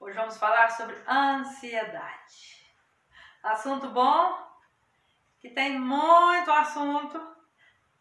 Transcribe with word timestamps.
Hoje 0.00 0.16
vamos 0.16 0.38
falar 0.38 0.70
sobre 0.70 0.96
ansiedade. 1.06 2.66
Assunto 3.42 3.90
bom, 3.90 4.34
que 5.38 5.50
tem 5.50 5.78
muito 5.78 6.50
assunto, 6.50 7.36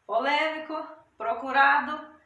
polêmico, 0.07 0.81
procurado, 1.17 2.17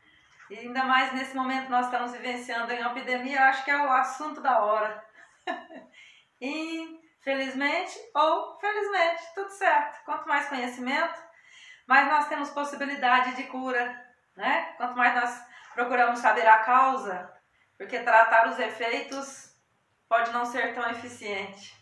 e 0.47 0.59
ainda 0.59 0.83
mais 0.83 1.11
nesse 1.13 1.35
momento 1.35 1.71
nós 1.71 1.87
estamos 1.87 2.11
vivenciando 2.11 2.71
em 2.71 2.81
uma 2.81 2.91
epidemia, 2.91 3.45
acho 3.45 3.65
que 3.65 3.71
é 3.71 3.77
o 3.83 3.91
assunto 3.91 4.41
da 4.41 4.63
hora. 4.63 5.03
Infelizmente 6.39 7.99
ou 8.13 8.59
felizmente, 8.59 9.23
tudo 9.33 9.49
certo. 9.49 10.05
Quanto 10.05 10.27
mais 10.27 10.49
conhecimento, 10.49 11.19
mais 11.87 12.07
nós 12.07 12.27
temos 12.27 12.51
possibilidade 12.51 13.35
de 13.35 13.45
cura, 13.45 14.05
né? 14.35 14.75
Quanto 14.77 14.95
mais 14.95 15.15
nós 15.15 15.47
procuramos 15.73 16.19
saber 16.19 16.45
a 16.45 16.59
causa, 16.59 17.33
porque 17.75 18.03
tratar 18.03 18.49
os 18.49 18.59
efeitos 18.59 19.51
pode 20.13 20.31
não 20.31 20.45
ser 20.45 20.75
tão 20.75 20.87
eficiente. 20.91 21.75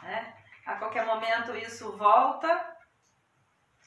Né? 0.00 0.32
A 0.64 0.76
qualquer 0.76 1.04
momento 1.04 1.56
isso 1.56 1.96
volta 1.96 2.76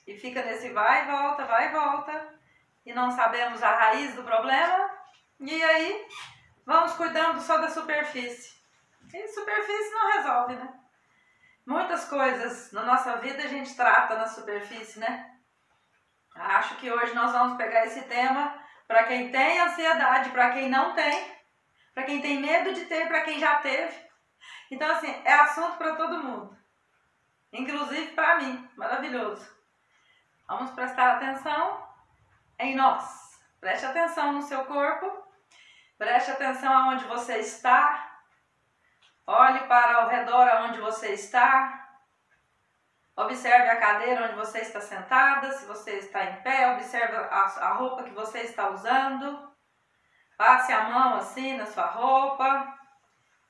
e 0.06 0.18
fica 0.18 0.44
nesse 0.44 0.74
vai 0.74 1.06
e 1.06 1.12
volta, 1.12 1.46
vai 1.46 1.70
e 1.70 1.72
volta, 1.72 2.40
e 2.86 2.92
não 2.92 3.10
sabemos 3.12 3.64
a 3.64 3.74
raiz 3.74 4.14
do 4.14 4.24
problema, 4.24 4.92
e 5.40 5.64
aí 5.64 6.06
vamos 6.66 6.92
cuidando 6.94 7.40
só 7.40 7.60
da 7.60 7.70
superfície. 7.70 8.52
E 9.14 9.28
superfície 9.30 9.94
não 9.94 10.12
resolve, 10.12 10.56
né? 10.56 10.74
Muitas 11.66 12.10
coisas 12.10 12.74
na 12.74 12.84
nossa 12.84 13.18
vida 13.18 13.42
a 13.44 13.48
gente 13.48 13.74
trata 13.74 14.18
na 14.18 14.28
superfície, 14.28 15.00
né? 15.00 15.34
Acho 16.36 16.76
que 16.76 16.92
hoje 16.92 17.14
nós 17.14 17.32
vamos 17.32 17.56
pegar 17.56 17.86
esse 17.86 18.02
tema 18.02 18.54
para 18.86 19.04
quem 19.04 19.32
tem 19.32 19.62
ansiedade, 19.62 20.32
para 20.32 20.52
quem 20.52 20.68
não 20.68 20.94
tem, 20.94 21.41
para 21.94 22.04
quem 22.04 22.22
tem 22.22 22.40
medo 22.40 22.74
de 22.74 22.86
ter, 22.86 23.08
para 23.08 23.22
quem 23.22 23.40
já 23.40 23.58
teve. 23.58 24.10
Então, 24.70 24.90
assim, 24.90 25.12
é 25.26 25.34
assunto 25.34 25.78
para 25.78 25.96
todo 25.96 26.24
mundo, 26.24 26.58
inclusive 27.52 28.14
para 28.14 28.40
mim. 28.40 28.70
Maravilhoso. 28.78 29.46
Vamos 30.48 30.72
prestar 30.72 31.16
atenção 31.16 31.88
em 32.60 32.76
nós. 32.76 33.40
Preste 33.60 33.86
atenção 33.86 34.34
no 34.34 34.42
seu 34.42 34.66
corpo, 34.66 35.06
preste 35.98 36.32
atenção 36.32 36.74
aonde 36.74 37.06
você 37.06 37.38
está. 37.38 38.10
Olhe 39.28 39.60
para 39.68 39.98
ao 39.98 40.10
redor 40.10 40.48
aonde 40.48 40.80
você 40.80 41.14
está. 41.14 41.82
Observe 43.16 43.70
a 43.70 43.80
cadeira 43.80 44.26
onde 44.26 44.36
você 44.36 44.60
está 44.60 44.82
sentada, 44.82 45.52
se 45.52 45.66
você 45.66 45.98
está 45.98 46.24
em 46.24 46.42
pé, 46.42 46.74
observe 46.74 47.16
a, 47.16 47.44
a 47.68 47.74
roupa 47.74 48.04
que 48.04 48.12
você 48.12 48.40
está 48.40 48.70
usando. 48.70 49.51
Passe 50.42 50.74
a 50.74 50.90
mão 50.90 51.18
assim 51.18 51.56
na 51.56 51.68
sua 51.68 51.86
roupa, 51.86 52.76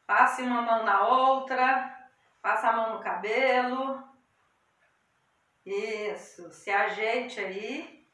passe 0.06 0.42
uma 0.42 0.62
mão 0.62 0.84
na 0.84 1.08
outra, 1.08 1.90
passe 2.42 2.66
a 2.66 2.74
mão 2.74 2.96
no 2.96 3.00
cabelo. 3.00 4.04
Isso, 5.66 6.52
se 6.52 6.70
ajeite 6.70 7.40
aí, 7.40 8.06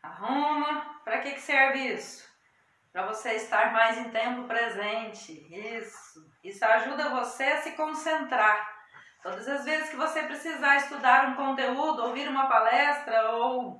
arruma. 0.00 1.00
Para 1.02 1.22
que, 1.22 1.32
que 1.32 1.40
serve 1.40 1.92
isso? 1.92 2.24
Para 2.92 3.04
você 3.04 3.32
estar 3.32 3.72
mais 3.72 3.98
em 3.98 4.08
tempo 4.10 4.46
presente. 4.46 5.32
Isso, 5.52 6.24
isso 6.44 6.64
ajuda 6.64 7.10
você 7.10 7.42
a 7.42 7.62
se 7.62 7.72
concentrar. 7.72 8.64
Todas 9.24 9.48
as 9.48 9.64
vezes 9.64 9.90
que 9.90 9.96
você 9.96 10.22
precisar 10.22 10.76
estudar 10.76 11.30
um 11.30 11.34
conteúdo, 11.34 12.04
ouvir 12.04 12.28
uma 12.28 12.46
palestra 12.46 13.32
ou 13.32 13.76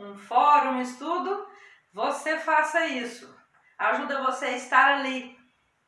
um 0.00 0.18
fórum, 0.18 0.78
um 0.78 0.82
estudo, 0.82 1.48
você 1.92 2.40
faça 2.40 2.84
isso 2.86 3.35
ajuda 3.78 4.22
você 4.22 4.46
a 4.46 4.56
estar 4.56 4.94
ali 4.94 5.36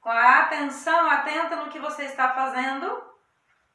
com 0.01 0.11
a 0.11 0.41
atenção 0.41 1.11
atenta 1.11 1.57
no 1.57 1.71
que 1.71 1.79
você 1.79 2.05
está 2.05 2.31
fazendo, 2.31 3.03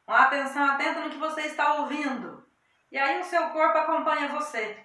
com 0.06 0.14
a 0.14 0.24
atenção 0.24 0.66
atenta 0.66 1.02
no 1.02 1.10
que 1.10 1.18
você 1.18 1.42
está 1.42 1.76
ouvindo. 1.76 2.46
E 2.92 2.98
aí 2.98 3.20
o 3.20 3.24
seu 3.24 3.50
corpo 3.50 3.78
acompanha 3.78 4.30
você. 4.30 4.78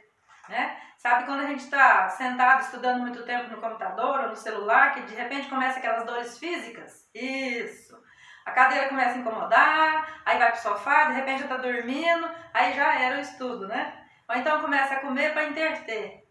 Né? 0.49 0.81
Sabe 0.97 1.27
quando 1.27 1.41
a 1.41 1.47
gente 1.47 1.61
está 1.61 2.09
sentado 2.09 2.63
estudando 2.63 3.01
muito 3.01 3.25
tempo 3.25 3.51
no 3.51 3.61
computador 3.61 4.21
ou 4.21 4.29
no 4.31 4.37
celular, 4.37 4.95
que 4.95 5.03
de 5.03 5.15
repente 5.15 5.49
começa 5.49 5.79
aquelas 5.79 6.05
dores 6.05 6.39
físicas? 6.39 7.09
Isso. 7.15 7.97
A 8.45 8.51
cadeira 8.51 8.89
começa 8.89 9.11
a 9.11 9.19
incomodar, 9.19 10.23
aí 10.25 10.39
vai 10.39 10.51
pro 10.51 10.61
sofá, 10.61 11.05
de 11.05 11.13
repente 11.13 11.41
já 11.41 11.45
está 11.45 11.57
dormindo, 11.59 12.31
aí 12.55 12.73
já 12.73 12.99
era 12.99 13.19
o 13.19 13.21
estudo, 13.21 13.69
né? 13.69 14.07
Ou 14.27 14.37
então 14.37 14.61
começa 14.61 14.95
a 14.95 15.01
comer 15.01 15.33
para 15.33 15.45
interter. 15.45 16.27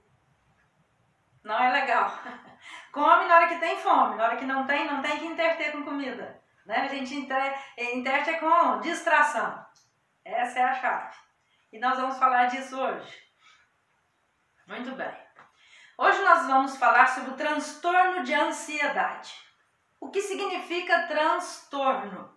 Não 1.43 1.57
é 1.57 1.71
legal. 1.71 2.11
Come 2.91 3.27
na 3.27 3.35
hora 3.35 3.47
que 3.47 3.59
tem 3.59 3.77
fome, 3.77 4.15
na 4.15 4.23
hora 4.23 4.37
que 4.37 4.45
não 4.45 4.65
tem, 4.65 4.87
não 4.87 5.01
tem 5.01 5.19
que 5.19 5.25
interter 5.25 5.71
com 5.71 5.83
comida. 5.83 6.41
Né? 6.65 6.77
A 6.77 6.87
gente 6.87 7.15
interte 7.15 8.29
é 8.29 8.39
com 8.39 8.79
distração. 8.81 9.65
Essa 10.25 10.59
é 10.59 10.63
a 10.63 10.73
chave. 10.73 11.15
E 11.71 11.79
nós 11.79 11.97
vamos 11.97 12.17
falar 12.17 12.45
disso 12.45 12.79
hoje. 12.79 13.27
Muito 14.67 14.91
bem. 14.91 15.15
Hoje 15.97 16.21
nós 16.23 16.45
vamos 16.45 16.75
falar 16.77 17.07
sobre 17.07 17.31
o 17.31 17.37
transtorno 17.37 18.23
de 18.23 18.33
ansiedade. 18.33 19.33
O 19.99 20.09
que 20.09 20.21
significa 20.21 21.07
transtorno? 21.07 22.35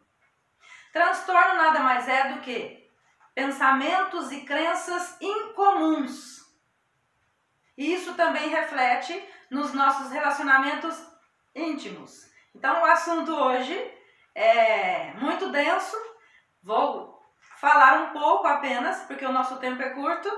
Transtorno 0.92 1.54
nada 1.54 1.80
mais 1.80 2.08
é 2.08 2.32
do 2.32 2.40
que 2.40 2.88
pensamentos 3.34 4.32
e 4.32 4.44
crenças 4.44 5.20
incomuns 5.20 6.40
e 7.76 7.94
isso 7.94 8.14
também 8.14 8.48
reflete 8.48 9.22
nos 9.50 9.72
nossos 9.72 10.10
relacionamentos 10.10 10.96
íntimos. 11.54 12.30
Então, 12.54 12.82
o 12.82 12.86
assunto 12.86 13.34
hoje 13.34 13.76
é 14.34 15.12
muito 15.14 15.50
denso. 15.50 15.96
Vou 16.62 17.20
falar 17.60 18.02
um 18.02 18.12
pouco 18.12 18.46
apenas, 18.46 19.02
porque 19.04 19.24
o 19.24 19.32
nosso 19.32 19.56
tempo 19.58 19.82
é 19.82 19.90
curto, 19.90 20.28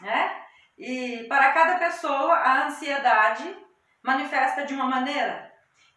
né? 0.00 0.42
E 0.78 1.24
para 1.28 1.52
cada 1.52 1.78
pessoa, 1.78 2.34
a 2.34 2.66
ansiedade 2.66 3.56
manifesta 4.02 4.64
de 4.64 4.74
uma 4.74 4.84
maneira. 4.84 5.52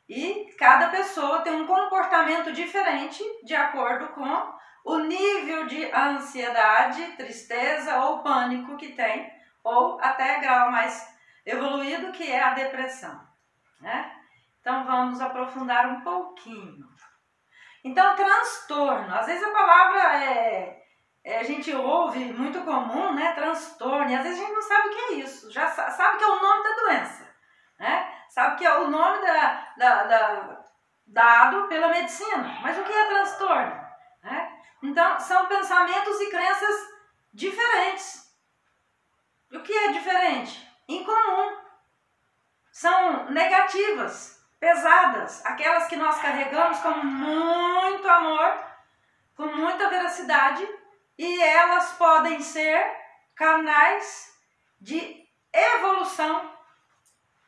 E 0.07 0.53
cada 0.57 0.87
pessoa 0.87 1.41
tem 1.41 1.53
um 1.53 1.67
comportamento 1.67 2.51
diferente 2.51 3.23
de 3.43 3.55
acordo 3.55 4.07
com 4.09 4.59
o 4.85 4.97
nível 4.99 5.67
de 5.67 5.85
ansiedade, 5.91 7.15
tristeza 7.17 7.99
ou 7.99 8.23
pânico 8.23 8.77
que 8.77 8.93
tem 8.93 9.29
ou 9.63 9.99
até 10.01 10.39
grau 10.39 10.71
mais 10.71 11.07
evoluído, 11.45 12.11
que 12.11 12.31
é 12.31 12.41
a 12.41 12.53
depressão. 12.53 13.19
Né? 13.79 14.11
Então 14.59 14.85
vamos 14.85 15.21
aprofundar 15.21 15.87
um 15.87 16.01
pouquinho. 16.01 16.87
Então, 17.83 18.15
transtorno. 18.15 19.15
Às 19.15 19.25
vezes 19.25 19.43
a 19.43 19.51
palavra 19.51 20.23
é, 20.23 20.83
é, 21.23 21.39
a 21.39 21.43
gente 21.43 21.73
ouve 21.73 22.19
muito 22.33 22.61
comum, 22.63 23.13
né? 23.13 23.33
Transtorno, 23.33 24.09
e 24.09 24.15
às 24.15 24.23
vezes 24.23 24.39
a 24.39 24.41
gente 24.41 24.53
não 24.53 24.61
sabe 24.61 24.87
o 24.87 24.91
que 24.91 24.99
é 24.99 25.13
isso. 25.13 25.51
Já 25.51 25.69
sabe 25.69 26.17
que 26.17 26.23
é 26.23 26.27
o 26.27 26.41
nome 26.41 26.63
da 26.63 26.75
doença, 26.75 27.35
né? 27.79 28.13
Sabe 28.27 28.57
que 28.57 28.65
é 28.65 28.77
o 28.77 28.89
nome 28.89 29.25
da, 29.25 29.73
da, 29.77 30.03
da 30.03 30.59
dado 31.07 31.67
pela 31.67 31.87
medicina. 31.87 32.59
Mas 32.61 32.77
o 32.77 32.83
que 32.83 32.91
é 32.91 33.07
transtorno? 33.07 33.81
Né? 34.23 34.59
Então, 34.83 35.19
são 35.19 35.47
pensamentos 35.47 36.21
e 36.21 36.29
crenças 36.29 36.75
diferentes 37.33 38.28
o 39.51 39.59
que 39.61 39.73
é 39.73 39.91
diferente? 39.91 40.67
Incomum. 40.87 41.57
São 42.71 43.29
negativas, 43.31 44.39
pesadas, 44.59 45.45
aquelas 45.45 45.87
que 45.87 45.95
nós 45.95 46.21
carregamos 46.21 46.79
com 46.79 46.91
muito 47.03 48.07
amor, 48.07 48.57
com 49.35 49.45
muita 49.47 49.89
veracidade, 49.89 50.67
e 51.17 51.41
elas 51.41 51.93
podem 51.93 52.41
ser 52.41 52.79
canais 53.35 54.33
de 54.79 55.27
evolução 55.51 56.57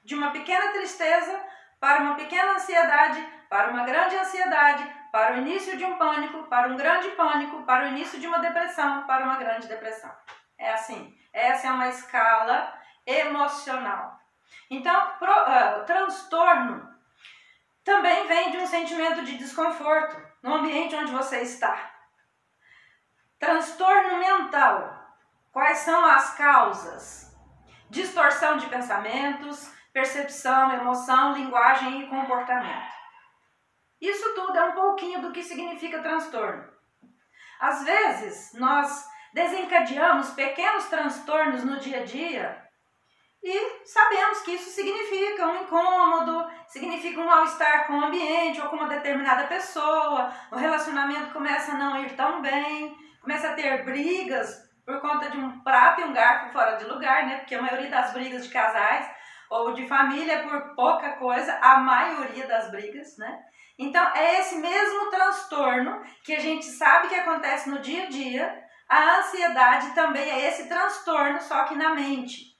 de 0.03 0.15
uma 0.15 0.31
pequena 0.31 0.71
tristeza 0.71 1.39
para 1.79 2.01
uma 2.01 2.15
pequena 2.15 2.53
ansiedade, 2.53 3.21
para 3.49 3.69
uma 3.69 3.83
grande 3.83 4.15
ansiedade, 4.15 4.83
para 5.11 5.35
o 5.35 5.37
início 5.39 5.77
de 5.77 5.83
um 5.83 5.97
pânico, 5.97 6.43
para 6.43 6.69
um 6.69 6.77
grande 6.77 7.09
pânico, 7.09 7.63
para 7.63 7.85
o 7.85 7.87
início 7.89 8.19
de 8.19 8.27
uma 8.27 8.39
depressão, 8.39 9.05
para 9.05 9.25
uma 9.25 9.37
grande 9.37 9.67
depressão. 9.67 10.11
É 10.57 10.71
assim. 10.73 11.20
Essa 11.33 11.67
é 11.67 11.71
uma 11.71 11.87
escala 11.87 12.73
emocional. 13.05 14.19
Então, 14.69 15.17
pro, 15.17 15.31
uh, 15.31 15.85
transtorno 15.85 16.89
também 17.83 18.27
vem 18.27 18.51
de 18.51 18.57
um 18.57 18.67
sentimento 18.67 19.23
de 19.23 19.37
desconforto 19.37 20.15
no 20.43 20.55
ambiente 20.55 20.95
onde 20.95 21.11
você 21.11 21.41
está. 21.41 21.91
Transtorno 23.39 24.17
mental. 24.17 24.99
Quais 25.51 25.79
são 25.79 26.05
as 26.05 26.35
causas? 26.35 27.35
Distorção 27.89 28.57
de 28.57 28.67
pensamentos, 28.67 29.73
percepção, 29.91 30.71
emoção, 30.71 31.33
linguagem 31.33 32.01
e 32.01 32.07
comportamento. 32.07 32.91
Isso 33.99 34.33
tudo 34.33 34.57
é 34.57 34.63
um 34.63 34.73
pouquinho 34.73 35.21
do 35.21 35.31
que 35.31 35.43
significa 35.43 36.01
transtorno. 36.01 36.71
Às 37.59 37.83
vezes, 37.83 38.53
nós 38.53 39.07
desencadeamos 39.33 40.31
pequenos 40.31 40.85
transtornos 40.85 41.63
no 41.63 41.79
dia 41.79 42.01
a 42.01 42.03
dia 42.03 42.71
E 43.43 43.85
sabemos 43.85 44.41
que 44.41 44.51
isso 44.51 44.69
significa 44.69 45.47
um 45.47 45.63
incômodo, 45.63 46.47
significa 46.67 47.19
um 47.19 47.25
mal-estar 47.25 47.87
com 47.87 47.93
o 47.93 48.05
ambiente 48.05 48.61
ou 48.61 48.69
com 48.69 48.75
uma 48.75 48.87
determinada 48.87 49.47
pessoa, 49.47 50.31
o 50.51 50.55
relacionamento 50.55 51.33
começa 51.33 51.71
a 51.71 51.77
não 51.77 51.97
ir 52.03 52.15
tão 52.15 52.41
bem, 52.41 52.95
começa 53.19 53.49
a 53.49 53.53
ter 53.53 53.83
brigas 53.83 54.69
por 54.85 55.01
conta 55.01 55.29
de 55.29 55.37
um 55.37 55.59
prato 55.61 56.01
e 56.01 56.03
um 56.03 56.13
garfo 56.13 56.53
fora 56.53 56.75
de 56.75 56.85
lugar, 56.85 57.25
né? 57.25 57.37
Porque 57.37 57.55
a 57.55 57.61
maioria 57.61 57.89
das 57.89 58.13
brigas 58.13 58.45
de 58.45 58.53
casais 58.53 59.09
ou 59.49 59.73
de 59.73 59.87
família 59.87 60.33
é 60.33 60.43
por 60.43 60.75
pouca 60.75 61.13
coisa, 61.13 61.57
a 61.61 61.79
maioria 61.79 62.45
das 62.47 62.69
brigas, 62.69 63.17
né? 63.17 63.39
Então 63.77 64.03
é 64.15 64.39
esse 64.39 64.55
mesmo 64.57 65.09
transtorno 65.09 66.01
que 66.23 66.35
a 66.35 66.39
gente 66.39 66.65
sabe 66.65 67.07
que 67.07 67.15
acontece 67.15 67.69
no 67.69 67.79
dia 67.79 68.03
a 68.03 68.09
dia, 68.09 68.63
a 68.91 69.19
ansiedade 69.19 69.95
também 69.95 70.29
é 70.29 70.49
esse 70.49 70.67
transtorno, 70.67 71.41
só 71.41 71.63
que 71.63 71.75
na 71.75 71.95
mente. 71.95 72.57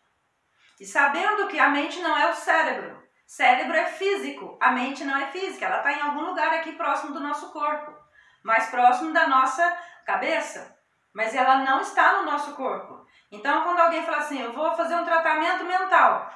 E 0.79 0.85
sabendo 0.85 1.49
que 1.49 1.59
a 1.59 1.67
mente 1.67 1.99
não 1.99 2.17
é 2.17 2.31
o 2.31 2.33
cérebro, 2.33 3.03
cérebro 3.27 3.75
é 3.75 3.85
físico, 3.87 4.57
a 4.61 4.71
mente 4.71 5.03
não 5.03 5.17
é 5.17 5.27
física, 5.27 5.65
ela 5.65 5.79
está 5.79 5.91
em 5.91 5.99
algum 5.99 6.21
lugar 6.21 6.53
aqui 6.53 6.71
próximo 6.71 7.13
do 7.13 7.19
nosso 7.19 7.51
corpo, 7.51 7.93
mais 8.41 8.69
próximo 8.69 9.11
da 9.11 9.27
nossa 9.27 9.77
cabeça, 10.05 10.73
mas 11.13 11.35
ela 11.35 11.57
não 11.65 11.81
está 11.81 12.21
no 12.21 12.31
nosso 12.31 12.55
corpo. 12.55 13.05
Então, 13.29 13.65
quando 13.65 13.81
alguém 13.81 14.05
fala 14.05 14.19
assim, 14.19 14.41
eu 14.41 14.53
vou 14.53 14.73
fazer 14.73 14.95
um 14.95 15.03
tratamento 15.03 15.65
mental, 15.65 16.31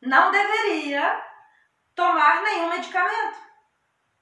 não 0.00 0.30
deveria 0.30 1.22
tomar 1.94 2.40
nenhum 2.40 2.70
medicamento, 2.70 3.38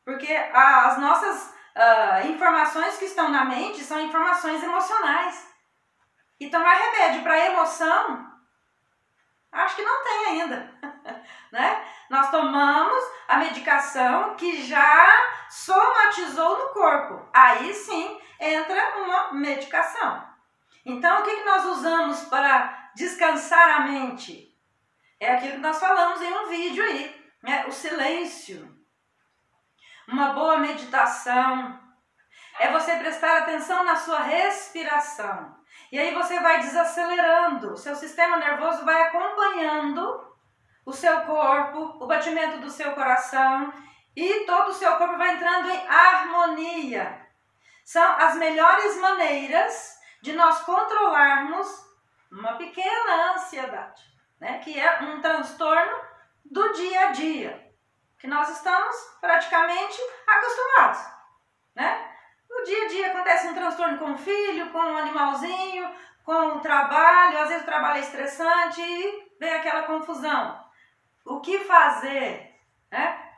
porque 0.05 0.35
as 0.35 0.99
nossas 0.99 1.60
uh, 1.77 2.27
informações 2.29 2.97
que 2.97 3.05
estão 3.05 3.31
na 3.31 3.45
mente 3.45 3.83
são 3.83 4.01
informações 4.01 4.63
emocionais. 4.63 5.49
E 6.39 6.49
tomar 6.49 6.75
remédio 6.75 7.23
para 7.23 7.47
emoção 7.47 8.31
Acho 9.53 9.77
que 9.77 9.83
não 9.83 10.03
tem 10.05 10.27
ainda, 10.27 10.73
né? 11.51 11.85
Nós 12.09 12.31
tomamos 12.31 13.05
a 13.27 13.37
medicação 13.37 14.37
que 14.37 14.63
já 14.63 15.09
somatizou 15.49 16.59
no 16.59 16.69
corpo. 16.73 17.29
Aí 17.33 17.75
sim 17.75 18.21
entra 18.39 18.99
uma 18.99 19.33
medicação. 19.33 20.29
Então, 20.87 21.21
o 21.21 21.23
que, 21.25 21.37
que 21.37 21.45
nós 21.45 21.65
usamos 21.67 22.23
para 22.25 22.91
descansar 22.95 23.81
a 23.81 23.81
mente? 23.81 24.57
É 25.19 25.35
aquilo 25.35 25.55
que 25.55 25.59
nós 25.59 25.79
falamos 25.79 26.23
em 26.23 26.33
um 26.33 26.49
vídeo 26.49 26.83
aí, 26.83 27.33
né? 27.43 27.67
O 27.67 27.73
silêncio. 27.73 28.80
Uma 30.11 30.33
boa 30.33 30.59
meditação. 30.59 31.79
É 32.59 32.73
você 32.73 32.97
prestar 32.97 33.39
atenção 33.39 33.85
na 33.85 33.95
sua 33.95 34.19
respiração. 34.19 35.57
E 35.93 35.99
aí 35.99 36.13
você 36.13 36.41
vai 36.41 36.61
desacelerando, 36.61 37.77
seu 37.77 37.95
sistema 37.95 38.37
nervoso 38.37 38.85
vai 38.85 39.03
acompanhando 39.03 40.37
o 40.85 40.93
seu 40.93 41.21
corpo, 41.23 42.03
o 42.03 42.07
batimento 42.07 42.59
do 42.59 42.69
seu 42.69 42.93
coração 42.93 43.73
e 44.17 44.45
todo 44.47 44.71
o 44.71 44.75
seu 44.75 44.97
corpo 44.97 45.17
vai 45.17 45.35
entrando 45.35 45.71
em 45.71 45.89
harmonia. 45.89 47.27
São 47.85 48.17
as 48.19 48.35
melhores 48.35 48.97
maneiras 48.99 49.97
de 50.21 50.33
nós 50.33 50.61
controlarmos 50.63 51.69
uma 52.33 52.55
pequena 52.55 53.35
ansiedade, 53.35 54.03
né? 54.41 54.59
que 54.59 54.79
é 54.79 55.03
um 55.03 55.21
transtorno 55.21 56.01
do 56.45 56.73
dia 56.73 57.09
a 57.09 57.13
dia, 57.13 57.70
que 58.21 58.27
nós 58.27 58.49
estamos 58.51 58.95
praticamente 59.21 59.99
acostumados. 60.27 61.01
Né? 61.75 62.09
No 62.49 62.63
dia 62.65 62.85
a 62.85 62.89
dia 62.89 63.07
acontece 63.09 63.49
um 63.49 63.55
transtorno 63.55 63.99
com 63.99 64.13
o 64.13 64.19
filho, 64.19 64.71
com 64.71 64.79
um 64.79 64.97
animalzinho, 64.99 65.91
com 66.25 66.49
o 66.49 66.61
trabalho, 66.61 67.39
às 67.39 67.49
vezes 67.49 67.63
o 67.63 67.67
trabalho 67.67 67.97
é 67.97 68.01
estressante 68.01 68.83
e 68.83 69.37
vem 69.41 69.55
aquela 69.55 69.85
confusão. 69.85 70.63
O 71.25 71.41
que 71.41 71.61
fazer? 71.61 72.55
Né? 72.91 73.31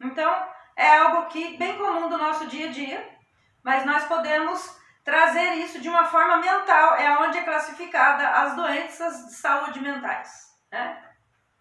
Então, 0.00 0.48
é 0.76 0.98
algo 0.98 1.26
que 1.26 1.56
bem 1.56 1.78
comum 1.78 2.08
do 2.08 2.18
nosso 2.18 2.46
dia 2.46 2.68
a 2.68 2.72
dia, 2.72 3.18
mas 3.62 3.86
nós 3.86 4.04
podemos 4.04 4.76
trazer 5.04 5.54
isso 5.54 5.80
de 5.80 5.88
uma 5.88 6.06
forma 6.06 6.38
mental, 6.38 6.96
é 6.96 7.18
onde 7.18 7.38
é 7.38 7.44
classificada 7.44 8.28
as 8.28 8.56
doenças 8.56 9.26
de 9.26 9.34
saúde 9.34 9.80
mentais. 9.80 10.52
Né? 10.72 11.04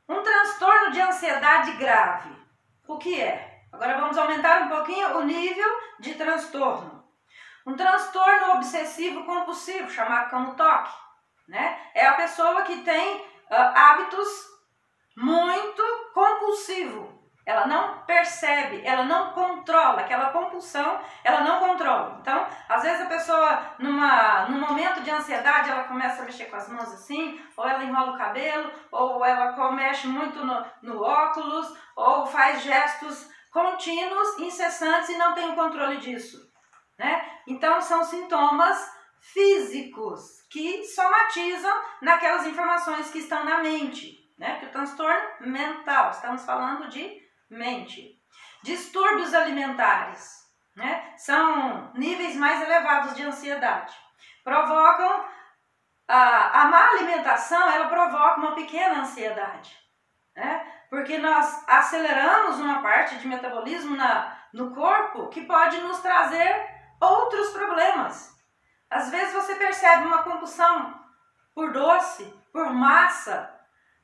Um 0.10 0.24
transtorno 0.24 0.92
de 0.92 1.02
ansiedade 1.02 1.74
grave. 1.74 2.43
O 2.88 2.98
que 2.98 3.22
é? 3.22 3.64
Agora 3.72 3.98
vamos 3.98 4.18
aumentar 4.18 4.64
um 4.64 4.70
pouquinho 4.70 5.18
o 5.18 5.24
nível 5.24 5.70
de 6.00 6.16
transtorno. 6.16 7.04
Um 7.66 7.76
transtorno 7.76 8.56
obsessivo 8.56 9.24
compulsivo, 9.26 9.90
chamado 9.90 10.30
como 10.30 10.56
TOC, 10.56 10.90
né? 11.48 11.80
É 11.94 12.06
a 12.06 12.14
pessoa 12.14 12.64
que 12.64 12.82
tem 12.84 13.18
uh, 13.18 13.24
hábitos 13.50 14.28
muito 15.16 15.82
compulsivo. 16.14 17.12
Ela 17.45 17.68
não 17.68 18.00
percebe, 18.04 18.81
ela 18.86 19.04
não 19.04 19.34
controla, 19.34 20.00
aquela 20.00 20.30
compulsão, 20.30 21.01
ela 21.24 21.42
não 21.42 21.60
controla. 21.60 22.18
Então, 22.22 22.48
às 22.69 22.84
vezes 22.84 23.01
a 23.01 23.10
pessoa, 23.10 23.75
numa, 23.80 24.45
num 24.45 24.62
momento 24.62 25.01
de 25.01 25.12
ansiedade, 25.12 25.69
ela 25.69 25.84
começa 25.84 26.22
a 26.22 26.25
mexer 26.25 26.45
com 26.45 26.56
as 26.56 26.69
mãos 26.69 26.94
assim, 26.94 27.42
ou 27.57 27.68
ela 27.68 27.84
enrola 27.84 28.13
o 28.13 28.18
cabelo, 28.18 28.72
ou 28.90 29.25
ela 29.25 29.72
mexe 29.72 30.07
muito 30.07 30.45
no, 30.45 30.66
no 30.81 31.01
óculos, 31.01 31.78
ou 31.98 32.25
faz 32.25 32.62
gestos 32.62 33.30
contínuos, 33.51 34.39
incessantes 34.39 35.10
e 35.10 35.18
não 35.18 35.34
tem 35.34 35.51
o 35.51 35.56
controle 35.56 35.98
disso. 35.98 36.50
Né? 36.98 37.30
Então, 37.46 37.81
são 37.81 38.06
sintomas 38.06 38.89
físicos 39.19 40.44
que 40.50 40.84
somatizam 40.86 41.81
naquelas 42.01 42.48
informações 42.48 43.12
que 43.12 43.19
estão 43.19 43.44
na 43.44 43.57
mente. 43.57 44.18
Né? 44.38 44.60
Que 44.60 44.68
o 44.68 44.72
transtorno 44.72 45.22
mental, 45.42 46.10
estamos 46.12 46.46
falando 46.46 46.88
de 46.88 47.23
mente. 47.54 48.20
Distúrbios 48.64 49.34
alimentares 49.34 50.44
né? 50.76 51.14
são 51.18 51.92
níveis 51.94 52.36
mais 52.36 52.62
elevados 52.62 53.16
de 53.16 53.24
ansiedade. 53.24 53.94
Provocam 54.44 55.26
a, 56.08 56.62
a 56.62 56.66
má 56.66 56.90
alimentação, 56.90 57.70
ela 57.70 57.88
provoca 57.88 58.40
uma 58.40 58.56
pequena 58.56 59.02
ansiedade. 59.02 59.78
Né? 60.36 60.66
Porque 60.90 61.18
nós 61.18 61.64
aceleramos 61.68 62.60
uma 62.60 62.82
parte 62.82 63.18
de 63.18 63.28
metabolismo 63.28 63.96
na, 63.96 64.38
no 64.54 64.74
corpo 64.74 65.30
que 65.30 65.46
pode 65.46 65.80
nos 65.82 66.00
trazer 66.00 66.70
outros 67.00 67.50
problemas. 67.52 68.34
Às 68.90 69.10
vezes 69.10 69.34
você 69.34 69.56
percebe 69.56 70.06
uma 70.06 70.24
compulsão 70.24 71.00
por 71.54 71.72
doce, 71.72 72.26
por 72.52 72.72
massa, 72.72 73.53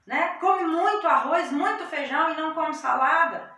né? 0.10 0.38
Come 0.40 0.64
muito 0.64 1.08
arroz, 1.08 1.52
muito 1.52 1.86
feijão 1.86 2.32
e 2.32 2.36
não 2.36 2.52
come 2.56 2.74
salada. 2.74 3.56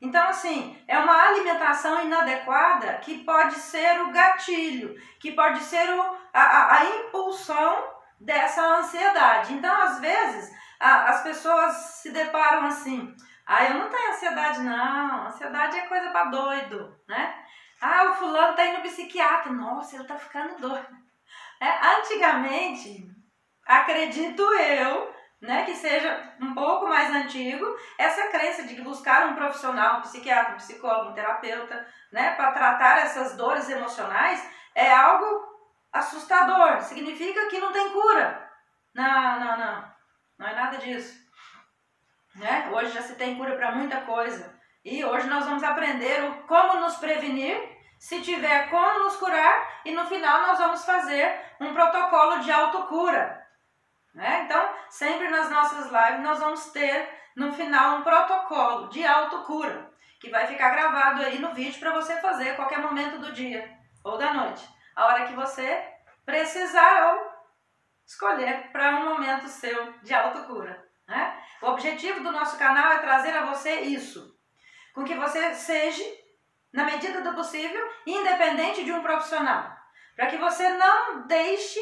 Então, 0.00 0.28
assim, 0.28 0.80
é 0.86 0.96
uma 0.96 1.28
alimentação 1.28 2.04
inadequada 2.04 2.98
que 2.98 3.24
pode 3.24 3.54
ser 3.56 4.00
o 4.02 4.12
gatilho, 4.12 4.94
que 5.18 5.32
pode 5.32 5.58
ser 5.58 5.92
o, 5.92 6.16
a, 6.32 6.76
a 6.76 6.84
impulsão 6.84 7.94
dessa 8.20 8.64
ansiedade. 8.78 9.54
Então, 9.54 9.74
às 9.82 9.98
vezes, 9.98 10.56
a, 10.78 11.10
as 11.10 11.24
pessoas 11.24 11.74
se 12.00 12.12
deparam 12.12 12.64
assim: 12.66 13.12
ah, 13.44 13.64
eu 13.64 13.74
não 13.74 13.88
tenho 13.90 14.12
ansiedade, 14.12 14.60
não. 14.60 15.26
Ansiedade 15.26 15.78
é 15.78 15.86
coisa 15.88 16.10
para 16.10 16.30
doido, 16.30 16.96
né? 17.08 17.44
Ah, 17.80 18.04
o 18.04 18.14
fulano 18.14 18.54
tá 18.54 18.64
indo 18.66 18.76
no 18.76 18.82
psiquiatra. 18.84 19.50
Nossa, 19.52 19.96
ele 19.96 20.04
tá 20.04 20.16
ficando 20.16 20.60
doido. 20.60 20.96
É, 21.60 21.96
antigamente, 21.96 23.04
acredito 23.66 24.42
eu, 24.42 25.21
né, 25.42 25.64
que 25.64 25.74
seja 25.74 26.32
um 26.40 26.54
pouco 26.54 26.88
mais 26.88 27.12
antigo, 27.12 27.66
essa 27.98 28.28
crença 28.28 28.62
de 28.62 28.80
buscar 28.80 29.26
um 29.26 29.34
profissional, 29.34 29.98
um 29.98 30.02
psiquiatra, 30.02 30.54
um 30.54 30.58
psicólogo, 30.58 31.10
um 31.10 31.14
terapeuta, 31.14 31.84
né, 32.12 32.36
para 32.36 32.52
tratar 32.52 32.98
essas 32.98 33.36
dores 33.36 33.68
emocionais 33.68 34.48
é 34.72 34.90
algo 34.94 35.26
assustador. 35.92 36.80
Significa 36.82 37.48
que 37.48 37.58
não 37.58 37.72
tem 37.72 37.90
cura. 37.90 38.48
Não, 38.94 39.40
não, 39.40 39.58
não. 39.58 39.92
Não 40.38 40.46
é 40.46 40.54
nada 40.54 40.78
disso. 40.78 41.20
Né? 42.36 42.70
Hoje 42.72 42.92
já 42.92 43.02
se 43.02 43.16
tem 43.16 43.36
cura 43.36 43.56
para 43.56 43.72
muita 43.72 44.00
coisa. 44.02 44.58
E 44.84 45.04
hoje 45.04 45.26
nós 45.26 45.44
vamos 45.44 45.64
aprender 45.64 46.24
o 46.24 46.46
como 46.46 46.80
nos 46.80 46.96
prevenir 46.96 47.60
se 47.98 48.20
tiver 48.20 48.68
como 48.68 49.00
nos 49.00 49.16
curar 49.16 49.80
e 49.84 49.92
no 49.92 50.04
final 50.06 50.42
nós 50.42 50.58
vamos 50.58 50.84
fazer 50.84 51.40
um 51.60 51.72
protocolo 51.72 52.38
de 52.38 52.50
autocura. 52.50 53.41
Né? 54.14 54.42
Então, 54.44 54.74
sempre 54.90 55.28
nas 55.28 55.50
nossas 55.50 55.90
lives 55.90 56.22
nós 56.22 56.38
vamos 56.38 56.66
ter 56.70 57.08
no 57.34 57.52
final 57.52 57.98
um 57.98 58.02
protocolo 58.02 58.88
de 58.88 59.04
autocura, 59.04 59.90
que 60.20 60.30
vai 60.30 60.46
ficar 60.46 60.70
gravado 60.70 61.22
aí 61.22 61.38
no 61.38 61.54
vídeo 61.54 61.80
para 61.80 61.92
você 61.92 62.16
fazer 62.16 62.50
a 62.50 62.56
qualquer 62.56 62.78
momento 62.78 63.18
do 63.18 63.32
dia 63.32 63.78
ou 64.04 64.18
da 64.18 64.34
noite, 64.34 64.68
a 64.94 65.06
hora 65.06 65.26
que 65.26 65.34
você 65.34 65.82
precisar 66.26 67.14
ou 67.14 67.32
escolher 68.06 68.70
para 68.70 68.96
um 68.96 69.04
momento 69.06 69.48
seu 69.48 69.94
de 70.02 70.12
autocura. 70.12 70.86
Né? 71.08 71.42
O 71.62 71.68
objetivo 71.68 72.22
do 72.22 72.32
nosso 72.32 72.58
canal 72.58 72.92
é 72.92 72.98
trazer 72.98 73.36
a 73.36 73.46
você 73.46 73.80
isso, 73.80 74.36
com 74.94 75.04
que 75.04 75.14
você 75.14 75.54
seja 75.54 76.04
na 76.72 76.84
medida 76.84 77.20
do 77.20 77.34
possível, 77.34 77.86
independente 78.06 78.84
de 78.84 78.92
um 78.92 79.02
profissional. 79.02 79.76
Para 80.16 80.26
que 80.26 80.36
você 80.36 80.68
não 80.70 81.26
deixe 81.26 81.80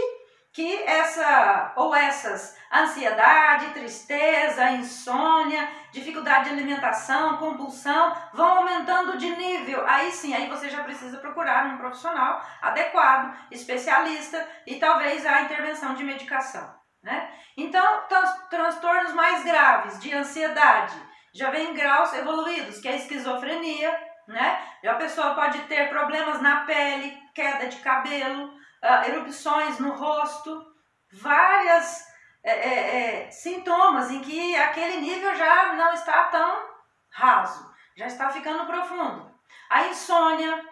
que 0.52 0.82
essa 0.82 1.72
ou 1.76 1.94
essas 1.94 2.58
ansiedade, 2.72 3.70
tristeza, 3.70 4.70
insônia, 4.70 5.68
dificuldade 5.92 6.44
de 6.44 6.50
alimentação, 6.50 7.36
compulsão 7.36 8.16
vão 8.32 8.58
aumentando 8.58 9.16
de 9.16 9.28
nível. 9.30 9.84
Aí 9.86 10.10
sim, 10.12 10.34
aí 10.34 10.48
você 10.48 10.68
já 10.68 10.82
precisa 10.82 11.18
procurar 11.18 11.66
um 11.66 11.78
profissional 11.78 12.44
adequado, 12.62 13.36
especialista 13.50 14.46
e 14.66 14.76
talvez 14.76 15.26
a 15.26 15.42
intervenção 15.42 15.94
de 15.94 16.04
medicação, 16.04 16.72
né? 17.02 17.30
Então, 17.56 18.04
transtornos 18.48 19.12
mais 19.12 19.42
graves 19.44 19.98
de 20.00 20.14
ansiedade 20.14 20.96
já 21.34 21.50
vem 21.50 21.70
em 21.70 21.74
graus 21.74 22.12
evoluídos, 22.12 22.80
que 22.80 22.88
é 22.88 22.92
a 22.92 22.96
esquizofrenia, 22.96 23.90
né? 24.26 24.60
E 24.82 24.88
a 24.88 24.94
pessoa 24.94 25.34
pode 25.34 25.58
ter 25.62 25.88
problemas 25.88 26.40
na 26.40 26.64
pele, 26.64 27.16
queda 27.34 27.66
de 27.66 27.78
cabelo, 27.78 28.59
uh, 28.82 29.08
erupções 29.08 29.78
no 29.78 29.92
rosto, 29.92 30.66
várias 31.12 32.06
é, 32.42 32.50
é, 32.50 33.26
é, 33.26 33.30
sintomas 33.30 34.10
em 34.10 34.20
que 34.20 34.56
aquele 34.56 34.98
nível 34.98 35.34
já 35.34 35.74
não 35.74 35.92
está 35.92 36.24
tão 36.24 36.70
raso, 37.10 37.70
já 37.96 38.06
está 38.06 38.30
ficando 38.30 38.66
profundo. 38.66 39.30
A 39.68 39.86
insônia. 39.88 40.68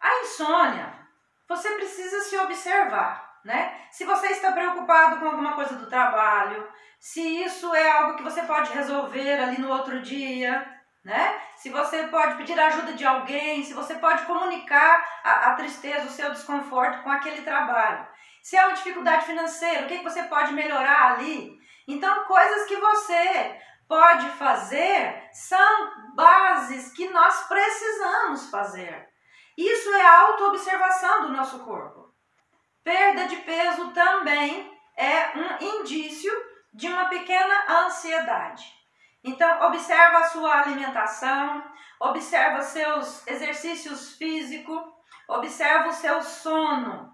A 0.00 0.20
insônia, 0.22 0.92
você 1.48 1.70
precisa 1.74 2.20
se 2.22 2.36
observar, 2.38 3.38
né? 3.44 3.86
Se 3.90 4.04
você 4.04 4.28
está 4.28 4.50
preocupado 4.50 5.20
com 5.20 5.26
alguma 5.26 5.52
coisa 5.52 5.76
do 5.76 5.88
trabalho, 5.88 6.68
se 6.98 7.20
isso 7.20 7.72
é 7.74 7.90
algo 7.90 8.16
que 8.16 8.22
você 8.22 8.42
pode 8.42 8.72
resolver 8.72 9.34
ali 9.34 9.60
no 9.60 9.70
outro 9.70 10.00
dia, 10.02 10.81
né? 11.04 11.40
Se 11.56 11.70
você 11.70 12.04
pode 12.04 12.36
pedir 12.36 12.58
ajuda 12.58 12.92
de 12.92 13.04
alguém, 13.04 13.62
se 13.64 13.74
você 13.74 13.94
pode 13.96 14.24
comunicar 14.24 15.20
a, 15.24 15.50
a 15.50 15.54
tristeza, 15.54 16.06
o 16.06 16.10
seu 16.10 16.30
desconforto 16.30 17.02
com 17.02 17.10
aquele 17.10 17.42
trabalho. 17.42 18.06
Se 18.42 18.56
é 18.56 18.66
uma 18.66 18.74
dificuldade 18.74 19.26
financeira, 19.26 19.84
o 19.84 19.88
que 19.88 20.02
você 20.02 20.24
pode 20.24 20.52
melhorar 20.52 21.12
ali? 21.12 21.58
Então, 21.86 22.24
coisas 22.24 22.66
que 22.66 22.76
você 22.76 23.60
pode 23.88 24.28
fazer 24.30 25.28
são 25.32 26.14
bases 26.14 26.92
que 26.92 27.08
nós 27.10 27.46
precisamos 27.46 28.50
fazer. 28.50 29.08
Isso 29.56 29.92
é 29.92 30.06
autoobservação 30.06 31.22
do 31.22 31.32
nosso 31.32 31.60
corpo. 31.60 32.12
Perda 32.82 33.26
de 33.26 33.36
peso 33.36 33.90
também 33.92 34.72
é 34.96 35.38
um 35.38 35.80
indício 35.80 36.32
de 36.72 36.88
uma 36.88 37.04
pequena 37.06 37.84
ansiedade. 37.84 38.81
Então, 39.24 39.66
observa 39.68 40.18
a 40.18 40.24
sua 40.24 40.62
alimentação, 40.62 41.62
observa 42.00 42.60
seus 42.62 43.24
exercícios 43.26 44.16
físicos, 44.16 44.82
observa 45.28 45.88
o 45.88 45.92
seu 45.92 46.20
sono 46.22 47.12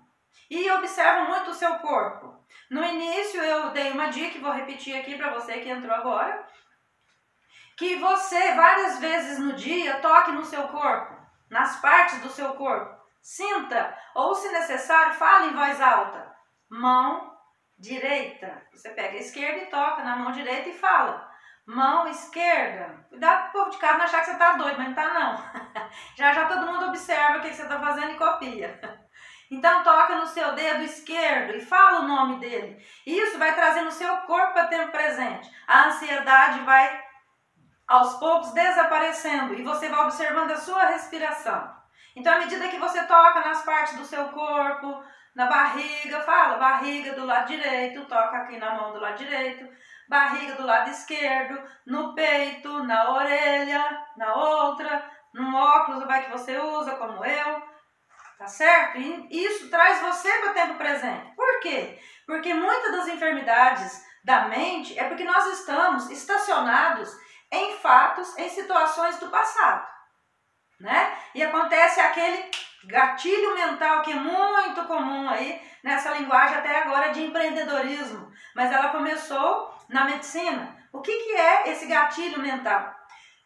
e 0.50 0.70
observa 0.70 1.24
muito 1.24 1.50
o 1.50 1.54
seu 1.54 1.74
corpo. 1.80 2.42
No 2.70 2.82
início 2.82 3.42
eu 3.42 3.70
dei 3.70 3.90
uma 3.92 4.08
dica, 4.08 4.40
vou 4.40 4.52
repetir 4.52 4.96
aqui 4.96 5.16
para 5.16 5.34
você 5.34 5.60
que 5.60 5.68
entrou 5.68 5.94
agora, 5.94 6.48
que 7.76 7.96
você 7.96 8.54
várias 8.54 8.98
vezes 8.98 9.38
no 9.38 9.52
dia 9.52 10.00
toque 10.00 10.32
no 10.32 10.44
seu 10.44 10.66
corpo, 10.68 11.14
nas 11.50 11.78
partes 11.80 12.22
do 12.22 12.30
seu 12.30 12.54
corpo. 12.54 12.98
Sinta, 13.20 13.96
ou 14.14 14.34
se 14.34 14.48
necessário, 14.48 15.14
fale 15.14 15.48
em 15.48 15.54
voz 15.54 15.78
alta. 15.80 16.34
Mão 16.70 17.36
direita. 17.78 18.66
Você 18.72 18.88
pega 18.90 19.18
a 19.18 19.20
esquerda 19.20 19.64
e 19.64 19.66
toca 19.66 20.02
na 20.02 20.16
mão 20.16 20.32
direita 20.32 20.70
e 20.70 20.78
fala 20.78 21.27
mão 21.68 22.08
esquerda. 22.08 23.06
Cuidado 23.10 23.50
pro 23.50 23.60
povo 23.60 23.70
de 23.70 23.76
casa 23.76 23.98
não 23.98 24.04
achar 24.06 24.20
que 24.20 24.30
você 24.30 24.38
tá 24.38 24.52
doido, 24.52 24.78
mas 24.78 24.88
não 24.88 24.94
tá 24.94 25.12
não. 25.12 25.44
já 26.16 26.32
já 26.32 26.46
todo 26.46 26.66
mundo 26.66 26.86
observa 26.86 27.38
o 27.38 27.40
que 27.42 27.52
você 27.52 27.66
tá 27.66 27.78
fazendo 27.78 28.12
e 28.12 28.16
copia. 28.16 28.80
Então 29.50 29.82
toca 29.82 30.16
no 30.16 30.26
seu 30.26 30.52
dedo 30.52 30.82
esquerdo 30.82 31.56
e 31.56 31.64
fala 31.64 32.00
o 32.00 32.06
nome 32.06 32.38
dele. 32.38 32.84
Isso 33.06 33.38
vai 33.38 33.54
trazer 33.54 33.80
no 33.80 33.90
seu 33.90 34.14
corpo 34.18 34.52
para 34.52 34.66
tempo 34.66 34.92
presente. 34.92 35.50
A 35.66 35.86
ansiedade 35.86 36.60
vai 36.64 37.02
aos 37.86 38.16
poucos 38.16 38.52
desaparecendo 38.52 39.54
e 39.54 39.62
você 39.62 39.88
vai 39.88 40.04
observando 40.04 40.50
a 40.50 40.56
sua 40.58 40.84
respiração. 40.88 41.74
Então, 42.14 42.34
à 42.34 42.40
medida 42.40 42.68
que 42.68 42.76
você 42.76 43.02
toca 43.04 43.40
nas 43.40 43.62
partes 43.62 43.96
do 43.96 44.04
seu 44.04 44.28
corpo, 44.28 45.02
na 45.34 45.46
barriga, 45.46 46.20
fala 46.20 46.58
barriga 46.58 47.14
do 47.14 47.24
lado 47.24 47.46
direito, 47.46 48.04
toca 48.04 48.36
aqui 48.36 48.58
na 48.58 48.74
mão 48.74 48.92
do 48.92 49.00
lado 49.00 49.16
direito, 49.16 49.66
barriga 50.08 50.54
do 50.54 50.66
lado 50.66 50.90
esquerdo, 50.90 51.62
no 51.86 52.14
peito, 52.14 52.82
na 52.84 53.10
orelha, 53.12 54.06
na 54.16 54.34
outra, 54.34 55.04
no 55.34 55.54
óculos 55.54 56.04
vai 56.04 56.24
que 56.24 56.30
você 56.30 56.58
usa, 56.58 56.96
como 56.96 57.24
eu, 57.24 57.62
tá 58.38 58.46
certo? 58.46 58.98
E 58.98 59.28
isso 59.30 59.68
traz 59.68 60.00
você 60.00 60.30
para 60.38 60.50
o 60.50 60.54
tempo 60.54 60.74
presente. 60.74 61.34
Por 61.36 61.60
quê? 61.60 61.98
Porque 62.26 62.54
muitas 62.54 62.92
das 62.92 63.08
enfermidades 63.08 64.02
da 64.24 64.48
mente 64.48 64.98
é 64.98 65.04
porque 65.04 65.24
nós 65.24 65.46
estamos 65.58 66.10
estacionados 66.10 67.10
em 67.50 67.76
fatos, 67.76 68.36
em 68.36 68.48
situações 68.48 69.18
do 69.18 69.28
passado, 69.28 69.86
né? 70.80 71.16
E 71.34 71.42
acontece 71.42 72.00
aquele 72.00 72.50
gatilho 72.84 73.54
mental 73.54 74.02
que 74.02 74.12
é 74.12 74.14
muito 74.14 74.84
comum 74.84 75.28
aí 75.28 75.60
nessa 75.82 76.12
linguagem 76.12 76.58
até 76.58 76.82
agora 76.82 77.08
de 77.08 77.22
empreendedorismo, 77.22 78.30
mas 78.54 78.70
ela 78.72 78.90
começou 78.90 79.77
na 79.88 80.04
medicina. 80.04 80.76
O 80.92 81.00
que, 81.00 81.12
que 81.12 81.32
é 81.32 81.70
esse 81.70 81.86
gatilho 81.86 82.40
mental? 82.40 82.94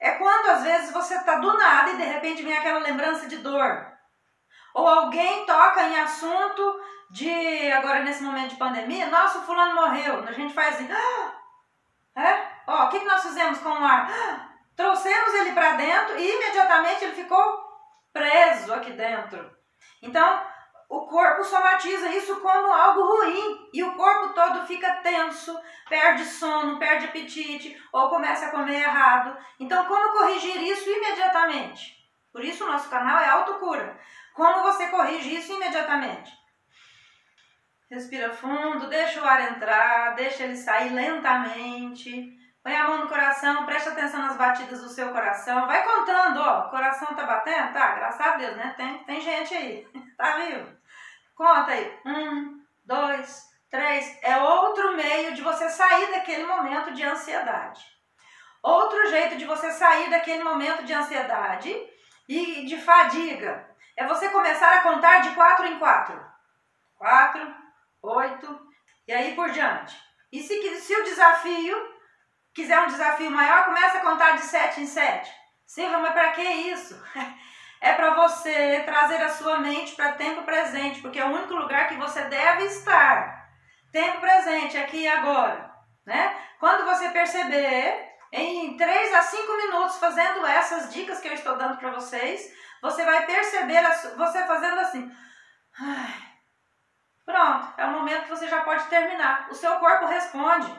É 0.01 0.13
quando 0.13 0.51
às 0.51 0.63
vezes 0.63 0.93
você 0.93 1.15
está 1.15 1.37
do 1.37 1.57
nada 1.57 1.91
e 1.91 1.97
de 1.97 2.05
repente 2.05 2.43
vem 2.43 2.57
aquela 2.57 2.81
lembrança 2.81 3.29
de 3.29 3.39
dor. 3.39 3.87
Ou 4.75 4.89
alguém 4.89 5.45
toca 5.47 5.83
em 5.83 6.01
assunto 6.01 6.81
de, 7.11 7.71
agora 7.73 8.03
nesse 8.03 8.23
momento 8.23 8.51
de 8.51 8.57
pandemia, 8.57 9.09
nossa, 9.09 9.39
o 9.39 9.43
fulano 9.43 9.75
morreu. 9.75 10.25
A 10.27 10.33
gente 10.33 10.55
faz 10.55 10.75
assim, 10.75 10.89
ah, 10.91 11.33
é? 12.17 12.47
Ó, 12.67 12.87
o 12.87 12.89
que, 12.89 13.01
que 13.01 13.07
nós 13.07 13.23
fizemos 13.23 13.59
com 13.59 13.69
o 13.69 13.85
ar? 13.85 14.11
Ah, 14.11 14.49
trouxemos 14.75 15.35
ele 15.35 15.53
para 15.53 15.73
dentro 15.73 16.19
e 16.19 16.37
imediatamente 16.37 17.05
ele 17.05 17.15
ficou 17.15 17.63
preso 18.13 18.73
aqui 18.75 18.93
dentro. 18.93 19.51
Então, 20.01 20.43
o 20.93 21.07
corpo 21.07 21.43
somatiza 21.43 22.11
isso 22.11 22.39
como 22.41 22.71
algo 22.71 23.01
ruim 23.01 23.67
e 23.73 23.83
o 23.83 23.95
corpo 23.95 24.35
todo 24.35 24.67
fica 24.67 24.97
tenso, 24.97 25.59
perde 25.89 26.23
sono, 26.23 26.79
perde 26.79 27.07
apetite 27.07 27.83
ou 27.91 28.11
começa 28.11 28.45
a 28.45 28.51
comer 28.51 28.83
errado. 28.83 29.35
Então, 29.59 29.87
como 29.87 30.13
corrigir 30.13 30.55
isso 30.63 30.91
imediatamente? 30.91 31.97
Por 32.31 32.45
isso, 32.45 32.65
o 32.65 32.67
nosso 32.67 32.91
canal 32.91 33.19
é 33.21 33.29
autocura. 33.31 33.99
Como 34.35 34.65
você 34.65 34.89
corrige 34.89 35.35
isso 35.35 35.55
imediatamente? 35.55 36.31
Respira 37.91 38.31
fundo, 38.31 38.87
deixa 38.89 39.23
o 39.23 39.27
ar 39.27 39.51
entrar, 39.51 40.15
deixa 40.15 40.43
ele 40.43 40.57
sair 40.57 40.91
lentamente. 40.93 42.37
Põe 42.63 42.77
a 42.77 42.87
mão 42.87 42.99
no 42.99 43.09
coração, 43.09 43.65
preste 43.65 43.89
atenção 43.89 44.21
nas 44.21 44.37
batidas 44.37 44.83
do 44.83 44.91
seu 44.91 45.11
coração. 45.11 45.67
Vai 45.67 45.83
contando, 45.85 46.39
ó. 46.39 46.67
O 46.67 46.71
coração 46.71 47.15
tá 47.15 47.25
batendo? 47.25 47.73
Tá, 47.73 47.95
graças 47.95 48.21
a 48.21 48.37
Deus, 48.37 48.57
né? 48.57 48.75
Tem, 48.77 49.03
tem 49.05 49.21
gente 49.23 49.55
aí. 49.55 49.89
tá 50.19 50.37
vivo? 50.37 50.82
Conta 51.43 51.73
aí. 51.73 52.01
Um, 52.07 52.63
dois, 52.85 53.51
três. 53.69 54.17
É 54.23 54.37
outro 54.37 54.95
meio 54.95 55.35
de 55.35 55.43
você 55.43 55.69
sair 55.69 56.13
daquele 56.13 56.47
momento 56.47 56.93
de 56.93 57.03
ansiedade. 57.03 57.85
Outro 58.63 59.11
jeito 59.11 59.37
de 59.37 59.45
você 59.45 59.73
sair 59.73 60.09
daquele 60.09 60.45
momento 60.45 60.85
de 60.85 60.95
ansiedade 60.95 61.77
e 62.29 62.65
de 62.65 62.81
fadiga 62.81 63.69
é 63.97 64.07
você 64.07 64.29
começar 64.29 64.73
a 64.73 64.83
contar 64.83 65.19
de 65.23 65.35
quatro 65.35 65.67
em 65.67 65.81
quatro. 65.81 66.25
Quatro, 66.95 67.53
oito 68.03 68.61
e 69.09 69.13
aí 69.13 69.35
por 69.35 69.51
diante. 69.51 70.01
E 70.31 70.41
se, 70.41 70.81
se 70.81 70.95
o 70.95 71.03
desafio 71.03 71.77
quiser 72.55 72.79
um 72.83 72.87
desafio 72.87 73.33
maior, 73.33 73.65
começa 73.65 73.99
a 73.99 74.03
contar 74.03 74.37
de 74.37 74.43
sete 74.43 74.81
em 74.81 74.87
sete. 74.87 75.29
Silvia, 75.67 75.99
mas 75.99 76.13
para 76.13 76.31
que 76.31 76.43
isso? 76.43 77.03
é 77.83 77.95
para 77.95 78.15
você 78.15 78.81
trazer 78.85 79.21
a 79.21 79.29
sua 79.29 79.59
mente 79.59 79.97
para 79.97 80.13
tempo 80.13 80.45
presente, 80.45 81.03
porque 81.03 81.19
é 81.19 81.25
o 81.25 81.33
único 81.33 81.53
lugar 81.53 81.89
que 81.89 81.97
você 81.97 82.23
deve 82.23 82.67
estar. 82.67 83.51
Tempo 83.91 84.21
presente, 84.21 84.79
aqui 84.79 84.99
e 84.99 85.09
agora. 85.09 85.69
Né? 86.07 86.35
Quando 86.61 86.85
você 86.85 87.09
perceber, 87.09 88.09
em 88.31 88.77
3 88.77 89.15
a 89.15 89.23
5 89.23 89.57
minutos, 89.57 89.99
fazendo 89.99 90.47
essas 90.47 90.95
dicas 90.95 91.19
que 91.19 91.27
eu 91.27 91.35
estou 91.35 91.57
dando 91.57 91.77
para 91.77 91.91
vocês, 91.91 92.55
você 92.81 93.05
vai 93.05 93.27
perceber 93.27 93.83
você 94.17 94.47
fazendo 94.47 94.79
assim. 94.79 95.13
Pronto, 97.27 97.75
é 97.77 97.85
o 97.87 97.91
momento 97.91 98.25
que 98.25 98.31
você 98.31 98.47
já 98.47 98.63
pode 98.63 98.85
terminar. 98.85 99.49
O 99.51 99.55
seu 99.55 99.75
corpo 99.81 100.07
responde. 100.07 100.73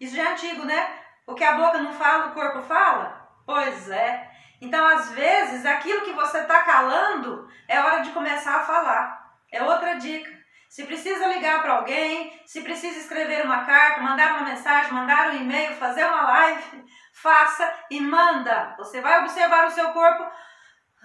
Isso 0.00 0.16
já 0.16 0.24
é 0.24 0.32
antigo, 0.32 0.64
né? 0.64 0.98
O 1.24 1.36
que 1.36 1.44
a 1.44 1.54
boca 1.54 1.78
não 1.78 1.92
fala, 1.92 2.26
o 2.26 2.34
corpo 2.34 2.62
fala? 2.62 3.28
Pois 3.46 3.88
é. 3.88 4.25
Então, 4.60 4.86
às 4.86 5.10
vezes, 5.12 5.66
aquilo 5.66 6.02
que 6.02 6.12
você 6.12 6.38
está 6.40 6.62
calando 6.62 7.48
é 7.68 7.78
hora 7.80 8.00
de 8.00 8.10
começar 8.10 8.56
a 8.56 8.64
falar. 8.64 9.34
É 9.52 9.62
outra 9.62 9.94
dica. 9.94 10.34
Se 10.68 10.84
precisa 10.84 11.28
ligar 11.28 11.62
para 11.62 11.74
alguém, 11.74 12.42
se 12.44 12.60
precisa 12.62 12.98
escrever 12.98 13.44
uma 13.44 13.64
carta, 13.64 14.02
mandar 14.02 14.34
uma 14.34 14.48
mensagem, 14.48 14.92
mandar 14.92 15.30
um 15.30 15.36
e-mail, 15.36 15.76
fazer 15.76 16.04
uma 16.04 16.22
live, 16.22 16.84
faça 17.14 17.72
e 17.90 18.00
manda. 18.00 18.74
Você 18.76 19.00
vai 19.00 19.20
observar 19.20 19.66
o 19.66 19.70
seu 19.70 19.90
corpo, 19.90 20.30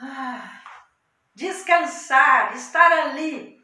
ah, 0.02 0.62
descansar, 1.36 2.54
estar 2.56 2.92
ali. 2.92 3.60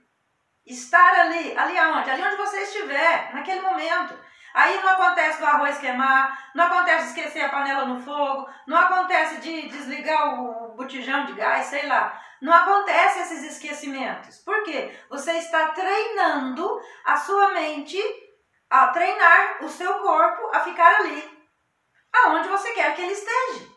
Estar 0.66 1.22
ali, 1.22 1.58
ali 1.58 1.78
aonde? 1.78 2.10
Ali 2.10 2.24
onde 2.24 2.36
você 2.36 2.58
estiver, 2.62 3.34
naquele 3.34 3.62
momento. 3.62 4.18
Aí 4.54 4.82
não 4.82 4.90
acontece 4.90 5.40
do 5.40 5.46
arroz 5.46 5.78
queimar, 5.78 6.52
não 6.56 6.66
acontece 6.66 7.04
de 7.04 7.20
esquecer 7.20 7.46
a 7.46 7.50
panela 7.50 7.86
no 7.86 8.00
fogo, 8.00 8.50
não 8.66 8.78
acontece 8.78 9.38
de 9.42 9.68
desligar 9.68 10.40
o 10.40 10.76
botijão 10.76 11.26
de 11.26 11.34
gás, 11.34 11.66
sei 11.68 11.86
lá. 11.86 12.22
Não 12.42 12.54
acontece 12.54 13.20
esses 13.20 13.44
esquecimentos. 13.44 14.38
Por 14.40 14.64
quê? 14.64 14.96
Você 15.10 15.34
está 15.34 15.70
treinando 15.70 16.82
a 17.06 17.18
sua 17.18 17.50
mente 17.50 17.98
a 18.70 18.88
treinar 18.88 19.64
o 19.64 19.70
seu 19.70 19.94
corpo 20.00 20.56
a 20.56 20.60
ficar 20.60 20.98
ali, 20.98 21.48
aonde 22.14 22.48
você 22.48 22.72
quer 22.74 22.96
que 22.96 23.02
ele 23.02 23.14
esteja. 23.14 23.68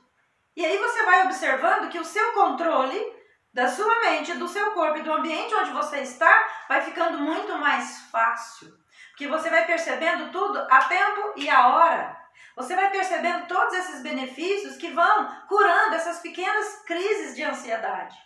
E 0.56 0.64
aí 0.64 0.76
você 0.78 1.04
vai 1.04 1.24
observando 1.24 1.88
que 1.88 1.98
o 1.98 2.04
seu 2.04 2.32
controle 2.32 3.20
da 3.52 3.68
sua 3.68 4.00
mente, 4.00 4.34
do 4.34 4.48
seu 4.48 4.72
corpo 4.72 4.98
e 4.98 5.02
do 5.02 5.12
ambiente 5.12 5.54
onde 5.54 5.70
você 5.72 6.00
está 6.00 6.48
vai 6.68 6.82
ficando 6.82 7.18
muito 7.18 7.56
mais 7.58 8.00
fácil. 8.10 8.79
Porque 9.20 9.36
você 9.36 9.50
vai 9.50 9.66
percebendo 9.66 10.32
tudo 10.32 10.58
a 10.70 10.84
tempo 10.84 11.34
e 11.36 11.46
a 11.50 11.68
hora. 11.68 12.18
Você 12.56 12.74
vai 12.74 12.90
percebendo 12.90 13.46
todos 13.46 13.74
esses 13.74 14.02
benefícios 14.02 14.78
que 14.78 14.88
vão 14.92 15.46
curando 15.46 15.94
essas 15.94 16.20
pequenas 16.20 16.82
crises 16.86 17.36
de 17.36 17.42
ansiedade. 17.42 18.16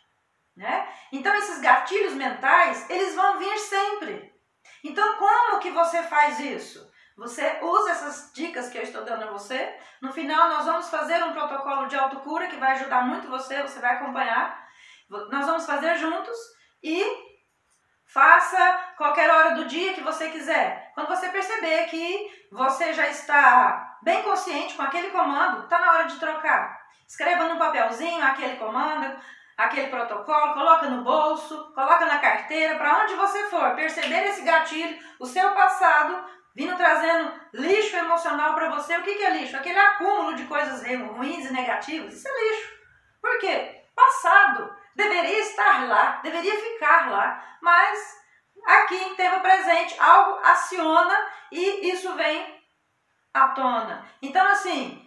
Né? 0.57 0.89
Então 1.11 1.35
esses 1.35 1.61
gatilhos 1.61 2.15
mentais, 2.15 2.89
eles 2.89 3.13
vão 3.17 3.41
vir 3.41 3.59
sempre. 3.59 4.33
Então 4.85 5.17
como 5.17 5.59
que 5.59 5.73
você 5.73 6.01
faz 6.05 6.39
isso? 6.39 6.89
Você 7.17 7.59
usa 7.61 7.91
essas 7.91 8.33
dicas 8.33 8.69
que 8.69 8.79
eu 8.79 8.83
estou 8.83 9.05
dando 9.05 9.25
a 9.25 9.33
você. 9.33 9.77
No 10.01 10.13
final 10.13 10.49
nós 10.49 10.65
vamos 10.65 10.89
fazer 10.91 11.25
um 11.25 11.33
protocolo 11.33 11.89
de 11.89 11.97
autocura 11.97 12.47
que 12.47 12.55
vai 12.55 12.71
ajudar 12.75 13.05
muito 13.05 13.27
você, 13.27 13.61
você 13.63 13.81
vai 13.81 13.97
acompanhar. 13.97 14.65
Nós 15.11 15.45
vamos 15.45 15.67
fazer 15.67 15.97
juntos 15.97 16.39
e 16.81 17.05
faça 18.07 18.95
qualquer 18.97 19.29
hora 19.29 19.57
do 19.57 19.65
dia 19.65 19.93
que 19.93 20.01
você 20.01 20.31
quiser. 20.31 20.84
Quando 20.95 21.09
você 21.09 21.29
perceber 21.29 21.87
que 21.87 22.47
você 22.51 22.93
já 22.93 23.09
está 23.09 23.99
bem 24.03 24.23
consciente 24.23 24.75
com 24.75 24.83
aquele 24.83 25.11
comando, 25.11 25.65
está 25.65 25.79
na 25.79 25.93
hora 25.93 26.05
de 26.05 26.19
trocar. 26.19 26.81
Escreva 27.07 27.49
num 27.49 27.59
papelzinho 27.59 28.25
aquele 28.25 28.57
comando, 28.57 29.17
aquele 29.57 29.89
protocolo, 29.89 30.55
coloca 30.55 30.87
no 30.89 31.03
bolso, 31.03 31.73
coloca 31.75 32.07
na 32.07 32.19
carteira, 32.19 32.77
para 32.77 33.03
onde 33.03 33.15
você 33.15 33.45
for, 33.51 33.75
perceber 33.75 34.25
esse 34.27 34.43
gatilho, 34.43 34.97
o 35.19 35.27
seu 35.27 35.51
passado, 35.53 36.25
vindo 36.55 36.77
trazendo 36.77 37.33
lixo 37.53 37.97
emocional 37.97 38.55
para 38.55 38.71
você. 38.71 38.97
O 38.97 39.03
que, 39.03 39.15
que 39.15 39.25
é 39.25 39.31
lixo? 39.31 39.57
Aquele 39.57 39.79
acúmulo 39.79 40.35
de 40.35 40.45
coisas 40.45 40.83
ruins 40.87 41.47
e 41.47 41.53
negativas. 41.53 42.15
Isso 42.15 42.29
é 42.29 42.33
lixo. 42.33 42.73
Por 43.21 43.39
quê? 43.39 43.83
Passado 43.95 44.85
deveria 44.95 45.41
estar 45.41 45.89
lá, 45.89 46.21
deveria 46.23 46.57
ficar 46.57 47.11
lá, 47.11 47.45
mas 47.61 48.24
aqui 48.67 48.97
em 48.97 49.15
tempo 49.15 49.41
presente 49.41 49.99
algo 50.01 50.41
aciona 50.43 51.17
e 51.51 51.91
isso 51.91 52.13
vem 52.15 52.63
à 53.33 53.49
tona. 53.49 54.07
Então, 54.23 54.47
assim, 54.47 55.03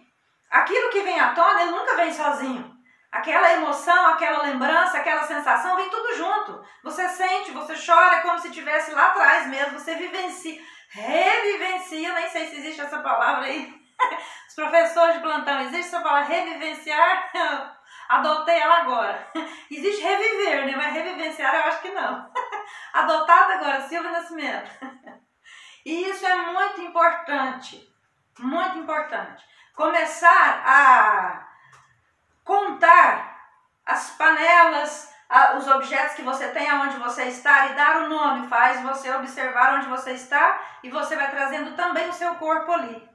aquilo 0.50 0.90
que 0.90 1.02
vem 1.02 1.18
à 1.18 1.34
tona, 1.34 1.62
ele 1.62 1.70
nunca 1.70 1.96
vem 1.96 2.12
sozinho. 2.12 2.76
Aquela 3.10 3.52
emoção, 3.54 4.06
aquela 4.08 4.42
lembrança, 4.42 4.98
aquela 4.98 5.22
sensação 5.22 5.76
vem 5.76 5.88
tudo 5.88 6.14
junto. 6.14 6.62
Você 6.84 7.08
sente, 7.08 7.52
você 7.52 7.74
chora, 7.74 8.16
é 8.16 8.20
como 8.20 8.38
se 8.38 8.48
estivesse 8.48 8.92
lá 8.92 9.08
atrás 9.08 9.46
mesmo, 9.46 9.78
você 9.78 9.94
vivencia, 9.94 10.60
revivencia, 10.90 12.12
nem 12.12 12.28
sei 12.28 12.46
se 12.48 12.56
existe 12.56 12.80
essa 12.82 12.98
palavra 12.98 13.46
aí. 13.46 13.74
Os 14.48 14.54
professores 14.54 15.16
de 15.16 15.22
plantão, 15.22 15.60
existe 15.60 15.86
essa 15.86 16.00
palavra 16.00 16.28
revivenciar? 16.28 17.30
Adotei 18.08 18.58
ela 18.58 18.78
agora. 18.78 19.30
Existe 19.70 20.02
reviver, 20.02 20.64
né? 20.64 20.74
Mas 20.74 20.94
revivenciar 20.94 21.54
eu 21.54 21.62
acho 21.64 21.82
que 21.82 21.90
não. 21.90 22.30
Adotada 22.92 23.54
agora, 23.54 23.80
Silvia 23.82 24.10
Nascimento. 24.10 24.70
E 25.86 26.10
isso 26.10 26.26
é 26.26 26.36
muito 26.52 26.82
importante. 26.82 27.88
Muito 28.38 28.78
importante. 28.78 29.42
Começar 29.74 30.62
a 30.66 31.48
contar 32.44 33.48
as 33.86 34.10
panelas, 34.10 35.10
os 35.56 35.66
objetos 35.66 36.14
que 36.14 36.22
você 36.22 36.48
tem 36.48 36.68
aonde 36.68 36.98
você 36.98 37.24
está 37.24 37.68
e 37.68 37.74
dar 37.74 38.02
o 38.02 38.08
nome 38.10 38.48
faz 38.48 38.82
você 38.82 39.10
observar 39.14 39.76
onde 39.76 39.86
você 39.88 40.10
está 40.12 40.60
e 40.82 40.90
você 40.90 41.16
vai 41.16 41.30
trazendo 41.30 41.74
também 41.74 42.06
o 42.06 42.12
seu 42.12 42.34
corpo 42.34 42.70
ali. 42.70 43.08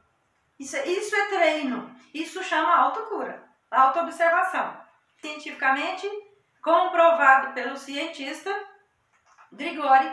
Isso, 0.59 0.75
isso 0.77 1.15
é 1.15 1.27
treino. 1.27 1.95
Isso 2.11 2.43
chama 2.43 2.75
autocura, 2.75 3.43
autoobservação 3.69 4.81
cientificamente 5.23 6.09
comprovado 6.61 7.53
pelo 7.53 7.77
cientista 7.77 8.53
Grigori 9.53 10.11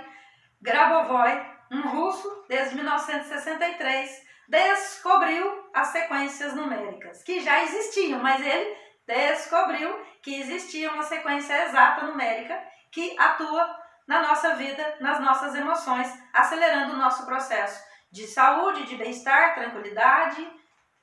Grabovoi, 0.60 1.40
um 1.70 1.80
russo, 1.82 2.44
desde 2.48 2.74
1963, 2.74 4.26
descobriu 4.48 5.70
as 5.72 5.88
sequências 5.88 6.54
numéricas, 6.54 7.22
que 7.22 7.40
já 7.40 7.62
existiam, 7.62 8.20
mas 8.20 8.44
ele 8.44 8.76
descobriu 9.06 9.88
que 10.22 10.40
existia 10.40 10.92
uma 10.92 11.02
sequência 11.02 11.66
exata 11.66 12.06
numérica 12.06 12.60
que 12.90 13.18
atua 13.18 13.78
na 14.06 14.22
nossa 14.22 14.56
vida, 14.56 14.96
nas 15.00 15.20
nossas 15.20 15.54
emoções, 15.54 16.12
acelerando 16.32 16.94
o 16.94 16.98
nosso 16.98 17.24
processo 17.24 17.80
de 18.10 18.26
saúde, 18.26 18.86
de 18.86 18.96
bem-estar, 18.96 19.54
tranquilidade, 19.54 20.46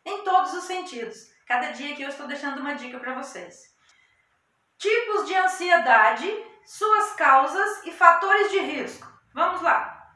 em 0.06 0.24
todos 0.24 0.54
os 0.54 0.66
sentidos. 0.66 1.16
Cada 1.48 1.72
dia 1.72 1.96
que 1.96 2.02
eu 2.02 2.10
estou 2.10 2.28
deixando 2.28 2.60
uma 2.60 2.76
dica 2.76 3.00
para 3.00 3.16
vocês. 3.16 3.74
Tipos 4.78 5.26
de 5.26 5.34
ansiedade, 5.34 6.30
suas 6.68 7.14
causas 7.14 7.84
e 7.86 7.92
fatores 7.92 8.52
de 8.52 8.60
risco. 8.60 9.12
Vamos 9.34 9.62
lá. 9.62 10.12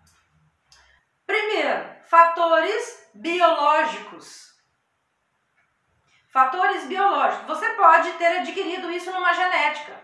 Primeiro, 1.26 1.90
fatores 2.04 3.10
biológicos. 3.16 4.52
Fatores 6.32 6.86
biológicos. 6.86 7.48
Você 7.48 7.68
pode 7.70 8.12
ter 8.14 8.38
adquirido 8.40 8.92
isso 8.92 9.12
numa 9.12 9.34
genética. 9.34 10.00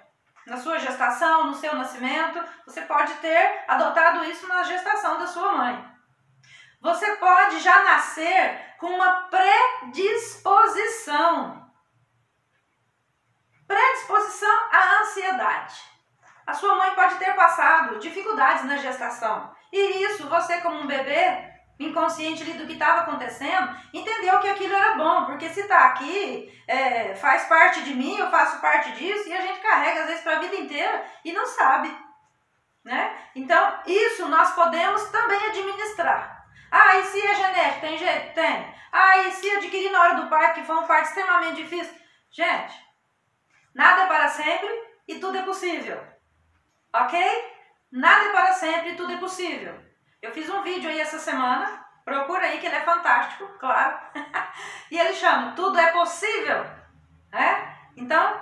Na 0.46 0.58
sua 0.58 0.80
gestação, 0.80 1.48
no 1.48 1.54
seu 1.54 1.76
nascimento, 1.76 2.42
você 2.66 2.82
pode 2.82 3.14
ter 3.16 3.66
adotado 3.68 4.24
isso 4.24 4.48
na 4.48 4.64
gestação 4.64 5.20
da 5.20 5.28
sua 5.28 5.52
mãe. 5.52 5.86
Você 6.80 7.18
pode 7.18 7.60
já 7.60 7.84
nascer 7.84 8.78
com 8.80 8.88
uma 8.88 9.28
predisposição 9.30 11.68
Predisposição 13.68 14.70
à 14.72 15.02
ansiedade. 15.02 15.97
A 16.48 16.54
sua 16.54 16.76
mãe 16.76 16.92
pode 16.96 17.16
ter 17.16 17.36
passado 17.36 18.00
dificuldades 18.00 18.64
na 18.64 18.78
gestação. 18.78 19.54
E 19.72 20.04
isso, 20.06 20.28
você 20.30 20.62
como 20.62 20.80
um 20.80 20.88
bebê, 20.88 21.46
inconsciente 21.78 22.42
ali 22.42 22.54
do 22.54 22.66
que 22.66 22.74
estava 22.74 23.02
acontecendo, 23.02 23.78
entendeu 23.94 24.40
que 24.40 24.50
aquilo 24.50 24.74
era 24.74 24.96
bom, 24.96 25.26
porque 25.26 25.50
se 25.50 25.60
está 25.60 25.88
aqui, 25.88 26.50
é, 26.68 27.14
faz 27.16 27.46
parte 27.46 27.84
de 27.84 27.94
mim, 27.94 28.18
eu 28.18 28.32
faço 28.32 28.62
parte 28.62 28.94
disso, 28.94 29.28
e 29.28 29.34
a 29.34 29.42
gente 29.42 29.60
carrega 29.60 30.02
às 30.02 30.08
vezes 30.08 30.24
para 30.24 30.38
a 30.38 30.40
vida 30.40 30.56
inteira 30.56 31.06
e 31.24 31.34
não 31.34 31.46
sabe. 31.46 31.96
Né? 32.84 33.16
Então, 33.36 33.80
isso 33.86 34.28
nós 34.30 34.56
podemos 34.56 35.04
também 35.10 35.46
administrar. 35.48 36.46
Ah, 36.72 36.98
e 36.98 37.04
se 37.04 37.28
é 37.28 37.36
genético? 37.36 37.82
Tem 37.82 37.98
jeito? 37.98 38.34
Tem. 38.34 38.76
Ah, 38.92 39.18
e 39.20 39.32
se 39.32 39.50
adquirir 39.52 39.92
na 39.92 40.02
hora 40.02 40.16
do 40.16 40.30
parto, 40.30 40.56
que 40.56 40.66
foi 40.66 40.76
um 40.78 40.88
parto 40.88 41.10
extremamente 41.10 41.62
difícil? 41.62 41.94
Gente, 42.32 42.88
Nada 43.78 44.06
é 44.06 44.08
para 44.08 44.28
sempre 44.28 44.70
e 45.08 45.20
tudo 45.20 45.38
é 45.38 45.44
possível. 45.44 46.04
Ok? 47.02 47.20
Nada 47.92 48.26
é 48.26 48.32
para 48.32 48.54
sempre 48.54 48.96
tudo 48.96 49.14
é 49.14 49.18
possível. 49.18 49.74
Eu 50.22 50.32
fiz 50.32 50.50
um 50.50 50.64
vídeo 50.64 50.90
aí 50.90 51.00
essa 51.00 51.20
semana, 51.20 51.86
procura 52.04 52.46
aí 52.46 52.60
que 52.60 52.66
ele 52.66 52.76
é 52.76 52.82
fantástico, 52.82 53.48
claro. 53.60 53.98
e 54.90 54.98
ele 54.98 55.14
chama 55.14 55.52
Tudo 55.52 55.78
é 55.78 55.92
Possível. 55.92 56.66
Né? 57.32 57.78
Então, 57.96 58.42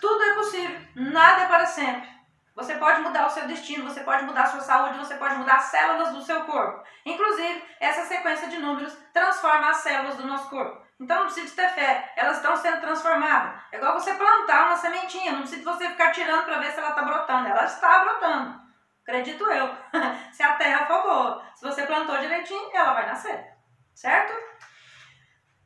tudo 0.00 0.22
é 0.22 0.34
possível, 0.34 0.80
nada 0.94 1.42
é 1.42 1.46
para 1.46 1.66
sempre. 1.66 2.08
Você 2.54 2.74
pode 2.74 3.00
mudar 3.00 3.26
o 3.26 3.30
seu 3.30 3.46
destino, 3.46 3.88
você 3.88 4.00
pode 4.02 4.24
mudar 4.24 4.42
a 4.42 4.46
sua 4.46 4.60
saúde, 4.60 4.98
você 4.98 5.14
pode 5.14 5.34
mudar 5.36 5.56
as 5.56 5.64
células 5.64 6.12
do 6.12 6.22
seu 6.22 6.44
corpo. 6.44 6.84
Inclusive, 7.04 7.64
essa 7.80 8.04
sequência 8.04 8.48
de 8.48 8.58
números 8.58 8.96
transforma 9.12 9.70
as 9.70 9.78
células 9.78 10.16
do 10.16 10.26
nosso 10.26 10.48
corpo. 10.48 10.80
Então 11.00 11.20
não 11.20 11.24
precisa 11.24 11.56
ter 11.56 11.70
fé, 11.70 12.12
elas 12.14 12.36
estão 12.36 12.54
sendo 12.58 12.82
transformadas. 12.82 13.62
É 13.72 13.78
igual 13.78 13.94
você 13.94 14.12
plantar 14.12 14.66
uma 14.66 14.76
sementinha, 14.76 15.32
não 15.32 15.40
precisa 15.40 15.64
você 15.64 15.88
ficar 15.88 16.12
tirando 16.12 16.44
para 16.44 16.58
ver 16.58 16.70
se 16.70 16.78
ela 16.78 16.90
está 16.90 17.02
brotando. 17.02 17.48
Ela 17.48 17.64
está 17.64 18.04
brotando, 18.04 18.60
acredito 19.02 19.50
eu. 19.50 19.74
se 20.30 20.42
a 20.42 20.56
terra 20.56 20.84
for 20.84 21.02
boa, 21.02 21.42
se 21.54 21.64
você 21.64 21.86
plantou 21.86 22.18
direitinho, 22.18 22.70
ela 22.74 22.92
vai 22.92 23.06
nascer, 23.06 23.56
certo? 23.94 24.30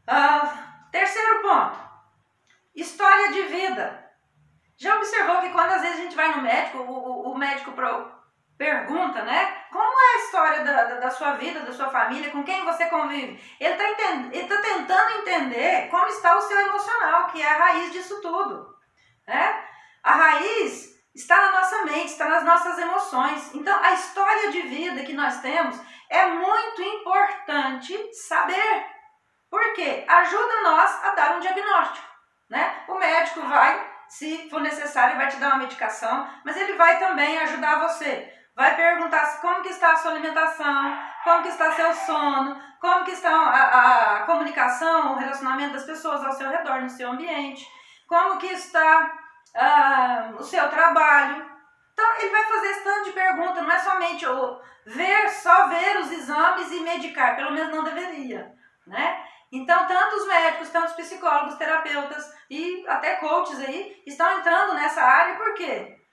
Uh, 0.08 0.90
terceiro 0.92 1.42
ponto: 1.42 1.80
história 2.72 3.32
de 3.32 3.42
vida. 3.42 4.04
Já 4.76 4.96
observou 4.96 5.40
que 5.40 5.50
quando 5.50 5.72
às 5.72 5.82
vezes 5.82 5.98
a 5.98 6.02
gente 6.02 6.16
vai 6.16 6.28
no 6.34 6.42
médico, 6.42 6.78
o, 6.78 7.32
o 7.32 7.38
médico 7.38 7.72
pro, 7.72 8.13
pergunta, 8.56 9.22
né? 9.22 9.64
Como 9.70 10.00
é 10.00 10.14
a 10.14 10.24
história 10.24 10.64
da, 10.64 10.84
da, 10.84 10.94
da, 11.00 11.10
sua 11.10 11.32
vida, 11.32 11.60
da 11.60 11.72
sua 11.72 11.88
família, 11.90 12.30
com 12.30 12.44
quem 12.44 12.64
você 12.64 12.86
convive? 12.86 13.42
Ele 13.60 13.74
está 13.74 14.56
tá 14.56 14.62
tentando 14.62 15.18
entender 15.18 15.88
como 15.90 16.06
está 16.06 16.36
o 16.36 16.40
seu 16.40 16.60
emocional, 16.60 17.26
que 17.28 17.42
é 17.42 17.48
a 17.48 17.58
raiz 17.58 17.92
disso 17.92 18.20
tudo. 18.20 18.74
Né? 19.26 19.64
A 20.02 20.12
raiz 20.12 20.94
está 21.14 21.36
na 21.36 21.60
nossa 21.60 21.84
mente, 21.84 22.06
está 22.06 22.28
nas 22.28 22.44
nossas 22.44 22.78
emoções. 22.78 23.54
Então, 23.54 23.78
a 23.82 23.92
história 23.92 24.50
de 24.50 24.62
vida 24.62 25.04
que 25.04 25.12
nós 25.12 25.40
temos 25.40 25.80
é 26.10 26.26
muito 26.26 26.82
importante 26.82 28.12
saber. 28.14 28.86
Porque 29.50 30.04
ajuda 30.08 30.62
nós 30.62 31.04
a 31.04 31.10
dar 31.14 31.36
um 31.36 31.40
diagnóstico, 31.40 32.06
né? 32.50 32.84
O 32.88 32.94
médico 32.94 33.40
vai, 33.42 33.88
se 34.08 34.50
for 34.50 34.60
necessário, 34.60 35.16
vai 35.16 35.28
te 35.28 35.36
dar 35.36 35.50
uma 35.50 35.58
medicação, 35.58 36.28
mas 36.44 36.56
ele 36.56 36.72
vai 36.74 36.98
também 36.98 37.38
ajudar 37.38 37.88
você. 37.88 38.32
Vai 38.54 38.76
perguntar 38.76 39.40
como 39.40 39.62
que 39.62 39.70
está 39.70 39.92
a 39.92 39.96
sua 39.96 40.12
alimentação, 40.12 40.98
como 41.24 41.42
que 41.42 41.48
está 41.48 41.72
seu 41.72 41.92
sono, 41.92 42.60
como 42.80 43.04
que 43.04 43.10
está 43.10 43.30
a, 43.30 44.16
a 44.16 44.22
comunicação, 44.26 45.14
o 45.14 45.18
relacionamento 45.18 45.72
das 45.72 45.84
pessoas 45.84 46.24
ao 46.24 46.32
seu 46.32 46.48
redor, 46.48 46.80
no 46.80 46.88
seu 46.88 47.10
ambiente, 47.10 47.66
como 48.06 48.38
que 48.38 48.46
está 48.46 49.10
uh, 49.56 50.36
o 50.36 50.42
seu 50.44 50.68
trabalho. 50.68 51.44
Então 51.92 52.16
ele 52.18 52.30
vai 52.30 52.44
fazer 52.44 52.66
esse 52.68 52.84
tanto 52.84 53.04
de 53.04 53.12
pergunta, 53.12 53.62
não 53.62 53.72
é 53.72 53.78
somente 53.80 54.26
o 54.26 54.60
ver, 54.86 55.30
só 55.30 55.66
ver 55.68 55.98
os 55.98 56.12
exames 56.12 56.70
e 56.70 56.80
medicar, 56.80 57.34
pelo 57.34 57.52
menos 57.52 57.74
não 57.74 57.82
deveria, 57.82 58.52
né? 58.86 59.24
Então, 59.50 59.86
tanto 59.86 60.16
os 60.16 60.26
médicos, 60.26 60.70
tanto 60.70 60.88
os 60.88 60.94
psicólogos, 60.94 61.54
terapeutas 61.54 62.34
e 62.50 62.84
até 62.88 63.16
coaches 63.16 63.60
aí 63.60 64.02
estão 64.04 64.38
entrando 64.38 64.74
nessa 64.74 65.00
área, 65.00 65.36
por 65.36 65.54
quê? 65.54 66.03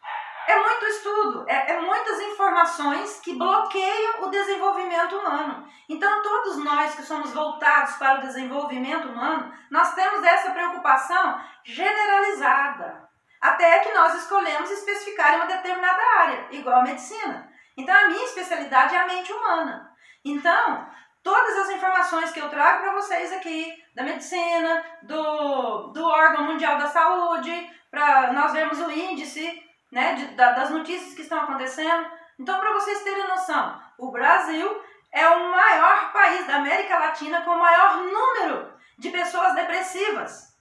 É 0.48 0.60
muito 0.60 0.86
estudo, 0.86 1.46
é, 1.48 1.72
é, 1.72 1.80
muitas 1.82 2.20
informações 2.22 3.20
que 3.20 3.36
bloqueiam 3.36 4.24
o 4.24 4.30
desenvolvimento 4.30 5.16
humano. 5.18 5.68
Então, 5.88 6.22
todos 6.22 6.58
nós 6.64 6.96
que 6.96 7.04
somos 7.04 7.32
voltados 7.32 7.96
para 7.96 8.18
o 8.18 8.22
desenvolvimento 8.22 9.08
humano, 9.08 9.54
nós 9.70 9.94
temos 9.94 10.24
essa 10.24 10.52
preocupação 10.52 11.40
generalizada. 11.64 13.10
Até 13.40 13.80
que 13.80 13.94
nós 13.94 14.16
escolhemos 14.16 14.70
especificar 14.70 15.34
em 15.34 15.38
uma 15.38 15.48
determinada 15.48 16.02
área, 16.20 16.48
igual 16.52 16.80
a 16.80 16.84
medicina. 16.84 17.50
Então, 17.78 17.96
a 17.96 18.08
minha 18.08 18.26
especialidade 18.26 18.96
é 18.96 19.00
a 19.00 19.08
mente 19.08 19.32
humana. 19.32 19.92
Então, 20.24 20.88
todas 21.24 21.58
as 21.58 21.70
informações 21.70 22.32
que 22.32 22.40
eu 22.40 22.50
trago 22.50 22.82
para 22.82 22.94
vocês 22.94 23.32
aqui, 23.34 23.74
da 23.96 24.04
medicina, 24.04 24.84
do, 25.04 25.88
do 25.88 26.06
órgão 26.06 26.46
mundial 26.46 26.78
da 26.78 26.88
saúde, 26.88 27.70
para 27.90 28.34
nós 28.34 28.54
vermos 28.54 28.80
o 28.80 28.92
índice 28.92 29.71
né, 29.92 30.16
de, 30.16 30.26
da, 30.36 30.54
das 30.54 30.70
notícias 30.70 31.14
que 31.14 31.22
estão 31.22 31.42
acontecendo. 31.42 32.10
Então, 32.40 32.60
para 32.60 32.74
vocês 32.74 33.04
terem 33.04 33.28
noção, 33.28 33.82
o 33.98 34.12
Brasil 34.12 34.84
é 35.12 35.28
o 35.28 35.52
maior 35.52 36.14
país 36.14 36.48
da 36.48 36.56
América 36.56 36.98
Latina 36.98 37.42
com 37.42 37.52
o 37.52 37.60
maior 37.60 37.98
número 37.98 38.74
de 38.98 39.10
pessoas 39.10 39.54
depressivas. 39.54 40.56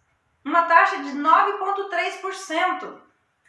Uma 0.45 0.63
taxa 0.63 0.97
de 0.99 1.13
9,3%. 1.13 3.01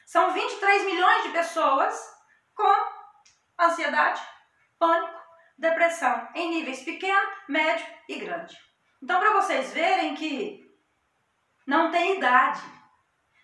São 0.06 0.32
23 0.32 0.86
milhões 0.86 1.24
de 1.24 1.30
pessoas 1.30 2.14
com 2.54 2.72
ansiedade, 3.60 4.22
pânico, 4.78 5.20
depressão 5.58 6.28
em 6.36 6.50
níveis 6.50 6.84
pequeno, 6.84 7.30
médio 7.48 7.86
e 8.10 8.16
grande. 8.20 8.58
Então, 9.02 9.20
para 9.20 9.34
vocês 9.34 9.74
verem 9.74 10.16
que 10.16 10.70
não 11.66 11.90
tem 11.90 12.18
idade, 12.18 12.62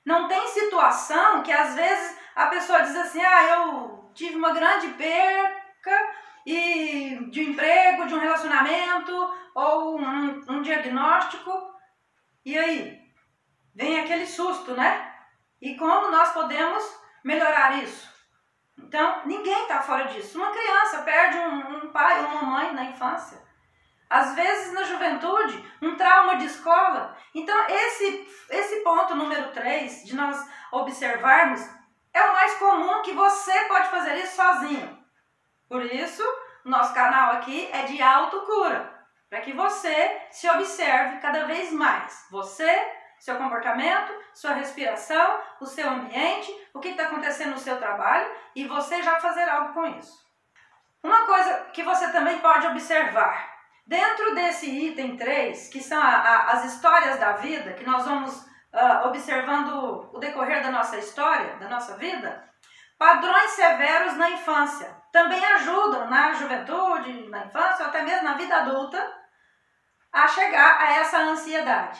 não 0.06 0.28
tem 0.28 0.48
situação 0.50 1.42
que 1.44 1.52
às 1.52 1.76
vezes 1.76 2.18
a 2.38 2.46
pessoa 2.46 2.84
diz 2.84 2.96
assim: 2.96 3.20
ah, 3.20 3.44
eu 3.44 4.12
tive 4.14 4.36
uma 4.36 4.54
grande 4.54 4.90
perca 4.90 6.14
e 6.46 7.18
de 7.32 7.42
um 7.42 7.50
emprego, 7.50 8.06
de 8.06 8.14
um 8.14 8.20
relacionamento 8.20 9.34
ou 9.56 10.00
um, 10.00 10.42
um 10.48 10.62
diagnóstico. 10.62 11.52
E 12.46 12.58
aí? 12.58 13.02
Vem 13.76 14.00
aquele 14.00 14.26
susto, 14.26 14.74
né? 14.76 15.14
E 15.60 15.76
como 15.76 16.12
nós 16.12 16.32
podemos 16.32 16.84
melhorar 17.24 17.84
isso? 17.84 18.08
Então, 18.78 19.24
ninguém 19.26 19.64
está 19.64 19.82
fora 19.82 20.06
disso. 20.06 20.38
Uma 20.38 20.52
criança 20.52 21.02
perde 21.02 21.38
um, 21.40 21.78
um 21.78 21.92
pai 21.92 22.24
ou 22.24 22.30
uma 22.30 22.44
mãe 22.44 22.74
na 22.74 22.86
infância. 22.86 23.42
Às 24.10 24.36
vezes, 24.36 24.74
na 24.74 24.84
juventude, 24.84 25.64
um 25.82 25.96
trauma 25.96 26.38
de 26.38 26.46
escola. 26.46 27.18
Então, 27.34 27.68
esse, 27.68 28.28
esse 28.52 28.84
ponto 28.84 29.16
número 29.16 29.52
3, 29.52 30.06
de 30.06 30.16
nós 30.16 30.38
observarmos 30.72 31.77
é 32.18 32.30
o 32.30 32.34
mais 32.34 32.54
comum 32.56 33.02
que 33.02 33.14
você 33.14 33.66
pode 33.66 33.90
fazer 33.90 34.16
isso 34.16 34.36
sozinho. 34.36 34.98
Por 35.70 35.86
isso, 35.86 36.24
nosso 36.66 36.94
canal 36.94 37.34
aqui 37.34 37.70
é 37.72 37.84
de 37.84 38.02
autocura, 38.02 38.92
para 39.30 39.42
que 39.42 39.54
você 39.54 40.22
se 40.32 40.50
observe 40.50 41.20
cada 41.20 41.46
vez 41.46 41.72
mais. 41.72 42.26
Você, 42.32 42.70
seu 43.20 43.36
comportamento, 43.36 44.14
sua 44.34 44.54
respiração, 44.54 45.40
o 45.62 45.66
seu 45.66 45.90
ambiente, 45.90 46.52
o 46.74 46.80
que 46.80 46.90
está 46.90 47.04
acontecendo 47.04 47.52
no 47.52 47.60
seu 47.60 47.78
trabalho 47.78 48.30
e 48.56 48.66
você 48.66 49.02
já 49.02 49.20
fazer 49.20 49.48
algo 49.48 49.74
com 49.74 49.86
isso. 49.86 50.26
Uma 51.04 51.26
coisa 51.26 51.66
que 51.74 51.84
você 51.84 52.12
também 52.12 52.40
pode 52.40 52.68
observar, 52.68 53.56
dentro 53.86 54.34
desse 54.36 54.70
item 54.70 55.16
3, 55.16 55.70
que 55.70 55.82
são 55.82 56.02
a, 56.02 56.08
a, 56.08 56.52
as 56.52 56.66
histórias 56.66 57.20
da 57.20 57.34
vida, 57.34 57.74
que 57.74 57.86
nós 57.86 58.06
vamos 58.06 58.46
uh, 58.78 59.08
observando 59.08 60.10
o 60.14 60.20
decorrer 60.20 60.62
da 60.62 60.72
nossa 60.72 60.98
história, 60.98 61.56
da 61.56 61.68
nossa 61.68 61.98
vida, 61.98 62.48
padrões 62.98 63.52
severos 63.52 64.16
na 64.16 64.30
infância 64.30 64.96
também 65.12 65.44
ajudam 65.44 66.08
na 66.10 66.34
juventude, 66.34 67.30
na 67.30 67.46
infância 67.46 67.84
ou 67.84 67.90
até 67.90 68.04
mesmo 68.04 68.24
na 68.24 68.34
vida 68.36 68.56
adulta 68.56 69.18
a 70.14 70.28
chegar 70.28 70.80
a 70.80 70.94
essa 70.94 71.18
ansiedade. 71.20 72.00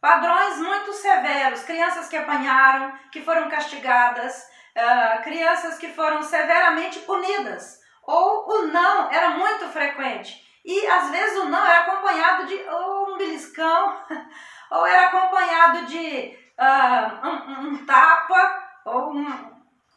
Padrões 0.00 0.58
muito 0.58 0.92
severos, 0.92 1.62
crianças 1.62 2.08
que 2.08 2.16
apanharam, 2.16 2.92
que 3.12 3.22
foram 3.22 3.48
castigadas, 3.48 4.48
uh, 4.76 5.22
crianças 5.22 5.78
que 5.78 5.92
foram 5.92 6.22
severamente 6.22 7.00
punidas, 7.00 7.78
ou 8.02 8.48
o 8.48 8.66
não 8.68 9.10
era 9.10 9.30
muito 9.30 9.68
frequente. 9.68 10.42
E 10.64 10.86
às 10.86 11.10
vezes 11.10 11.38
o 11.38 11.48
não 11.48 11.64
era 11.64 11.80
acompanhado 11.80 12.46
de 12.46 12.54
um 12.54 13.16
beliscão, 13.16 14.04
ou 14.70 14.86
era 14.86 15.08
acompanhado 15.08 15.86
de 15.86 16.38
uh, 16.58 17.26
um, 17.26 17.68
um, 17.68 17.86
tapa 17.86 18.80
ou 18.84 19.12
um, 19.12 19.26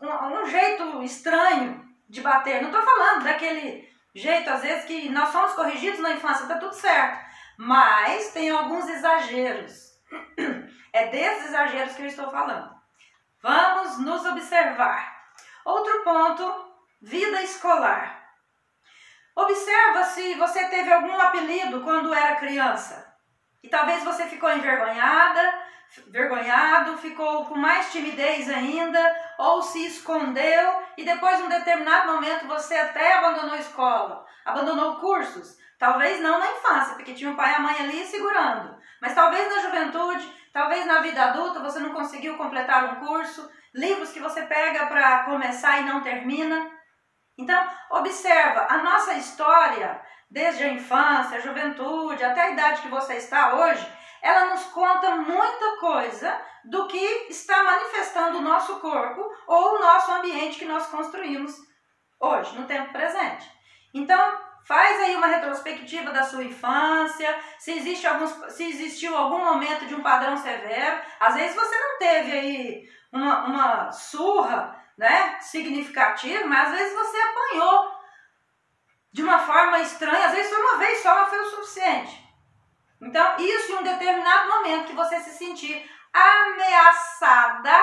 um, 0.02 0.42
um, 0.42 0.46
jeito 0.46 1.04
estranho 1.04 1.88
de 2.10 2.22
bater. 2.22 2.62
Não 2.62 2.70
estou 2.70 2.82
falando 2.82 3.24
daquele 3.24 3.88
jeito, 4.16 4.50
às 4.50 4.62
vezes, 4.62 4.86
que 4.86 5.10
nós 5.10 5.30
somos 5.30 5.54
corrigidos 5.54 6.00
na 6.00 6.12
infância, 6.12 6.44
está 6.44 6.58
tudo 6.58 6.74
certo. 6.74 7.24
Mas 7.58 8.32
tem 8.34 8.50
alguns 8.50 8.90
exageros. 8.90 9.94
É 10.96 11.08
desses 11.08 11.46
exageros 11.48 11.96
que 11.96 12.04
eu 12.04 12.06
estou 12.06 12.30
falando. 12.30 12.72
Vamos 13.42 13.98
nos 13.98 14.24
observar. 14.28 15.24
Outro 15.66 16.04
ponto, 16.04 16.76
vida 17.02 17.42
escolar. 17.42 18.24
Observa 19.36 20.04
se 20.06 20.36
você 20.36 20.68
teve 20.68 20.94
algum 20.94 21.20
apelido 21.20 21.82
quando 21.82 22.14
era 22.14 22.36
criança. 22.36 23.13
E 23.64 23.70
talvez 23.70 24.04
você 24.04 24.26
ficou 24.26 24.52
envergonhada, 24.52 25.54
vergonhado, 26.08 26.98
ficou 26.98 27.46
com 27.46 27.56
mais 27.56 27.92
timidez 27.92 28.50
ainda, 28.50 29.00
ou 29.38 29.62
se 29.62 29.86
escondeu 29.86 30.84
e 30.98 31.06
depois, 31.06 31.40
em 31.40 31.44
um 31.44 31.50
determinado 31.50 32.12
momento, 32.12 32.48
você 32.48 32.76
até 32.76 33.14
abandonou 33.14 33.54
a 33.54 33.60
escola, 33.60 34.26
abandonou 34.46 35.00
cursos. 35.00 35.58
Talvez 35.80 36.22
não 36.22 36.40
na 36.40 36.52
infância, 36.52 36.96
porque 36.96 37.14
tinha 37.14 37.32
o 37.32 37.36
pai 37.36 37.52
e 37.52 37.56
a 37.56 37.60
mãe 37.60 37.76
ali 37.80 38.06
segurando, 38.06 38.78
mas 39.02 39.14
talvez 39.14 39.54
na 39.54 39.62
juventude, 39.62 40.34
talvez 40.54 40.86
na 40.86 41.02
vida 41.02 41.24
adulta 41.24 41.60
você 41.60 41.80
não 41.80 41.94
conseguiu 41.94 42.38
completar 42.38 42.86
um 42.86 43.06
curso, 43.06 43.50
livros 43.74 44.12
que 44.12 44.20
você 44.20 44.44
pega 44.44 44.86
para 44.88 45.24
começar 45.26 45.80
e 45.80 45.86
não 45.86 46.02
termina. 46.02 46.72
Então, 47.38 47.68
observa, 47.90 48.68
a 48.70 48.78
nossa 48.78 49.16
história 49.16 50.02
desde 50.34 50.64
a 50.64 50.74
infância, 50.74 51.38
a 51.38 51.42
juventude, 51.42 52.24
até 52.24 52.42
a 52.42 52.50
idade 52.50 52.82
que 52.82 52.88
você 52.88 53.14
está 53.18 53.54
hoje, 53.54 53.88
ela 54.20 54.46
nos 54.46 54.64
conta 54.66 55.16
muita 55.16 55.78
coisa 55.80 56.42
do 56.66 56.88
que 56.88 57.28
está 57.30 57.64
manifestando 57.64 58.40
o 58.40 58.42
nosso 58.42 58.80
corpo 58.80 59.22
ou 59.46 59.76
o 59.76 59.80
nosso 59.80 60.12
ambiente 60.12 60.58
que 60.58 60.66
nós 60.66 60.88
construímos 60.88 61.56
hoje, 62.20 62.58
no 62.58 62.66
tempo 62.66 62.92
presente. 62.92 63.48
Então, 63.94 64.40
faz 64.66 65.02
aí 65.02 65.16
uma 65.16 65.28
retrospectiva 65.28 66.10
da 66.10 66.24
sua 66.24 66.44
infância, 66.44 67.40
se, 67.60 67.72
existe 67.72 68.08
alguns, 68.08 68.32
se 68.54 68.64
existiu 68.64 69.16
algum 69.16 69.38
momento 69.38 69.86
de 69.86 69.94
um 69.94 70.02
padrão 70.02 70.36
severo. 70.36 71.00
Às 71.20 71.36
vezes 71.36 71.56
você 71.56 71.78
não 71.78 72.00
teve 72.00 72.32
aí 72.32 72.90
uma, 73.12 73.46
uma 73.46 73.92
surra 73.92 74.84
né, 74.98 75.38
significativa, 75.42 76.48
mas 76.48 76.72
às 76.72 76.80
vezes 76.80 76.96
você 76.96 77.18
apanhou 77.18 77.93
de 79.14 79.22
uma 79.22 79.40
forma 79.40 79.80
estranha, 79.80 80.26
às 80.26 80.32
vezes 80.34 80.52
foi 80.52 80.60
uma 80.60 80.78
vez 80.78 81.02
só, 81.04 81.14
mas 81.16 81.30
foi 81.30 81.40
o 81.40 81.50
suficiente. 81.52 82.24
Então, 83.00 83.36
isso 83.38 83.72
em 83.72 83.76
um 83.76 83.84
determinado 83.84 84.50
momento 84.50 84.88
que 84.88 84.96
você 84.96 85.20
se 85.20 85.38
sentir 85.38 85.88
ameaçada, 86.12 87.74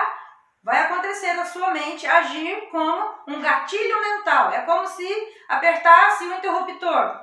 vai 0.62 0.83
acontecer 0.83 1.33
na 1.35 1.45
sua 1.45 1.71
mente 1.71 2.07
agir 2.07 2.69
como 2.71 3.14
um 3.29 3.40
gatilho 3.40 4.01
mental. 4.01 4.51
É 4.51 4.62
como 4.62 4.87
se 4.87 5.09
apertasse 5.49 6.25
o 6.25 6.35
interruptor. 6.35 7.21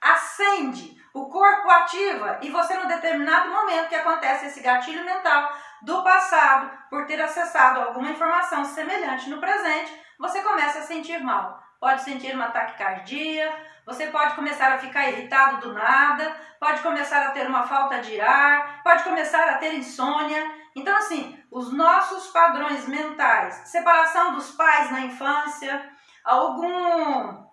Acende, 0.00 1.00
o 1.14 1.28
corpo 1.28 1.70
ativa 1.70 2.38
e 2.42 2.50
você, 2.50 2.74
no 2.74 2.88
determinado 2.88 3.50
momento 3.50 3.88
que 3.88 3.94
acontece 3.94 4.46
esse 4.46 4.60
gatilho 4.60 5.04
mental, 5.04 5.56
do 5.82 6.02
passado, 6.02 6.70
por 6.90 7.06
ter 7.06 7.20
acessado 7.20 7.80
alguma 7.80 8.10
informação 8.10 8.64
semelhante 8.64 9.30
no 9.30 9.38
presente, 9.38 9.92
você 10.18 10.42
começa 10.42 10.80
a 10.80 10.82
sentir 10.82 11.18
mal. 11.20 11.62
Pode 11.82 12.02
sentir 12.02 12.32
uma 12.32 12.46
taquicardia, 12.46 13.52
você 13.84 14.06
pode 14.06 14.36
começar 14.36 14.72
a 14.72 14.78
ficar 14.78 15.08
irritado 15.10 15.56
do 15.56 15.74
nada, 15.74 16.32
pode 16.60 16.80
começar 16.80 17.26
a 17.26 17.30
ter 17.32 17.44
uma 17.48 17.66
falta 17.66 17.98
de 18.00 18.20
ar, 18.20 18.84
pode 18.84 19.02
começar 19.02 19.48
a 19.48 19.58
ter 19.58 19.74
insônia. 19.74 20.48
Então, 20.76 20.96
assim, 20.96 21.36
os 21.50 21.72
nossos 21.72 22.28
padrões 22.28 22.86
mentais, 22.86 23.62
separação 23.66 24.34
dos 24.34 24.52
pais 24.52 24.92
na 24.92 25.00
infância, 25.00 25.90
algum. 26.22 27.44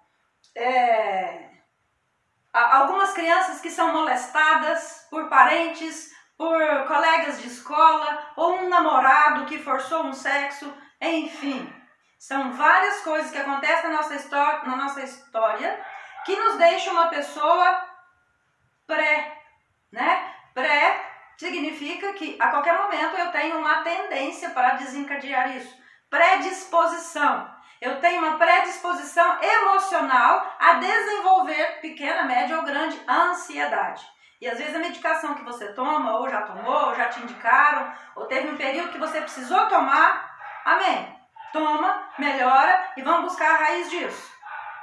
É, 0.56 1.50
algumas 2.54 3.12
crianças 3.14 3.60
que 3.60 3.72
são 3.72 3.92
molestadas 3.92 5.08
por 5.10 5.28
parentes, 5.28 6.14
por 6.38 6.86
colegas 6.88 7.42
de 7.42 7.48
escola, 7.48 8.32
ou 8.36 8.60
um 8.60 8.70
namorado 8.70 9.48
que 9.48 9.58
forçou 9.58 10.04
um 10.04 10.14
sexo, 10.14 10.72
enfim. 11.02 11.79
São 12.20 12.52
várias 12.52 13.00
coisas 13.00 13.32
que 13.32 13.38
acontecem 13.38 13.90
na 13.90 13.96
nossa 13.96 14.16
história, 14.16 14.64
na 14.66 14.76
nossa 14.76 15.02
história 15.02 15.80
que 16.26 16.36
nos 16.36 16.58
deixa 16.58 16.92
uma 16.92 17.08
pessoa 17.08 17.82
pré, 18.86 19.42
né? 19.90 20.34
Pré 20.54 21.02
significa 21.38 22.12
que 22.14 22.38
a 22.38 22.50
qualquer 22.50 22.78
momento 22.78 23.16
eu 23.16 23.32
tenho 23.32 23.58
uma 23.58 23.84
tendência 23.84 24.50
para 24.50 24.72
desencadear 24.72 25.56
isso. 25.56 25.74
Predisposição. 26.10 27.50
Eu 27.80 28.02
tenho 28.02 28.22
uma 28.22 28.38
predisposição 28.38 29.42
emocional 29.42 30.54
a 30.60 30.74
desenvolver 30.74 31.80
pequena, 31.80 32.24
média 32.24 32.58
ou 32.58 32.64
grande 32.64 33.02
ansiedade. 33.08 34.06
E 34.42 34.50
às 34.50 34.58
vezes 34.58 34.76
a 34.76 34.80
medicação 34.80 35.36
que 35.36 35.44
você 35.44 35.72
toma, 35.72 36.18
ou 36.18 36.30
já 36.30 36.42
tomou, 36.42 36.88
ou 36.88 36.96
já 36.96 37.08
te 37.08 37.22
indicaram, 37.22 37.94
ou 38.16 38.26
teve 38.26 38.50
um 38.50 38.58
período 38.58 38.92
que 38.92 38.98
você 38.98 39.22
precisou 39.22 39.68
tomar, 39.68 40.38
amém. 40.66 41.18
Toma, 41.54 42.09
melhora 42.20 42.92
e 42.98 43.02
vamos 43.02 43.32
buscar 43.32 43.52
a 43.52 43.58
raiz 43.58 43.90
disso, 43.90 44.32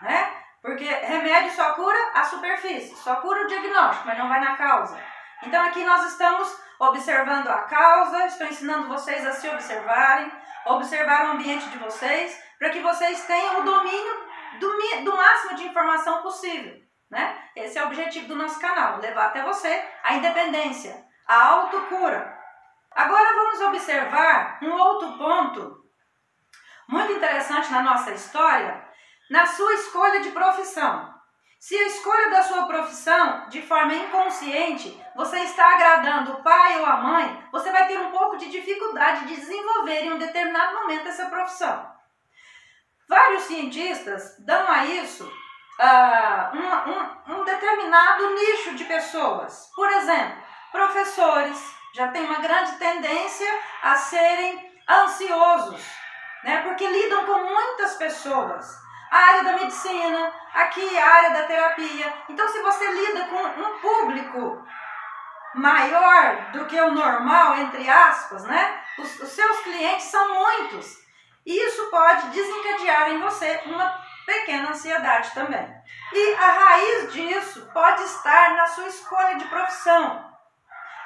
né? 0.03 0.33
Porque 0.63 0.85
remédio 0.85 1.53
só 1.53 1.75
cura 1.75 1.99
a 2.15 2.25
superfície, 2.25 2.97
só 2.97 3.17
cura 3.17 3.45
o 3.45 3.47
diagnóstico, 3.47 4.07
mas 4.07 4.19
não 4.19 4.29
vai 4.29 4.41
na 4.41 4.57
causa. 4.57 4.99
Então 5.43 5.65
aqui 5.65 5.85
nós 5.85 6.05
estamos 6.11 6.61
observando 6.79 7.49
a 7.49 7.63
causa, 7.63 8.27
estou 8.27 8.47
ensinando 8.47 8.89
vocês 8.89 9.25
a 9.27 9.33
se 9.33 9.49
observarem, 9.49 10.31
observar 10.67 11.27
o 11.27 11.33
ambiente 11.33 11.69
de 11.69 11.79
vocês, 11.79 12.43
para 12.59 12.71
que 12.71 12.81
vocês 12.81 13.25
tenham 13.27 13.61
o 13.61 13.65
domínio 13.65 14.27
do, 14.59 15.05
do 15.05 15.17
máximo 15.17 15.55
de 15.55 15.67
informação 15.67 16.23
possível. 16.23 16.75
Né? 17.11 17.39
Esse 17.55 17.79
é 17.79 17.83
o 17.83 17.87
objetivo 17.87 18.27
do 18.29 18.37
nosso 18.37 18.59
canal, 18.61 18.99
levar 18.99 19.27
até 19.27 19.43
você 19.43 19.85
a 20.03 20.15
independência, 20.15 21.05
a 21.27 21.45
autocura. 21.45 22.37
Agora 22.91 23.35
vamos 23.35 23.61
observar 23.61 24.59
um 24.63 24.73
outro 24.73 25.17
ponto 25.17 25.86
muito 26.89 27.13
interessante 27.13 27.71
na 27.71 27.83
nossa 27.83 28.13
história, 28.13 28.85
na 29.31 29.47
sua 29.47 29.75
escolha 29.75 30.21
de 30.21 30.31
profissão. 30.31 31.15
Se 31.59 31.77
a 31.77 31.87
escolha 31.87 32.31
da 32.31 32.43
sua 32.43 32.67
profissão, 32.67 33.49
de 33.49 33.63
forma 33.63 33.95
inconsciente, 33.95 35.03
você 35.17 35.39
está 35.41 35.75
agradando 35.75 36.33
o 36.33 36.43
pai 36.43 36.79
ou 36.81 36.87
a 36.87 36.97
mãe, 36.99 37.49
você 37.51 37.73
vai 37.73 37.89
ter 37.89 37.99
um 37.99 38.11
pouco 38.11 38.37
de 38.37 38.51
dificuldade 38.51 39.27
de 39.27 39.37
desenvolver 39.37 40.05
em 40.05 40.13
um 40.13 40.19
determinado 40.19 40.75
momento 40.75 41.09
essa 41.09 41.27
profissão. 41.27 41.91
Vários 43.09 43.45
cientistas 43.45 44.37
dão 44.45 44.69
a 44.69 44.85
isso 44.85 45.25
uh, 45.25 46.57
um, 46.57 47.35
um, 47.35 47.41
um 47.41 47.45
determinado 47.45 48.35
nicho 48.35 48.75
de 48.75 48.85
pessoas. 48.85 49.71
Por 49.75 49.89
exemplo, 49.89 50.43
professores 50.71 51.59
já 51.95 52.09
têm 52.09 52.25
uma 52.25 52.41
grande 52.41 52.73
tendência 52.77 53.49
a 53.83 53.97
serem 53.97 54.73
ansiosos, 54.89 55.83
né? 56.45 56.63
porque 56.63 56.87
lidam 56.87 57.25
com 57.25 57.39
muitas 57.43 57.95
pessoas 57.95 58.87
a 59.11 59.19
área 59.19 59.45
da 59.45 59.53
medicina, 59.53 60.33
aqui 60.53 60.99
a 60.99 61.15
área 61.15 61.31
da 61.31 61.43
terapia. 61.45 62.13
Então, 62.29 62.49
se 62.49 62.61
você 62.61 62.87
lida 62.93 63.25
com 63.27 63.37
um 63.37 63.79
público 63.79 64.67
maior 65.55 66.51
do 66.53 66.67
que 66.67 66.79
o 66.81 66.93
normal, 66.93 67.57
entre 67.57 67.89
aspas, 67.89 68.45
né? 68.45 68.83
Os, 68.99 69.21
os 69.21 69.29
seus 69.31 69.61
clientes 69.61 70.07
são 70.07 70.35
muitos. 70.35 70.99
E 71.45 71.57
isso 71.57 71.91
pode 71.91 72.27
desencadear 72.29 73.11
em 73.11 73.21
você 73.21 73.63
uma 73.67 74.05
pequena 74.27 74.71
ansiedade 74.71 75.31
também. 75.33 75.67
E 76.13 76.35
a 76.35 76.51
raiz 76.51 77.13
disso 77.13 77.71
pode 77.73 78.03
estar 78.03 78.57
na 78.57 78.67
sua 78.67 78.89
escolha 78.89 79.37
de 79.37 79.45
profissão. 79.47 80.31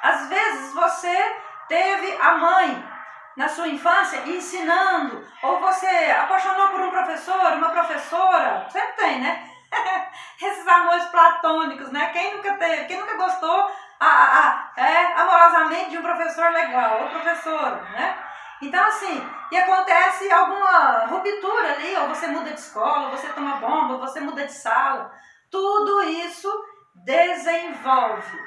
Às 0.01 0.27
vezes 0.27 0.73
você 0.73 1.35
teve 1.67 2.17
a 2.19 2.37
mãe 2.37 2.90
na 3.35 3.47
sua 3.47 3.67
infância 3.67 4.21
ensinando, 4.27 5.25
ou 5.41 5.59
você 5.59 5.87
apaixonou 6.11 6.69
por 6.69 6.81
um 6.81 6.91
professor, 6.91 7.53
uma 7.53 7.69
professora, 7.69 8.67
sempre 8.69 8.93
tem, 8.93 9.19
né? 9.21 9.49
Esses 10.41 10.67
amores 10.67 11.05
platônicos, 11.05 11.91
né? 11.91 12.09
Quem 12.11 12.35
nunca 12.35 12.53
teve, 12.55 12.85
quem 12.85 12.99
nunca 12.99 13.15
gostou 13.15 13.71
a, 13.99 14.07
a, 14.07 14.71
é, 14.75 15.13
amorosamente 15.13 15.91
de 15.91 15.97
um 15.97 16.01
professor 16.01 16.51
legal, 16.51 17.03
ou 17.03 17.09
professora, 17.09 17.81
né? 17.91 18.17
Então, 18.61 18.83
assim, 18.85 19.29
e 19.51 19.57
acontece 19.57 20.31
alguma 20.31 21.05
ruptura 21.05 21.73
ali, 21.73 21.95
ou 21.97 22.09
você 22.09 22.27
muda 22.27 22.51
de 22.51 22.59
escola, 22.59 23.05
ou 23.05 23.11
você 23.11 23.27
toma 23.29 23.55
bomba, 23.55 23.93
ou 23.93 23.99
você 23.99 24.19
muda 24.19 24.45
de 24.45 24.53
sala. 24.53 25.11
Tudo 25.49 26.03
isso 26.03 26.49
desenvolve, 26.93 28.39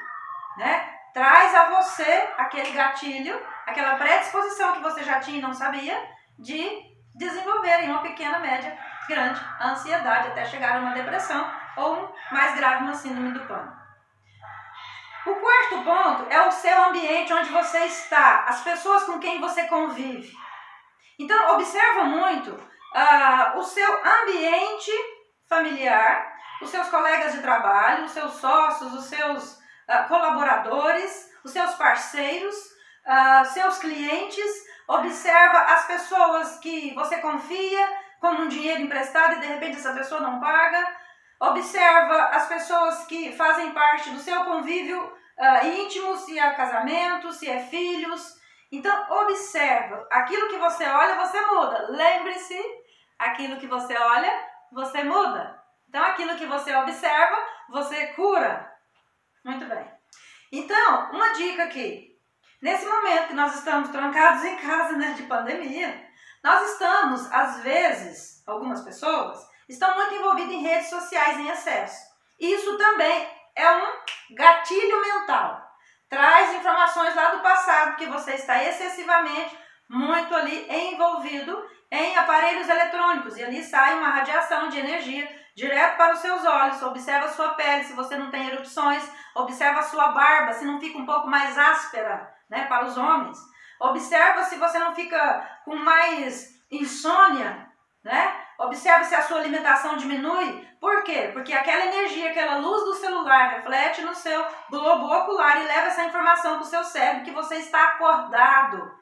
né? 0.57 0.93
Traz 1.13 1.53
a 1.55 1.69
você 1.69 2.29
aquele 2.37 2.71
gatilho 2.71 3.41
aquela 3.65 3.95
predisposição 3.95 4.73
que 4.73 4.81
você 4.81 5.03
já 5.03 5.19
tinha 5.19 5.39
e 5.39 5.41
não 5.41 5.53
sabia 5.53 5.97
de 6.37 6.95
desenvolver 7.15 7.83
em 7.83 7.89
uma 7.89 8.01
pequena, 8.01 8.39
média, 8.39 8.77
grande 9.07 9.39
ansiedade 9.61 10.27
até 10.29 10.45
chegar 10.45 10.75
a 10.75 10.79
uma 10.79 10.93
depressão 10.93 11.49
ou 11.77 12.13
mais 12.31 12.55
grave 12.55 12.83
uma 12.83 12.93
síndrome 12.93 13.31
do 13.31 13.45
pânico. 13.45 13.85
O 15.25 15.35
quarto 15.35 15.83
ponto 15.83 16.31
é 16.31 16.47
o 16.47 16.51
seu 16.51 16.83
ambiente 16.85 17.33
onde 17.33 17.49
você 17.49 17.79
está, 17.85 18.45
as 18.47 18.61
pessoas 18.61 19.03
com 19.03 19.19
quem 19.19 19.41
você 19.41 19.63
convive. 19.63 20.31
Então, 21.17 21.55
observa 21.55 22.03
muito 22.03 22.51
uh, 22.51 23.57
o 23.57 23.63
seu 23.63 24.01
ambiente 24.05 24.91
familiar, 25.49 26.35
os 26.61 26.69
seus 26.69 26.87
colegas 26.89 27.33
de 27.33 27.41
trabalho, 27.41 28.05
os 28.05 28.11
seus 28.11 28.33
sócios, 28.33 28.93
os 28.93 29.05
seus 29.05 29.53
uh, 29.53 30.07
colaboradores, 30.07 31.31
os 31.43 31.51
seus 31.51 31.73
parceiros, 31.73 32.55
uh, 33.05 33.45
seus 33.45 33.77
clientes, 33.77 34.65
observa 34.87 35.59
as 35.59 35.85
pessoas 35.85 36.59
que 36.59 36.93
você 36.93 37.17
confia 37.17 37.87
com 38.19 38.29
um 38.29 38.47
dinheiro 38.47 38.81
emprestado 38.81 39.35
e 39.35 39.39
de 39.39 39.47
repente 39.47 39.77
essa 39.77 39.93
pessoa 39.93 40.21
não 40.21 40.39
paga, 40.39 40.95
observa 41.39 42.25
as 42.29 42.47
pessoas 42.47 43.05
que 43.05 43.31
fazem 43.33 43.71
parte 43.71 44.09
do 44.09 44.19
seu 44.19 44.43
convívio 44.45 45.01
uh, 45.03 45.65
íntimo, 45.65 46.17
se 46.17 46.39
é 46.39 46.51
casamento, 46.51 47.31
se 47.31 47.49
é 47.49 47.59
filhos. 47.67 48.35
Então, 48.71 49.21
observa. 49.21 50.07
Aquilo 50.11 50.49
que 50.49 50.57
você 50.57 50.85
olha, 50.85 51.15
você 51.15 51.39
muda. 51.41 51.87
Lembre-se, 51.91 52.59
aquilo 53.19 53.57
que 53.57 53.67
você 53.67 53.95
olha, 53.95 54.31
você 54.71 55.03
muda. 55.03 55.61
Então, 55.87 56.03
aquilo 56.03 56.35
que 56.35 56.45
você 56.45 56.75
observa, 56.75 57.37
você 57.69 58.07
cura. 58.07 58.73
Muito 59.43 59.65
bem. 59.65 59.91
Então, 60.51 61.11
uma 61.11 61.33
dica 61.33 61.63
aqui. 61.63 62.14
Nesse 62.65 62.83
momento 62.87 63.27
que 63.27 63.35
nós 63.35 63.53
estamos 63.53 63.89
trancados 63.89 64.43
em 64.43 64.55
casa, 64.55 64.97
né, 64.97 65.13
de 65.15 65.21
pandemia, 65.21 66.03
nós 66.43 66.71
estamos, 66.71 67.31
às 67.31 67.59
vezes, 67.59 68.43
algumas 68.47 68.81
pessoas 68.81 69.37
estão 69.69 69.93
muito 69.93 70.15
envolvidas 70.15 70.51
em 70.51 70.63
redes 70.63 70.89
sociais 70.89 71.37
em 71.37 71.47
excesso. 71.47 72.03
Isso 72.39 72.75
também 72.75 73.29
é 73.55 73.69
um 73.69 73.83
gatilho 74.31 74.99
mental. 74.99 75.61
Traz 76.09 76.55
informações 76.55 77.13
lá 77.13 77.35
do 77.35 77.43
passado 77.43 77.97
que 77.97 78.07
você 78.07 78.31
está 78.31 78.63
excessivamente 78.63 79.55
muito 79.87 80.35
ali 80.35 80.67
envolvido 80.67 81.63
em 81.91 82.17
aparelhos 82.17 82.67
eletrônicos 82.67 83.37
e 83.37 83.43
ali 83.43 83.63
sai 83.63 83.93
uma 83.99 84.09
radiação 84.09 84.69
de 84.69 84.79
energia 84.79 85.29
direto 85.55 85.97
para 85.97 86.13
os 86.13 86.19
seus 86.19 86.43
olhos. 86.43 86.81
Observa 86.81 87.27
a 87.27 87.31
sua 87.31 87.49
pele, 87.49 87.83
se 87.83 87.93
você 87.93 88.17
não 88.17 88.31
tem 88.31 88.47
erupções, 88.47 89.07
observa 89.35 89.81
a 89.81 89.83
sua 89.83 90.07
barba, 90.07 90.53
se 90.53 90.65
não 90.65 90.79
fica 90.79 90.97
um 90.97 91.05
pouco 91.05 91.27
mais 91.27 91.55
áspera 91.59 92.33
né, 92.49 92.65
para 92.65 92.85
os 92.85 92.97
homens. 92.97 93.37
Observa 93.79 94.43
se 94.43 94.57
você 94.57 94.79
não 94.79 94.95
fica 94.95 95.61
com 95.65 95.75
mais 95.75 96.49
insônia, 96.71 97.69
né? 98.03 98.41
Observa 98.57 99.03
se 99.03 99.13
a 99.13 99.21
sua 99.21 99.39
alimentação 99.39 99.97
diminui. 99.97 100.65
Por 100.79 101.03
quê? 101.03 101.31
Porque 101.33 101.51
aquela 101.51 101.85
energia, 101.87 102.29
aquela 102.29 102.57
luz 102.57 102.83
do 102.85 102.93
celular 102.93 103.55
reflete 103.55 104.01
no 104.01 104.15
seu 104.15 104.45
globo 104.69 105.07
ocular 105.07 105.61
e 105.61 105.67
leva 105.67 105.87
essa 105.87 106.05
informação 106.05 106.53
para 106.53 106.61
o 106.61 106.69
seu 106.69 106.83
cérebro 106.83 107.25
que 107.25 107.31
você 107.31 107.55
está 107.55 107.83
acordado. 107.89 108.93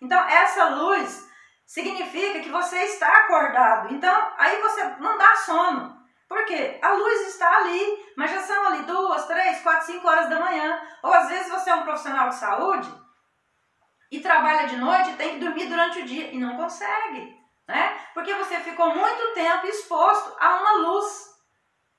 Então, 0.00 0.22
essa 0.28 0.68
luz 0.68 1.28
significa 1.66 2.40
que 2.40 2.50
você 2.50 2.76
está 2.84 3.08
acordado. 3.08 3.92
Então, 3.92 4.32
aí 4.38 4.60
você 4.60 4.84
não 4.98 5.18
dá 5.18 5.36
sono. 5.36 5.99
Por 6.30 6.44
quê? 6.44 6.78
A 6.80 6.92
luz 6.92 7.26
está 7.26 7.56
ali, 7.56 8.06
mas 8.16 8.30
já 8.30 8.40
são 8.40 8.66
ali 8.68 8.84
duas, 8.84 9.26
três, 9.26 9.60
quatro, 9.62 9.86
cinco 9.86 10.06
horas 10.06 10.30
da 10.30 10.38
manhã. 10.38 10.80
Ou 11.02 11.12
às 11.12 11.28
vezes 11.28 11.50
você 11.50 11.70
é 11.70 11.74
um 11.74 11.82
profissional 11.82 12.28
de 12.28 12.36
saúde 12.36 12.88
e 14.12 14.20
trabalha 14.20 14.68
de 14.68 14.76
noite 14.76 15.16
tem 15.16 15.34
que 15.34 15.44
dormir 15.44 15.66
durante 15.66 15.98
o 15.98 16.04
dia 16.04 16.30
e 16.30 16.38
não 16.38 16.56
consegue, 16.56 17.36
né? 17.66 17.98
Porque 18.14 18.32
você 18.34 18.60
ficou 18.60 18.94
muito 18.94 19.34
tempo 19.34 19.66
exposto 19.66 20.36
a 20.38 20.60
uma 20.60 20.72
luz. 20.74 21.30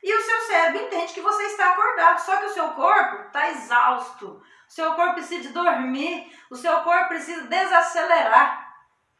E 0.02 0.14
o 0.14 0.22
seu 0.22 0.42
cérebro 0.44 0.84
entende 0.84 1.12
que 1.12 1.20
você 1.20 1.44
está 1.48 1.72
acordado, 1.72 2.20
só 2.20 2.38
que 2.38 2.46
o 2.46 2.54
seu 2.54 2.70
corpo 2.70 3.28
está 3.28 3.50
exausto. 3.50 4.42
O 4.66 4.72
seu 4.72 4.94
corpo 4.94 5.16
precisa 5.16 5.52
dormir, 5.52 6.34
o 6.50 6.56
seu 6.56 6.80
corpo 6.80 7.10
precisa 7.10 7.44
desacelerar. 7.48 8.66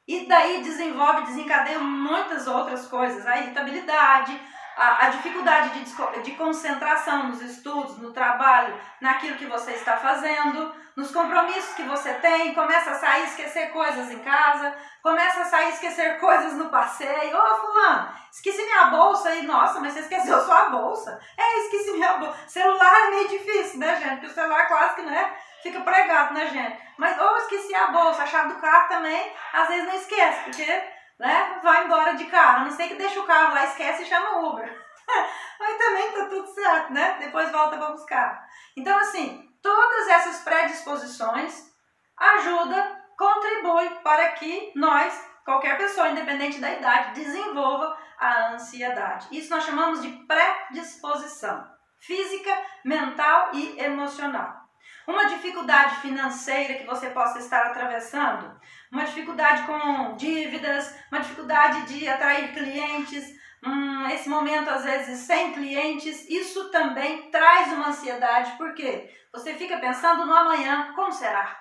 E 0.08 0.26
daí 0.26 0.64
desenvolve, 0.64 1.24
desencadeia 1.24 1.80
muitas 1.80 2.48
outras 2.48 2.88
coisas, 2.88 3.28
a 3.28 3.40
irritabilidade, 3.40 4.40
a, 4.76 5.06
a 5.06 5.10
dificuldade 5.10 5.80
de, 5.80 6.22
de 6.22 6.32
concentração 6.32 7.28
nos 7.28 7.42
estudos, 7.42 7.98
no 7.98 8.12
trabalho, 8.12 8.80
naquilo 9.00 9.38
que 9.38 9.46
você 9.46 9.72
está 9.72 9.98
fazendo, 9.98 10.74
nos 10.96 11.12
compromissos 11.12 11.74
que 11.74 11.84
você 11.84 12.14
tem, 12.16 12.54
começa 12.54 12.92
a 12.92 12.96
sair 12.96 13.24
esquecer 13.24 13.72
coisas 13.72 14.12
em 14.12 14.20
casa, 14.20 14.76
começa 15.02 15.42
a 15.42 15.46
sair 15.46 15.70
esquecer 15.70 16.20
coisas 16.20 16.54
no 16.54 16.70
passeio. 16.70 17.36
Ô, 17.36 17.40
oh, 17.40 17.56
fulano, 17.58 18.14
esqueci 18.32 18.62
minha 18.64 18.86
bolsa 18.86 19.30
aí. 19.30 19.44
Nossa, 19.44 19.80
mas 19.80 19.94
você 19.94 20.02
esqueceu 20.02 20.42
sua 20.42 20.70
bolsa. 20.70 21.20
É, 21.38 21.60
esqueci 21.60 21.92
minha 21.94 22.14
bolsa. 22.14 22.38
Celular 22.48 23.08
é 23.08 23.10
meio 23.10 23.28
difícil, 23.30 23.80
né, 23.80 23.96
gente? 24.00 24.16
Porque 24.16 24.28
o 24.28 24.34
celular 24.34 24.68
quase 24.68 24.96
que, 24.96 25.02
né, 25.04 25.34
fica 25.64 25.80
pregado, 25.82 26.34
né, 26.34 26.48
gente? 26.48 26.78
Mas, 26.98 27.20
ou 27.20 27.38
esqueci 27.38 27.74
a 27.74 27.88
bolsa, 27.88 28.24
a 28.24 28.28
chave 28.28 28.54
do 28.54 28.60
carro 28.60 28.90
também, 28.90 29.34
às 29.54 29.68
vezes 29.68 29.86
não 29.86 29.96
esquece, 29.96 30.44
porque, 30.44 30.84
né, 31.22 31.60
vai 31.62 31.86
embora 31.86 32.16
de 32.16 32.26
carro. 32.26 32.62
A 32.62 32.64
não 32.66 32.72
sei 32.72 32.90
que 32.90 32.96
deixa 32.96 33.20
o 33.20 33.26
carro 33.26 33.54
lá, 33.54 33.64
esquece 33.66 34.04
e 34.04 34.08
chama 34.08 34.40
Uber. 34.40 34.86
Mas 35.60 35.78
também 35.78 36.12
tá 36.12 36.26
tudo 36.26 36.48
certo, 36.48 36.92
né? 36.92 37.18
Depois 37.20 37.52
volta 37.52 37.78
para 37.78 37.92
buscar. 37.92 38.48
Então, 38.76 38.98
assim, 38.98 39.48
todas 39.62 40.08
essas 40.08 40.40
predisposições 40.40 41.72
ajudam, 42.18 42.98
contribuem 43.16 43.90
para 44.04 44.32
que 44.32 44.72
nós, 44.76 45.14
qualquer 45.46 45.78
pessoa, 45.78 46.10
independente 46.10 46.60
da 46.60 46.72
idade, 46.72 47.14
desenvolva 47.14 47.96
a 48.20 48.54
ansiedade. 48.54 49.28
Isso 49.32 49.52
nós 49.52 49.64
chamamos 49.64 50.02
de 50.02 50.10
predisposição 50.26 51.70
física, 52.00 52.52
mental 52.84 53.52
e 53.54 53.80
emocional. 53.80 54.61
Uma 55.08 55.26
dificuldade 55.26 55.96
financeira 55.98 56.76
que 56.76 56.86
você 56.86 57.10
possa 57.10 57.40
estar 57.40 57.68
atravessando, 57.68 58.60
uma 58.92 59.06
dificuldade 59.06 59.64
com 59.64 60.16
dívidas, 60.16 60.96
uma 61.12 61.22
dificuldade 61.22 61.82
de 61.94 62.08
atrair 62.08 62.54
clientes, 62.54 63.26
hum, 63.66 64.08
esse 64.10 64.30
momento 64.30 64.70
às 64.70 64.84
vezes 64.84 65.20
sem 65.20 65.54
clientes, 65.54 66.30
isso 66.30 66.70
também 66.70 67.30
traz 67.32 67.74
uma 67.74 67.88
ansiedade, 67.90 68.52
porque 68.58 69.10
você 69.34 69.54
fica 69.54 69.78
pensando 69.78 70.26
no 70.26 70.36
amanhã, 70.36 70.94
como 70.94 71.12
será? 71.12 71.60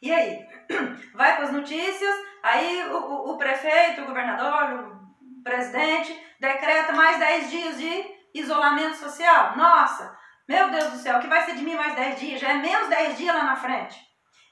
E 0.00 0.12
aí? 0.12 0.46
Vai 1.14 1.36
para 1.36 1.46
as 1.46 1.52
notícias, 1.52 2.14
aí 2.42 2.84
o, 2.90 2.96
o, 2.96 3.32
o, 3.32 3.38
prefeito, 3.38 4.02
o 4.02 4.06
governador, 4.06 4.96
o 5.20 5.42
presidente 5.42 6.16
decreta 6.40 6.92
mais 6.92 7.18
10 7.18 7.50
dias 7.50 7.78
de 7.78 8.04
isolamento 8.34 8.96
social. 8.96 9.56
Nossa, 9.56 10.16
meu 10.48 10.70
Deus 10.70 10.92
do 10.92 10.98
céu, 10.98 11.18
o 11.18 11.20
que 11.20 11.26
vai 11.26 11.44
ser 11.44 11.54
de 11.56 11.62
mim 11.62 11.76
mais 11.76 11.94
10 11.94 12.18
dias? 12.18 12.40
Já 12.40 12.48
é 12.48 12.54
menos 12.54 12.88
10 12.88 13.18
dias 13.18 13.36
lá 13.36 13.44
na 13.44 13.56
frente. 13.56 14.00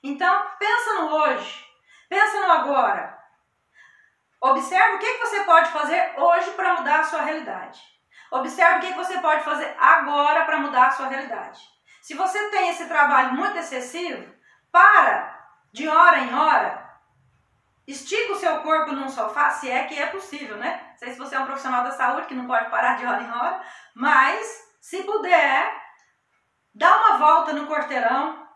Então, 0.03 0.47
pensa 0.59 0.95
no 0.95 1.15
hoje, 1.15 1.65
pensa 2.09 2.39
no 2.41 2.53
agora. 2.53 3.17
Observe 4.41 4.97
o 4.97 4.99
que, 4.99 5.19
você 5.19 5.43
pode 5.45 5.71
fazer 5.71 6.13
hoje 6.19 6.51
para 6.51 6.75
mudar 6.75 7.01
a 7.01 7.05
sua 7.05 7.23
realidade. 7.23 7.81
Observe 8.31 8.77
o 8.77 8.81
que, 8.81 8.93
você 8.93 9.19
pode 9.19 9.43
fazer 9.43 9.75
agora 9.81 10.45
para 10.45 10.59
mudar 10.59 10.89
a 10.89 10.91
sua 10.91 11.09
realidade. 11.09 11.61
Se 12.03 12.15
você 12.15 12.51
tem 12.51 12.69
esse 12.69 12.87
trabalho 12.87 13.33
muito 13.33 13.57
excessivo, 13.57 14.33
para 14.71 15.35
de 15.73 15.89
hora 15.89 16.19
em 16.19 16.35
hora, 16.35 16.87
estica 17.87 18.35
o 18.35 18.39
seu 18.39 18.61
corpo 18.61 18.93
num 18.93 19.09
sofá, 19.09 19.51
se 19.51 19.71
é 19.71 19.85
que 19.85 19.99
é 19.99 20.07
possível, 20.07 20.59
né? 20.59 20.89
Não 20.91 20.99
sei 20.99 21.13
se 21.13 21.19
você 21.19 21.35
é 21.35 21.41
um 21.41 21.47
profissional 21.47 21.83
da 21.83 21.91
saúde 21.91 22.27
que 22.27 22.35
não 22.35 22.47
pode 22.47 22.71
parar 22.71 22.97
de 22.97 23.07
hora 23.07 23.23
em 23.23 23.31
hora, 23.31 23.63
mas 23.95 24.67
se 24.81 25.03
puder, 25.03 25.86
dá 26.77 26.97
uma 26.97 27.19
volta 27.19 27.53
no 27.55 27.67
quarteirão, 27.67 28.47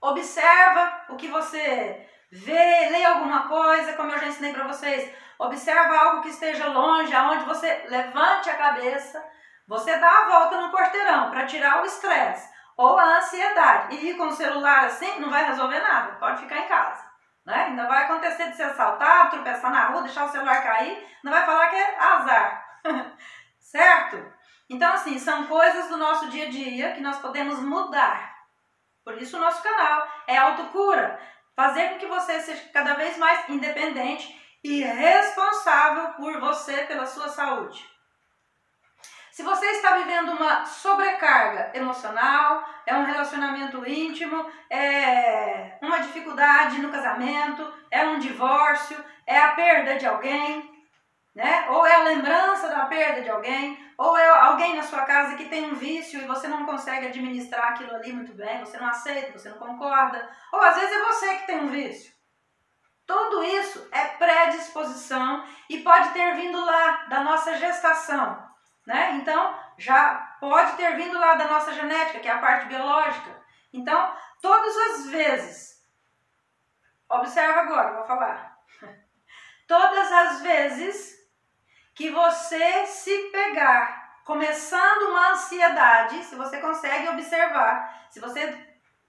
observa 0.00 1.06
o 1.08 1.16
que 1.16 1.28
você 1.28 2.08
vê, 2.30 2.88
lê 2.90 3.04
alguma 3.04 3.48
coisa, 3.48 3.94
como 3.94 4.12
eu 4.12 4.18
já 4.18 4.26
ensinei 4.26 4.52
para 4.52 4.68
vocês. 4.68 5.12
Observa 5.38 5.96
algo 5.96 6.22
que 6.22 6.28
esteja 6.28 6.68
longe, 6.68 7.14
aonde 7.14 7.44
você 7.44 7.86
levante 7.88 8.50
a 8.50 8.56
cabeça, 8.56 9.24
você 9.66 9.96
dá 9.98 10.10
a 10.10 10.28
volta 10.28 10.60
no 10.60 10.72
quarteirão 10.72 11.30
para 11.30 11.46
tirar 11.46 11.82
o 11.82 11.86
estresse 11.86 12.52
ou 12.76 12.98
a 12.98 13.18
ansiedade. 13.18 13.96
E 13.96 14.10
ir 14.10 14.16
com 14.16 14.26
o 14.26 14.32
celular 14.32 14.84
assim 14.84 15.18
não 15.18 15.30
vai 15.30 15.44
resolver 15.44 15.80
nada, 15.80 16.12
pode 16.16 16.42
ficar 16.42 16.58
em 16.58 16.68
casa. 16.68 17.02
Né? 17.46 17.64
Ainda 17.64 17.86
vai 17.86 18.04
acontecer 18.04 18.50
de 18.50 18.56
ser 18.56 18.64
assaltado, 18.64 19.30
tropeçar 19.30 19.70
na 19.70 19.86
rua, 19.86 20.02
deixar 20.02 20.26
o 20.26 20.30
celular 20.30 20.62
cair, 20.62 21.06
não 21.22 21.32
vai 21.32 21.44
falar 21.44 21.68
que 21.68 21.76
é 21.76 21.98
azar. 21.98 22.66
certo? 23.58 24.34
Então, 24.74 24.92
assim, 24.92 25.20
são 25.20 25.46
coisas 25.46 25.86
do 25.86 25.96
nosso 25.96 26.28
dia 26.30 26.48
a 26.48 26.50
dia 26.50 26.92
que 26.94 27.00
nós 27.00 27.18
podemos 27.20 27.60
mudar. 27.60 28.34
Por 29.04 29.16
isso 29.22 29.36
o 29.36 29.40
nosso 29.40 29.62
canal 29.62 30.08
é 30.26 30.36
autocura 30.36 31.20
fazer 31.54 31.90
com 31.90 31.98
que 31.98 32.06
você 32.06 32.40
seja 32.40 32.60
cada 32.72 32.94
vez 32.94 33.16
mais 33.16 33.48
independente 33.48 34.36
e 34.64 34.82
responsável 34.82 36.14
por 36.14 36.40
você, 36.40 36.78
pela 36.86 37.06
sua 37.06 37.28
saúde. 37.28 37.88
Se 39.30 39.44
você 39.44 39.64
está 39.66 39.96
vivendo 39.98 40.32
uma 40.32 40.64
sobrecarga 40.64 41.70
emocional, 41.74 42.68
é 42.84 42.96
um 42.96 43.04
relacionamento 43.04 43.88
íntimo, 43.88 44.44
é 44.68 45.78
uma 45.82 46.00
dificuldade 46.00 46.82
no 46.82 46.90
casamento, 46.90 47.72
é 47.92 48.04
um 48.06 48.18
divórcio, 48.18 48.96
é 49.24 49.38
a 49.38 49.52
perda 49.52 49.98
de 49.98 50.06
alguém, 50.06 50.73
né? 51.34 51.66
Ou 51.68 51.84
é 51.84 51.94
a 51.96 52.04
lembrança 52.04 52.68
da 52.68 52.86
perda 52.86 53.22
de 53.22 53.28
alguém, 53.28 53.92
ou 53.98 54.16
é 54.16 54.28
alguém 54.28 54.76
na 54.76 54.82
sua 54.82 55.02
casa 55.02 55.36
que 55.36 55.48
tem 55.48 55.64
um 55.64 55.74
vício 55.74 56.20
e 56.20 56.26
você 56.26 56.46
não 56.46 56.64
consegue 56.64 57.06
administrar 57.06 57.70
aquilo 57.70 57.94
ali 57.94 58.12
muito 58.12 58.32
bem, 58.32 58.60
você 58.60 58.78
não 58.78 58.88
aceita, 58.88 59.36
você 59.36 59.48
não 59.48 59.58
concorda, 59.58 60.28
ou 60.52 60.60
às 60.60 60.76
vezes 60.76 60.92
é 60.94 61.04
você 61.04 61.36
que 61.36 61.46
tem 61.46 61.60
um 61.60 61.68
vício. 61.68 62.14
Tudo 63.06 63.42
isso 63.44 63.86
é 63.92 64.04
predisposição 64.06 65.44
e 65.68 65.80
pode 65.80 66.10
ter 66.10 66.34
vindo 66.36 66.64
lá 66.64 67.04
da 67.08 67.20
nossa 67.22 67.56
gestação, 67.56 68.48
né? 68.86 69.16
Então, 69.16 69.58
já 69.76 70.36
pode 70.40 70.72
ter 70.76 70.96
vindo 70.96 71.18
lá 71.18 71.34
da 71.34 71.48
nossa 71.48 71.72
genética, 71.72 72.20
que 72.20 72.28
é 72.28 72.32
a 72.32 72.38
parte 72.38 72.66
biológica. 72.66 73.42
Então, 73.72 74.14
todas 74.40 74.76
as 74.76 75.06
vezes, 75.08 75.84
observa 77.10 77.60
agora, 77.60 77.96
vou 77.96 78.06
falar. 78.06 78.56
Todas 79.66 80.12
as 80.12 80.42
vezes 80.42 81.23
que 81.94 82.10
você 82.10 82.86
se 82.86 83.30
pegar 83.30 84.04
começando 84.24 85.10
uma 85.10 85.32
ansiedade, 85.32 86.24
se 86.24 86.34
você 86.34 86.58
consegue 86.58 87.08
observar, 87.08 88.06
se 88.10 88.18
você 88.18 88.56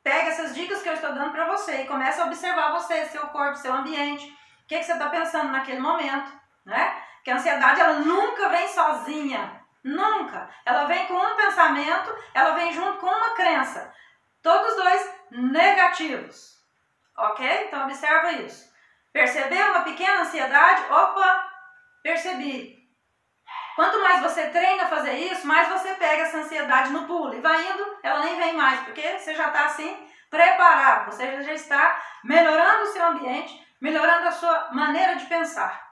pega 0.04 0.30
essas 0.30 0.54
dicas 0.54 0.84
que 0.84 0.90
eu 0.90 0.94
estou 0.94 1.14
dando 1.14 1.32
para 1.32 1.48
você 1.48 1.82
e 1.82 1.88
começa 1.88 2.22
a 2.22 2.26
observar 2.28 2.74
você, 2.74 3.06
seu 3.06 3.26
corpo, 3.28 3.58
seu 3.58 3.74
ambiente, 3.74 4.28
o 4.28 4.68
que, 4.68 4.78
que 4.78 4.84
você 4.84 4.94
está 4.94 5.10
pensando 5.10 5.52
naquele 5.52 5.80
momento, 5.80 6.32
né? 6.66 7.02
Que 7.24 7.32
a 7.32 7.36
ansiedade 7.36 7.82
ela 7.82 8.00
nunca 8.00 8.50
vem 8.50 8.68
sozinha, 8.68 9.64
nunca. 9.84 10.50
Ela 10.66 10.86
vem 10.86 11.08
com 11.08 11.16
um 11.16 11.36
pensamento, 11.36 12.16
ela 12.34 12.52
vem 12.52 12.72
junto 12.74 13.00
com 13.00 13.08
uma 13.08 13.32
crença, 13.32 13.92
todos 14.44 14.76
dois 14.76 15.16
negativos, 15.32 16.56
ok? 17.18 17.66
Então 17.68 17.84
observa 17.84 18.32
isso. 18.34 18.70
Percebeu 19.12 19.72
uma 19.72 19.84
pequena 19.84 20.22
ansiedade? 20.22 20.84
Opa, 20.92 21.55
percebi. 22.06 22.78
Quanto 23.76 24.00
mais 24.00 24.22
você 24.22 24.48
treina 24.50 24.84
a 24.84 24.88
fazer 24.88 25.14
isso, 25.14 25.48
mais 25.48 25.68
você 25.68 25.96
pega 25.96 26.22
essa 26.22 26.38
ansiedade 26.38 26.92
no 26.92 27.08
pulo. 27.08 27.34
E 27.34 27.42
vai 27.42 27.68
indo, 27.68 27.98
ela 28.04 28.24
nem 28.24 28.38
vem 28.38 28.54
mais, 28.54 28.80
porque 28.82 29.18
você 29.18 29.34
já 29.34 29.48
está 29.48 29.66
assim 29.66 30.08
preparado. 30.30 31.08
Você 31.08 31.44
já 31.44 31.54
está 31.54 32.00
melhorando 32.24 32.84
o 32.84 32.94
seu 32.94 33.04
ambiente, 33.08 33.60
melhorando 33.82 34.28
a 34.28 34.32
sua 34.32 34.70
maneira 34.72 35.16
de 35.16 35.26
pensar, 35.26 35.84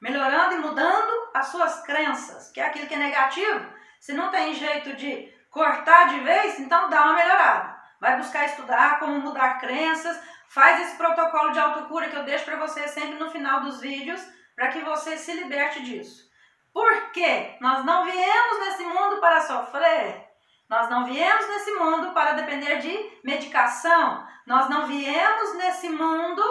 melhorando 0.00 0.54
e 0.54 0.58
mudando 0.58 1.30
as 1.34 1.48
suas 1.48 1.82
crenças, 1.82 2.50
que 2.50 2.60
é 2.60 2.64
aquilo 2.64 2.86
que 2.86 2.94
é 2.94 2.98
negativo. 2.98 3.70
Se 4.00 4.14
não 4.14 4.30
tem 4.30 4.54
jeito 4.54 4.96
de 4.96 5.30
cortar 5.50 6.08
de 6.08 6.20
vez, 6.20 6.58
então 6.58 6.88
dá 6.88 7.02
uma 7.02 7.14
melhorada. 7.14 7.76
Vai 8.00 8.16
buscar 8.16 8.46
estudar 8.46 8.98
como 8.98 9.20
mudar 9.20 9.60
crenças, 9.60 10.18
faz 10.48 10.80
esse 10.80 10.96
protocolo 10.96 11.52
de 11.52 11.58
autocura 11.58 12.08
que 12.08 12.16
eu 12.16 12.24
deixo 12.24 12.46
para 12.46 12.56
você 12.56 12.88
sempre 12.88 13.18
no 13.18 13.30
final 13.30 13.60
dos 13.60 13.80
vídeos, 13.80 14.37
para 14.58 14.72
que 14.72 14.80
você 14.80 15.16
se 15.16 15.32
liberte 15.34 15.84
disso. 15.84 16.28
Porque 16.72 17.56
nós 17.60 17.84
não 17.84 18.04
viemos 18.04 18.58
nesse 18.58 18.82
mundo 18.82 19.20
para 19.20 19.40
sofrer. 19.40 20.28
Nós 20.68 20.90
não 20.90 21.04
viemos 21.04 21.46
nesse 21.46 21.70
mundo 21.74 22.12
para 22.12 22.32
depender 22.32 22.78
de 22.78 23.20
medicação. 23.22 24.26
Nós 24.44 24.68
não 24.68 24.88
viemos 24.88 25.54
nesse 25.54 25.88
mundo 25.88 26.42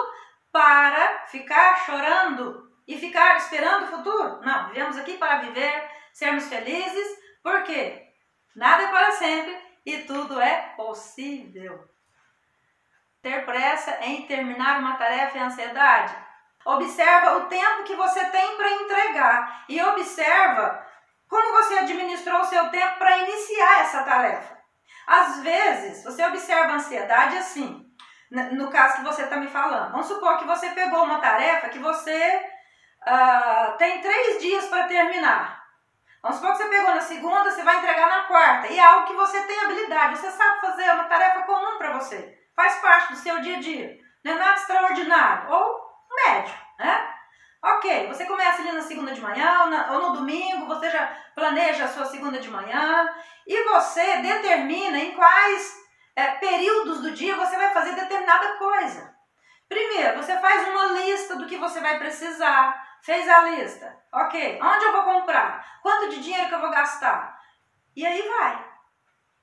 para 0.50 1.26
ficar 1.26 1.84
chorando 1.84 2.72
e 2.86 2.96
ficar 2.98 3.36
esperando 3.36 3.84
o 3.84 3.96
futuro. 3.98 4.40
Não, 4.40 4.70
viemos 4.70 4.96
aqui 4.96 5.18
para 5.18 5.40
viver, 5.40 5.90
sermos 6.10 6.48
felizes, 6.48 7.08
porque 7.42 8.08
nada 8.56 8.84
é 8.84 8.90
para 8.90 9.12
sempre 9.12 9.54
e 9.84 9.98
tudo 9.98 10.40
é 10.40 10.72
possível. 10.76 11.86
ter 13.20 13.44
pressa 13.44 13.98
em 14.00 14.26
terminar 14.26 14.80
uma 14.80 14.96
tarefa 14.96 15.36
é 15.36 15.42
ansiedade? 15.42 16.27
Observa 16.68 17.38
o 17.38 17.46
tempo 17.46 17.82
que 17.84 17.96
você 17.96 18.22
tem 18.26 18.56
para 18.58 18.70
entregar 18.70 19.64
e 19.70 19.82
observa 19.82 20.86
como 21.26 21.52
você 21.52 21.78
administrou 21.78 22.42
o 22.42 22.44
seu 22.44 22.68
tempo 22.68 22.98
para 22.98 23.16
iniciar 23.16 23.80
essa 23.80 24.02
tarefa. 24.02 24.58
Às 25.06 25.38
vezes, 25.40 26.04
você 26.04 26.22
observa 26.26 26.72
a 26.72 26.74
ansiedade 26.74 27.38
assim, 27.38 27.90
no 28.30 28.70
caso 28.70 28.96
que 28.96 29.04
você 29.04 29.22
está 29.22 29.38
me 29.38 29.48
falando. 29.48 29.92
Vamos 29.92 30.08
supor 30.08 30.36
que 30.36 30.44
você 30.44 30.68
pegou 30.68 31.04
uma 31.04 31.20
tarefa 31.20 31.70
que 31.70 31.78
você 31.78 32.46
uh, 33.06 33.78
tem 33.78 34.02
três 34.02 34.38
dias 34.38 34.66
para 34.66 34.88
terminar. 34.88 35.64
Vamos 36.22 36.36
supor 36.36 36.52
que 36.52 36.58
você 36.58 36.68
pegou 36.68 36.94
na 36.94 37.00
segunda, 37.00 37.50
você 37.50 37.62
vai 37.62 37.78
entregar 37.78 38.10
na 38.10 38.24
quarta. 38.24 38.66
E 38.68 38.78
é 38.78 38.84
algo 38.84 39.06
que 39.06 39.14
você 39.14 39.40
tem 39.44 39.58
habilidade, 39.60 40.18
você 40.18 40.30
sabe 40.30 40.60
fazer, 40.60 40.82
é 40.82 40.92
uma 40.92 41.04
tarefa 41.04 41.44
comum 41.44 41.78
para 41.78 41.94
você. 41.94 42.38
Faz 42.54 42.74
parte 42.82 43.14
do 43.14 43.18
seu 43.18 43.40
dia 43.40 43.56
a 43.56 43.60
dia. 43.60 43.98
Não 44.22 44.32
é 44.32 44.34
nada 44.34 44.60
extraordinário. 44.60 45.50
Ou 45.50 45.87
médio, 46.24 46.54
né? 46.78 47.14
Ok, 47.62 48.06
você 48.06 48.24
começa 48.24 48.62
ali 48.62 48.72
na 48.72 48.82
segunda 48.82 49.12
de 49.12 49.20
manhã 49.20 49.62
ou, 49.62 49.70
na, 49.70 49.92
ou 49.92 50.02
no 50.02 50.12
domingo, 50.18 50.66
você 50.66 50.88
já 50.90 51.06
planeja 51.34 51.84
a 51.84 51.88
sua 51.88 52.04
segunda 52.04 52.38
de 52.38 52.48
manhã 52.48 53.08
e 53.46 53.64
você 53.64 54.18
determina 54.18 54.98
em 54.98 55.12
quais 55.12 55.76
é, 56.14 56.32
períodos 56.36 57.00
do 57.00 57.10
dia 57.10 57.36
você 57.36 57.56
vai 57.56 57.72
fazer 57.72 57.94
determinada 57.94 58.56
coisa. 58.58 59.16
Primeiro, 59.68 60.16
você 60.16 60.38
faz 60.38 60.68
uma 60.68 60.86
lista 61.00 61.36
do 61.36 61.46
que 61.46 61.56
você 61.56 61.80
vai 61.80 61.98
precisar. 61.98 62.86
Fez 63.02 63.28
a 63.28 63.42
lista. 63.42 63.96
Ok, 64.12 64.58
onde 64.62 64.84
eu 64.84 64.92
vou 64.92 65.02
comprar? 65.02 65.80
Quanto 65.82 66.10
de 66.10 66.20
dinheiro 66.20 66.48
que 66.48 66.54
eu 66.54 66.60
vou 66.60 66.70
gastar? 66.70 67.38
E 67.94 68.06
aí 68.06 68.22
vai. 68.28 68.66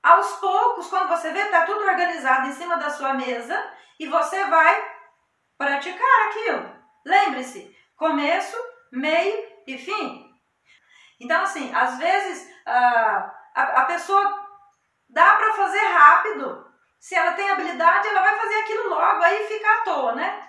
Aos 0.02 0.32
poucos, 0.36 0.88
quando 0.88 1.08
você 1.08 1.30
vê, 1.32 1.40
está 1.40 1.64
tudo 1.64 1.84
organizado 1.84 2.48
em 2.48 2.52
cima 2.52 2.76
da 2.76 2.90
sua 2.90 3.14
mesa 3.14 3.70
e 3.98 4.06
você 4.06 4.44
vai 4.44 4.95
praticar 5.58 6.28
aquilo. 6.28 6.76
Lembre-se, 7.04 7.76
começo, 7.96 8.56
meio 8.92 9.48
e 9.66 9.78
fim. 9.78 10.26
Então, 11.20 11.42
assim, 11.42 11.72
às 11.74 11.98
vezes 11.98 12.50
a, 12.66 13.34
a, 13.54 13.62
a 13.62 13.84
pessoa 13.86 14.46
dá 15.08 15.36
para 15.36 15.54
fazer 15.54 15.86
rápido. 15.86 16.66
Se 16.98 17.14
ela 17.14 17.32
tem 17.32 17.48
habilidade, 17.50 18.08
ela 18.08 18.22
vai 18.22 18.36
fazer 18.36 18.54
aquilo 18.56 18.88
logo, 18.88 19.22
aí 19.22 19.46
fica 19.46 19.70
à 19.70 19.78
toa, 19.78 20.14
né? 20.14 20.48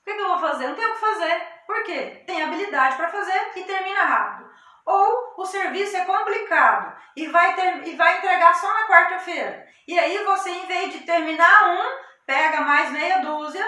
O 0.00 0.04
que, 0.04 0.14
que 0.14 0.20
eu 0.20 0.28
vou 0.28 0.38
fazer? 0.38 0.68
Não 0.68 0.74
tenho 0.74 0.90
o 0.90 0.94
que 0.94 1.00
fazer. 1.00 1.58
Por 1.66 1.82
quê? 1.84 2.22
Tem 2.26 2.42
habilidade 2.42 2.96
para 2.96 3.08
fazer 3.08 3.52
e 3.56 3.64
termina 3.64 4.04
rápido. 4.04 4.50
Ou 4.84 5.34
o 5.36 5.44
serviço 5.44 5.96
é 5.96 6.04
complicado 6.04 6.96
e 7.14 7.26
vai, 7.28 7.54
ter, 7.54 7.86
e 7.86 7.94
vai 7.94 8.18
entregar 8.18 8.54
só 8.54 8.72
na 8.72 8.86
quarta-feira. 8.86 9.66
E 9.86 9.98
aí 9.98 10.24
você, 10.24 10.50
em 10.50 10.66
vez 10.66 10.92
de 10.92 11.00
terminar 11.00 11.68
um, 11.68 11.98
pega 12.24 12.62
mais 12.62 12.90
meia 12.90 13.18
dúzia 13.18 13.66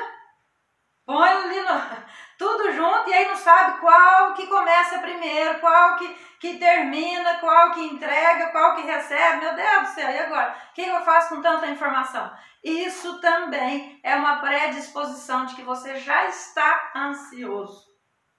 põe 1.11 1.29
ali 1.29 1.61
no, 1.61 1.83
tudo 2.39 2.73
junto 2.73 3.11
e 3.11 3.13
aí 3.13 3.27
não 3.27 3.37
sabe 3.37 3.81
qual 3.81 4.33
que 4.35 4.47
começa 4.47 5.01
primeiro, 5.01 5.59
qual 5.59 5.97
que, 5.97 6.09
que 6.39 6.57
termina, 6.57 7.39
qual 7.39 7.73
que 7.73 7.85
entrega, 7.85 8.53
qual 8.53 8.77
que 8.77 8.83
recebe. 8.83 9.45
Meu 9.45 9.57
Deus 9.57 9.89
do 9.89 9.95
céu, 9.95 10.09
e 10.09 10.19
agora? 10.21 10.57
O 10.71 10.73
que 10.73 10.83
eu 10.83 11.01
faço 11.01 11.35
com 11.35 11.43
tanta 11.43 11.67
informação? 11.67 12.31
Isso 12.63 13.21
também 13.21 13.99
é 14.05 14.15
uma 14.15 14.37
predisposição 14.37 15.47
de 15.47 15.57
que 15.57 15.63
você 15.63 15.97
já 15.97 16.27
está 16.27 16.93
ansioso. 16.95 17.91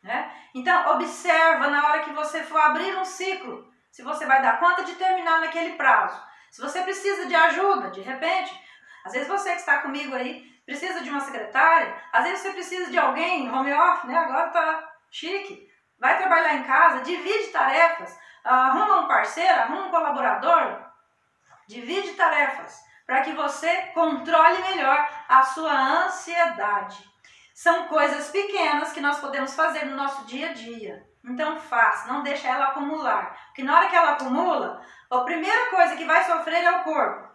Né? 0.02 0.32
Então, 0.56 0.94
observa 0.94 1.68
na 1.68 1.88
hora 1.88 2.04
que 2.04 2.14
você 2.14 2.42
for 2.44 2.60
abrir 2.60 2.96
um 2.98 3.06
ciclo, 3.06 3.70
se 3.92 4.02
você 4.02 4.26
vai 4.26 4.42
dar 4.42 4.60
conta 4.60 4.84
de 4.86 4.96
terminar 4.96 5.42
naquele 5.42 5.74
prazo. 5.74 6.20
Se 6.50 6.62
você 6.62 6.82
precisa 6.82 7.26
de 7.26 7.36
ajuda, 7.36 7.92
de 7.92 8.02
repente, 8.02 8.58
às 9.04 9.12
vezes 9.12 9.28
você 9.28 9.52
que 9.52 9.60
está 9.60 9.80
comigo 9.80 10.16
aí 10.16 10.51
precisa 10.72 11.02
de 11.02 11.10
uma 11.10 11.20
secretária, 11.20 11.94
às 12.14 12.24
vezes 12.24 12.40
você 12.40 12.52
precisa 12.52 12.90
de 12.90 12.98
alguém, 12.98 13.52
home 13.52 13.74
office, 13.74 14.06
né? 14.06 14.18
Agora 14.18 14.50
tá 14.50 14.90
chique. 15.12 15.70
Vai 16.00 16.18
trabalhar 16.18 16.56
em 16.56 16.64
casa, 16.64 17.02
divide 17.02 17.50
tarefas, 17.50 18.18
arruma 18.44 19.02
um 19.02 19.08
parceiro, 19.08 19.54
arruma 19.54 19.88
um 19.88 19.92
colaborador, 19.92 20.80
divide 21.68 22.14
tarefas 22.14 22.80
para 23.06 23.22
que 23.22 23.34
você 23.34 23.92
controle 23.94 24.62
melhor 24.62 25.10
a 25.28 25.44
sua 25.44 25.74
ansiedade. 26.06 27.06
São 27.54 27.88
coisas 27.88 28.30
pequenas 28.30 28.94
que 28.94 29.02
nós 29.02 29.20
podemos 29.20 29.54
fazer 29.54 29.86
no 29.86 29.98
nosso 29.98 30.26
dia 30.26 30.52
a 30.52 30.54
dia. 30.54 31.06
Então 31.24 31.60
faça, 31.60 32.12
não 32.12 32.24
deixe 32.24 32.48
ela 32.48 32.68
acumular. 32.68 33.38
Porque 33.48 33.62
na 33.62 33.78
hora 33.78 33.90
que 33.90 33.96
ela 33.96 34.14
acumula, 34.14 34.82
a 35.12 35.20
primeira 35.20 35.70
coisa 35.70 35.98
que 35.98 36.06
vai 36.06 36.24
sofrer 36.24 36.64
é 36.64 36.72
o 36.72 36.84
corpo. 36.84 37.31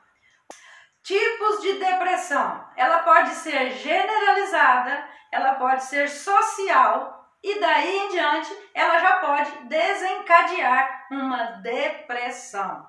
Tipos 1.07 1.63
de 1.63 1.75
depressão. 1.75 2.69
Ela 2.75 2.99
pode 3.05 3.31
ser 3.31 3.71
generalizada, 3.71 5.09
ela 5.31 5.55
pode 5.55 5.85
ser 5.85 6.09
social 6.09 7.31
e 7.41 7.61
daí 7.61 7.97
em 7.97 8.09
diante 8.09 8.71
ela 8.75 8.99
já 8.99 9.19
pode 9.19 9.53
desencadear 9.69 11.07
uma 11.13 11.45
depressão, 11.63 12.85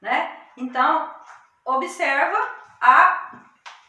né? 0.00 0.46
Então, 0.56 1.12
observa 1.64 2.38
a 2.80 3.32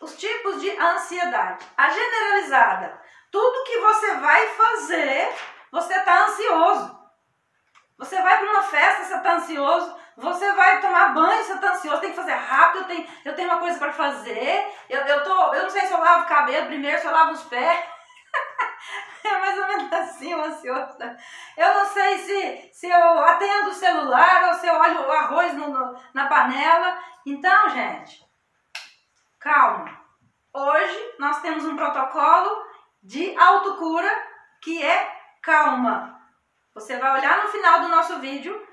os 0.01 0.17
tipos 0.17 0.59
de 0.59 0.71
ansiedade. 0.71 1.63
A 1.77 1.89
generalizada, 1.89 2.99
tudo 3.31 3.63
que 3.63 3.77
você 3.77 4.15
vai 4.15 4.47
fazer, 4.47 5.35
você 5.71 5.93
está 5.93 6.25
ansioso. 6.25 6.99
Você 7.99 8.19
vai 8.23 8.39
para 8.39 8.49
uma 8.49 8.63
festa, 8.63 9.03
você 9.03 9.15
está 9.17 9.33
ansioso. 9.33 10.02
Você 10.15 10.51
vai 10.53 10.79
tomar 10.79 11.13
banho, 11.13 11.43
você 11.43 11.53
está 11.53 11.71
ansioso, 11.71 12.01
tem 12.01 12.11
que 12.11 12.15
fazer 12.15 12.33
rápido, 12.33 12.81
eu 12.81 12.87
tenho, 12.87 13.07
eu 13.25 13.35
tenho 13.35 13.49
uma 13.49 13.59
coisa 13.59 13.79
para 13.79 13.91
fazer. 13.91 14.71
Eu, 14.89 15.01
eu, 15.01 15.23
tô, 15.23 15.53
eu 15.53 15.63
não 15.63 15.69
sei 15.69 15.81
se 15.81 15.93
eu 15.93 15.99
lavo 15.99 16.23
o 16.23 16.27
cabelo 16.27 16.67
primeiro, 16.67 16.99
se 16.99 17.07
eu 17.07 17.11
lavo 17.11 17.31
os 17.31 17.43
pés. 17.43 17.83
é 19.23 19.39
mais 19.39 19.57
ou 19.57 19.67
menos 19.67 19.93
assim, 19.93 20.33
o 20.33 20.43
ansioso. 20.43 20.97
Eu 21.57 21.73
não 21.73 21.85
sei 21.85 22.17
se, 22.19 22.69
se 22.73 22.89
eu 22.89 23.19
atendo 23.25 23.69
o 23.69 23.73
celular 23.73 24.49
ou 24.49 24.53
se 24.55 24.67
eu 24.67 24.75
olho 24.75 25.01
o 25.01 25.11
arroz 25.11 25.53
no, 25.53 25.69
no, 25.69 25.99
na 26.13 26.27
panela. 26.27 26.99
Então, 27.25 27.69
gente, 27.69 28.23
calma. 29.39 29.99
Hoje 30.53 31.15
nós 31.17 31.41
temos 31.41 31.65
um 31.65 31.75
protocolo 31.75 32.63
de 33.01 33.35
autocura 33.35 34.09
que 34.61 34.83
é 34.83 35.11
calma. 35.41 36.21
Você 36.75 36.97
vai 36.97 37.19
olhar 37.19 37.43
no 37.43 37.49
final 37.49 37.81
do 37.81 37.89
nosso 37.89 38.19
vídeo 38.19 38.72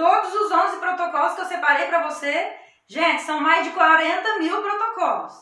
Todos 0.00 0.34
os 0.34 0.50
11 0.50 0.78
protocolos 0.78 1.34
que 1.34 1.42
eu 1.42 1.44
separei 1.44 1.88
para 1.88 2.08
você, 2.08 2.56
gente, 2.88 3.20
são 3.20 3.38
mais 3.38 3.66
de 3.66 3.72
40 3.72 4.38
mil 4.38 4.62
protocolos. 4.62 5.34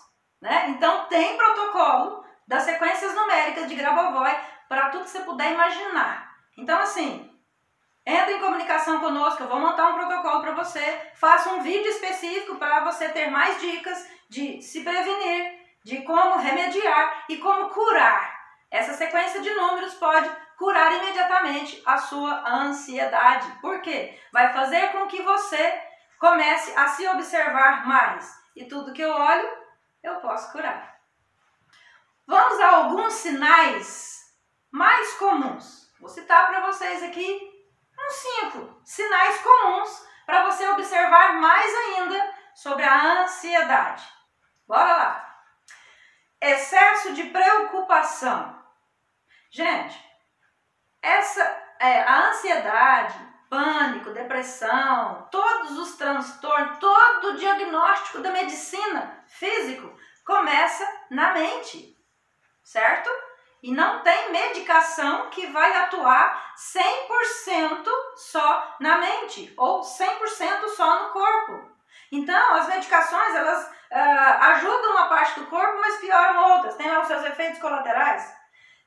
Né? 0.42 0.70
Então, 0.70 1.06
tem 1.06 1.36
protocolo 1.36 2.24
das 2.44 2.64
sequências 2.64 3.14
numéricas 3.14 3.68
de 3.68 3.76
Grabovoi 3.76 4.36
para 4.68 4.90
tudo 4.90 5.04
que 5.04 5.10
você 5.10 5.20
puder 5.20 5.52
imaginar. 5.52 6.34
Então, 6.56 6.76
assim, 6.80 7.30
entre 8.04 8.34
em 8.34 8.40
comunicação 8.40 8.98
conosco, 8.98 9.44
eu 9.44 9.48
vou 9.48 9.60
montar 9.60 9.90
um 9.90 9.94
protocolo 9.94 10.42
para 10.42 10.54
você, 10.56 11.12
faça 11.14 11.50
um 11.50 11.62
vídeo 11.62 11.92
específico 11.92 12.56
para 12.56 12.80
você 12.80 13.10
ter 13.10 13.30
mais 13.30 13.60
dicas 13.60 14.10
de 14.28 14.60
se 14.60 14.82
prevenir, 14.82 15.52
de 15.84 16.02
como 16.02 16.40
remediar 16.40 17.26
e 17.28 17.36
como 17.36 17.70
curar. 17.70 18.36
Essa 18.72 18.94
sequência 18.94 19.40
de 19.40 19.54
números 19.54 19.94
pode 19.94 20.28
curar 20.58 20.92
imediatamente 20.92 21.80
a 21.86 21.96
sua 21.96 22.46
ansiedade. 22.46 23.48
Por 23.60 23.80
quê? 23.80 24.20
Vai 24.32 24.52
fazer 24.52 24.90
com 24.90 25.06
que 25.06 25.22
você 25.22 25.82
comece 26.18 26.76
a 26.76 26.88
se 26.88 27.06
observar 27.08 27.86
mais. 27.86 28.36
E 28.56 28.64
tudo 28.64 28.92
que 28.92 29.00
eu 29.00 29.12
olho, 29.12 29.48
eu 30.02 30.16
posso 30.16 30.50
curar. 30.50 30.98
Vamos 32.26 32.60
a 32.60 32.70
alguns 32.76 33.14
sinais 33.14 34.34
mais 34.70 35.14
comuns. 35.14 35.94
Vou 36.00 36.08
citar 36.08 36.48
para 36.48 36.66
vocês 36.66 37.02
aqui 37.04 37.54
uns 37.98 38.14
cinco 38.14 38.80
sinais 38.84 39.40
comuns 39.40 40.06
para 40.26 40.44
você 40.44 40.68
observar 40.68 41.34
mais 41.34 41.72
ainda 41.74 42.34
sobre 42.54 42.82
a 42.82 43.22
ansiedade. 43.22 44.04
Bora 44.66 44.96
lá! 44.96 45.42
Excesso 46.40 47.14
de 47.14 47.24
preocupação. 47.24 48.62
Gente, 49.50 50.07
essa 51.02 51.42
é, 51.80 52.02
a 52.02 52.28
ansiedade, 52.28 53.18
pânico, 53.48 54.10
depressão, 54.10 55.28
todos 55.30 55.78
os 55.78 55.96
transtornos, 55.96 56.78
todo 56.78 57.28
o 57.28 57.36
diagnóstico 57.36 58.18
da 58.18 58.30
medicina 58.30 59.24
físico 59.26 59.96
começa 60.24 60.86
na 61.10 61.32
mente, 61.32 61.96
certo? 62.62 63.08
E 63.62 63.72
não 63.72 64.02
tem 64.02 64.30
medicação 64.30 65.30
que 65.30 65.46
vai 65.48 65.76
atuar 65.78 66.54
100% 66.56 67.88
só 68.16 68.76
na 68.78 68.98
mente 68.98 69.52
ou 69.56 69.80
100% 69.80 70.68
só 70.76 71.04
no 71.04 71.10
corpo. 71.10 71.76
Então, 72.12 72.54
as 72.54 72.68
medicações, 72.68 73.34
elas 73.34 73.66
uh, 73.66 74.44
ajudam 74.52 74.92
uma 74.92 75.08
parte 75.08 75.40
do 75.40 75.46
corpo, 75.46 75.80
mas 75.80 75.96
pioram 75.96 76.52
outras. 76.54 76.76
Tem 76.76 76.88
lá 76.88 77.00
os 77.00 77.06
seus 77.06 77.24
efeitos 77.24 77.60
colaterais. 77.60 78.32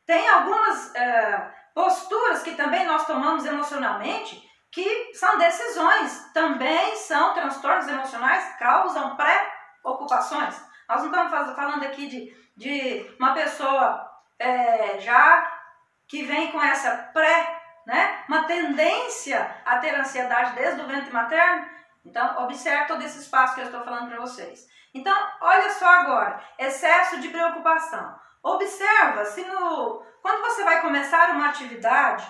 Tem 0.05 0.27
algumas 0.29 0.87
uh, 0.87 1.60
Posturas 1.73 2.43
que 2.43 2.55
também 2.55 2.85
nós 2.85 3.05
tomamos 3.05 3.45
emocionalmente, 3.45 4.41
que 4.71 5.13
são 5.13 5.37
decisões, 5.37 6.31
também 6.33 6.95
são 6.95 7.33
transtornos 7.33 7.87
emocionais, 7.87 8.55
causam 8.57 9.15
pré-ocupações. 9.15 10.55
Nós 10.87 11.03
não 11.03 11.25
estamos 11.25 11.55
falando 11.55 11.83
aqui 11.83 12.07
de, 12.07 12.35
de 12.55 13.15
uma 13.19 13.33
pessoa 13.33 14.09
é, 14.39 14.99
já 14.99 15.59
que 16.07 16.23
vem 16.23 16.51
com 16.51 16.61
essa 16.61 17.09
pré, 17.13 17.61
né, 17.85 18.23
uma 18.27 18.43
tendência 18.43 19.55
a 19.65 19.77
ter 19.77 19.95
ansiedade 19.95 20.53
desde 20.55 20.81
o 20.81 20.87
ventre 20.87 21.11
materno. 21.11 21.69
Então, 22.05 22.43
observe 22.43 22.87
todo 22.87 23.03
esse 23.03 23.19
espaço 23.19 23.55
que 23.55 23.61
eu 23.61 23.65
estou 23.65 23.83
falando 23.83 24.09
para 24.09 24.19
vocês. 24.19 24.67
Então, 24.93 25.15
olha 25.39 25.69
só 25.71 25.87
agora, 25.87 26.43
excesso 26.57 27.19
de 27.21 27.29
preocupação. 27.29 28.19
Observa 28.43 29.25
se 29.25 29.43
no 29.45 30.03
quando 30.21 30.41
você 30.41 30.63
vai 30.63 30.81
começar 30.81 31.31
uma 31.31 31.49
atividade, 31.49 32.27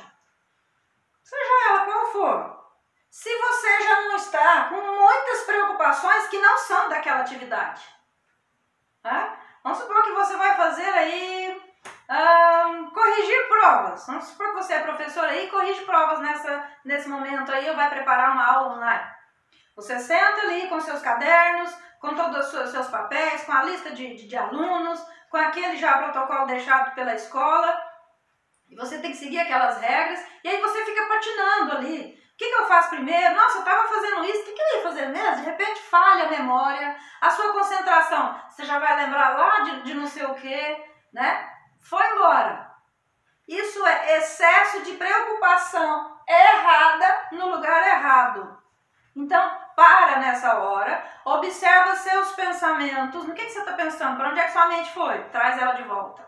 seja 1.23 1.69
ela 1.69 1.85
qual 1.85 2.05
for, 2.11 2.61
se 3.09 3.29
você 3.37 3.81
já 3.83 4.01
não 4.01 4.15
está 4.15 4.69
com 4.69 4.81
muitas 4.81 5.41
preocupações 5.41 6.27
que 6.27 6.39
não 6.39 6.57
são 6.57 6.87
daquela 6.87 7.21
atividade. 7.21 7.83
Tá? 9.03 9.37
Vamos 9.63 9.79
supor 9.79 10.01
que 10.03 10.11
você 10.11 10.37
vai 10.37 10.55
fazer 10.55 10.89
aí 10.89 11.61
um, 12.09 12.89
corrigir 12.91 13.47
provas. 13.49 14.07
Vamos 14.07 14.25
supor 14.25 14.47
que 14.47 14.63
você 14.63 14.73
é 14.73 14.79
professor 14.79 15.25
aí 15.25 15.45
e 15.45 15.49
corrige 15.49 15.83
provas 15.85 16.19
nessa, 16.19 16.71
nesse 16.85 17.09
momento 17.09 17.51
aí 17.51 17.69
ou 17.69 17.75
vai 17.75 17.89
preparar 17.89 18.31
uma 18.31 18.45
aula 18.45 18.75
online. 18.75 19.20
Você 19.75 19.99
senta 19.99 20.41
ali 20.41 20.67
com 20.67 20.79
seus 20.79 21.01
cadernos, 21.01 21.73
com 21.99 22.15
todos 22.15 22.53
os 22.53 22.69
seus 22.69 22.87
papéis, 22.87 23.43
com 23.43 23.51
a 23.51 23.63
lista 23.63 23.91
de, 23.91 24.15
de, 24.15 24.27
de 24.27 24.37
alunos, 24.37 24.99
com 25.29 25.37
aquele 25.37 25.77
já 25.77 25.97
protocolo 25.97 26.45
deixado 26.45 26.93
pela 26.93 27.15
escola. 27.15 27.79
E 28.69 28.75
você 28.75 28.99
tem 28.99 29.11
que 29.11 29.17
seguir 29.17 29.39
aquelas 29.39 29.79
regras. 29.79 30.25
E 30.43 30.49
aí 30.49 30.61
você 30.61 30.85
fica 30.85 31.07
patinando 31.07 31.71
ali 31.73 32.21
que, 32.41 32.49
que 32.49 32.55
eu 32.55 32.65
faço 32.65 32.89
primeiro? 32.89 33.35
Nossa, 33.35 33.57
eu 33.57 33.59
estava 33.59 33.87
fazendo 33.87 34.25
isso, 34.25 34.41
o 34.41 34.45
que, 34.45 34.53
que 34.53 34.61
eu 34.61 34.77
ia 34.77 34.83
fazer 34.83 35.05
mesmo? 35.09 35.35
De 35.35 35.43
repente 35.43 35.79
falha 35.83 36.25
a 36.25 36.29
memória, 36.29 36.97
a 37.21 37.29
sua 37.29 37.53
concentração, 37.53 38.41
você 38.49 38.65
já 38.65 38.79
vai 38.79 38.95
lembrar 38.97 39.37
lá 39.37 39.59
de, 39.59 39.83
de 39.83 39.93
não 39.93 40.07
sei 40.07 40.25
o 40.25 40.33
que, 40.33 40.85
né? 41.13 41.47
Foi 41.79 42.03
embora. 42.13 42.71
Isso 43.47 43.85
é 43.85 44.17
excesso 44.17 44.81
de 44.81 44.93
preocupação 44.93 46.19
errada 46.27 47.27
no 47.33 47.49
lugar 47.51 47.87
errado. 47.87 48.57
Então, 49.15 49.60
para 49.75 50.19
nessa 50.19 50.59
hora, 50.59 51.03
observa 51.25 51.95
seus 51.95 52.31
pensamentos. 52.33 53.25
No 53.25 53.33
que, 53.33 53.45
que 53.45 53.51
você 53.51 53.59
está 53.59 53.73
pensando? 53.73 54.17
Para 54.17 54.29
onde 54.29 54.39
é 54.39 54.45
que 54.45 54.51
sua 54.51 54.67
mente 54.67 54.91
foi? 54.91 55.23
Traz 55.25 55.61
ela 55.61 55.73
de 55.73 55.83
volta. 55.83 56.27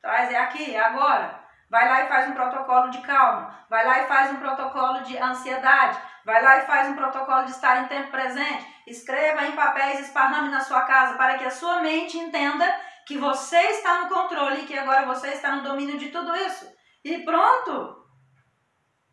Traz, 0.00 0.32
é 0.32 0.38
aqui, 0.38 0.74
é 0.74 0.80
agora. 0.80 1.40
Vai 1.70 1.88
lá 1.88 2.02
e 2.02 2.08
faz 2.08 2.28
um 2.28 2.34
protocolo 2.34 2.90
de 2.90 3.00
calma. 3.02 3.54
Vai 3.68 3.86
lá 3.86 4.00
e 4.00 4.06
faz 4.06 4.30
um 4.32 4.36
protocolo 4.36 5.02
de 5.02 5.16
ansiedade. 5.18 5.98
Vai 6.24 6.42
lá 6.42 6.58
e 6.58 6.66
faz 6.66 6.88
um 6.88 6.96
protocolo 6.96 7.44
de 7.44 7.52
estar 7.52 7.82
em 7.82 7.86
tempo 7.86 8.10
presente. 8.10 8.66
Escreva 8.86 9.46
em 9.46 9.52
papéis, 9.52 10.00
esparrame 10.00 10.48
na 10.48 10.60
sua 10.60 10.82
casa 10.82 11.14
para 11.14 11.38
que 11.38 11.44
a 11.44 11.50
sua 11.50 11.80
mente 11.80 12.18
entenda 12.18 12.66
que 13.06 13.16
você 13.16 13.56
está 13.56 14.00
no 14.00 14.08
controle 14.08 14.62
e 14.62 14.66
que 14.66 14.78
agora 14.78 15.06
você 15.06 15.28
está 15.28 15.52
no 15.52 15.62
domínio 15.62 15.98
de 15.98 16.08
tudo 16.08 16.34
isso. 16.36 16.66
E 17.04 17.18
pronto! 17.24 17.99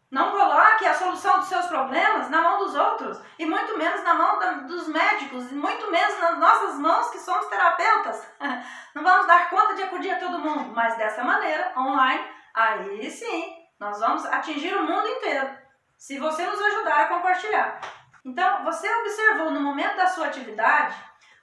Não 0.09 0.31
coloque 0.31 0.85
a 0.85 0.93
solução 0.93 1.39
dos 1.39 1.49
seus 1.49 1.65
problemas 1.65 2.29
na 2.29 2.41
mão 2.41 2.59
dos 2.59 2.73
outros, 2.75 3.21
e 3.37 3.45
muito 3.45 3.77
menos 3.77 4.01
na 4.03 4.13
mão 4.13 4.39
da, 4.39 4.51
dos 4.51 4.87
médicos, 4.87 5.51
e 5.51 5.55
muito 5.55 5.91
menos 5.91 6.17
nas 6.19 6.37
nossas 6.39 6.79
mãos 6.79 7.09
que 7.09 7.19
somos 7.19 7.47
terapeutas. 7.47 8.25
Não 8.95 9.03
vamos 9.03 9.27
dar 9.27 9.49
conta 9.49 9.75
de 9.75 9.83
acudir 9.83 10.11
a 10.11 10.19
todo 10.19 10.39
mundo, 10.39 10.73
mas 10.73 10.95
dessa 10.95 11.23
maneira, 11.25 11.73
online, 11.77 12.25
aí 12.53 13.11
sim, 13.11 13.53
nós 13.77 13.99
vamos 13.99 14.25
atingir 14.25 14.73
o 14.75 14.83
mundo 14.83 15.07
inteiro, 15.09 15.49
se 15.97 16.17
você 16.17 16.45
nos 16.45 16.61
ajudar 16.61 17.01
a 17.01 17.07
compartilhar. 17.07 17.81
Então, 18.23 18.63
você 18.63 18.89
observou 18.89 19.51
no 19.51 19.59
momento 19.59 19.97
da 19.97 20.07
sua 20.07 20.27
atividade, 20.27 20.95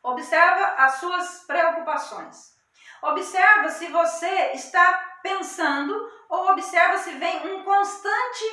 observa 0.02 0.74
as 0.78 0.94
suas 0.94 1.44
preocupações. 1.46 2.54
Observa 3.02 3.68
se 3.68 3.88
você 3.88 4.52
está 4.52 5.03
pensando 5.24 6.12
ou 6.28 6.50
observa 6.50 6.98
se 6.98 7.12
vem 7.12 7.54
um 7.54 7.64
constante, 7.64 8.44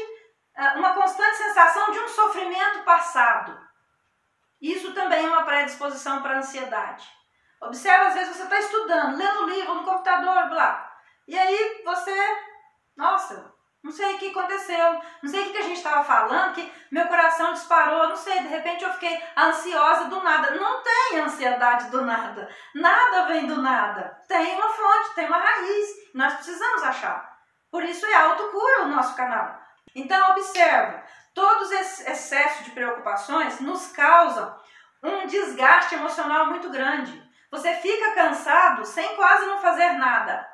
ah, 0.55 0.75
uma 0.77 0.93
constante 0.93 1.35
sensação 1.35 1.91
de 1.91 1.99
um 1.99 2.07
sofrimento 2.07 2.83
passado. 2.83 3.59
Isso 4.61 4.93
também 4.93 5.25
é 5.25 5.27
uma 5.27 5.43
predisposição 5.43 6.21
para 6.21 6.37
ansiedade. 6.37 7.05
Observa, 7.59 8.07
às 8.07 8.13
vezes 8.13 8.35
você 8.37 8.43
está 8.43 8.59
estudando, 8.59 9.17
lendo 9.17 9.49
livro 9.49 9.75
no 9.75 9.83
computador, 9.83 10.49
blá. 10.49 10.89
E 11.27 11.37
aí 11.37 11.81
você 11.83 12.11
nossa, 12.95 13.53
não 13.83 13.91
sei 13.91 14.13
o 14.13 14.17
que 14.19 14.29
aconteceu, 14.29 15.01
não 15.23 15.29
sei 15.29 15.41
o 15.47 15.51
que 15.51 15.57
a 15.57 15.63
gente 15.63 15.77
estava 15.77 16.03
falando, 16.03 16.53
que 16.53 16.71
meu 16.91 17.07
coração 17.07 17.53
disparou, 17.53 18.09
não 18.09 18.15
sei, 18.15 18.39
de 18.39 18.47
repente 18.47 18.83
eu 18.83 18.93
fiquei 18.93 19.21
ansiosa 19.35 20.05
do 20.05 20.21
nada. 20.21 20.51
Não 20.51 20.83
tem 20.83 21.19
ansiedade 21.19 21.89
do 21.89 22.05
nada, 22.05 22.47
nada 22.75 23.25
vem 23.25 23.47
do 23.47 23.59
nada. 23.61 24.21
Tem 24.27 24.55
uma 24.55 24.69
fonte, 24.69 25.15
tem 25.15 25.27
uma 25.27 25.37
raiz, 25.37 25.87
nós 26.13 26.33
precisamos 26.35 26.83
achar. 26.83 27.37
Por 27.71 27.83
isso 27.83 28.05
é 28.05 28.13
autocura 28.13 28.83
o 28.83 28.87
nosso 28.89 29.15
canal. 29.15 29.59
Então 29.95 30.31
observa, 30.31 31.03
todos 31.33 31.71
esses 31.71 32.05
excessos 32.05 32.65
de 32.65 32.71
preocupações 32.71 33.59
nos 33.61 33.87
causam 33.91 34.59
um 35.01 35.25
desgaste 35.25 35.95
emocional 35.95 36.45
muito 36.47 36.69
grande. 36.69 37.19
Você 37.49 37.73
fica 37.75 38.13
cansado 38.13 38.85
sem 38.85 39.15
quase 39.15 39.47
não 39.47 39.59
fazer 39.59 39.93
nada. 39.93 40.47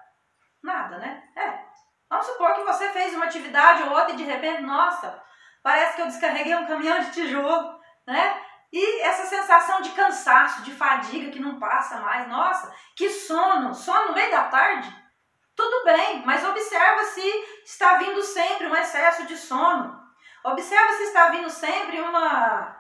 Nada, 0.64 0.98
né? 0.98 1.24
É, 1.36 1.67
Vamos 2.10 2.26
supor 2.26 2.54
que 2.56 2.64
você 2.64 2.90
fez 2.90 3.14
uma 3.14 3.26
atividade 3.26 3.84
ou 3.84 3.90
outra 3.90 4.12
e 4.12 4.16
de 4.16 4.24
repente, 4.24 4.62
nossa, 4.62 5.22
parece 5.62 5.96
que 5.96 6.02
eu 6.02 6.08
descarreguei 6.08 6.56
um 6.56 6.66
caminhão 6.66 7.00
de 7.00 7.12
tijolo, 7.12 7.80
né? 8.06 8.42
E 8.72 9.02
essa 9.02 9.26
sensação 9.26 9.82
de 9.82 9.92
cansaço, 9.92 10.62
de 10.64 10.74
fadiga 10.74 11.32
que 11.32 11.40
não 11.40 11.60
passa 11.60 12.00
mais, 12.00 12.28
nossa, 12.28 12.74
que 12.96 13.10
sono, 13.10 13.74
sono 13.74 14.08
no 14.10 14.14
meio 14.14 14.32
da 14.32 14.46
tarde. 14.46 14.94
Tudo 15.56 15.86
bem, 15.86 16.24
mas 16.26 16.46
observa 16.46 17.04
se 17.06 17.28
está 17.66 17.96
vindo 17.96 18.22
sempre 18.22 18.68
um 18.68 18.76
excesso 18.76 19.26
de 19.26 19.38
sono. 19.38 19.98
Observa 20.44 20.94
se 20.94 21.04
está 21.04 21.30
vindo 21.30 21.50
sempre 21.50 22.00
uma. 22.00 22.78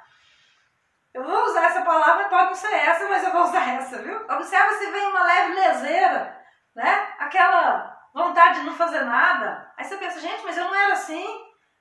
Eu 1.13 1.23
vou 1.23 1.45
usar 1.45 1.63
essa 1.63 1.81
palavra, 1.81 2.29
pode 2.29 2.45
não 2.45 2.55
ser 2.55 2.73
essa, 2.73 3.07
mas 3.09 3.23
eu 3.23 3.31
vou 3.31 3.43
usar 3.43 3.67
essa, 3.75 3.97
viu? 3.97 4.15
Observa 4.29 4.73
se 4.73 4.91
vem 4.91 5.07
uma 5.07 5.23
leve 5.23 5.53
leseira, 5.53 6.45
né? 6.75 7.15
Aquela 7.17 7.96
vontade 8.13 8.59
de 8.59 8.65
não 8.65 8.75
fazer 8.75 9.01
nada. 9.01 9.71
Aí 9.77 9.85
você 9.85 9.97
pensa, 9.97 10.19
gente, 10.19 10.43
mas 10.43 10.57
eu 10.57 10.65
não 10.65 10.75
era 10.75 10.93
assim. 10.93 11.25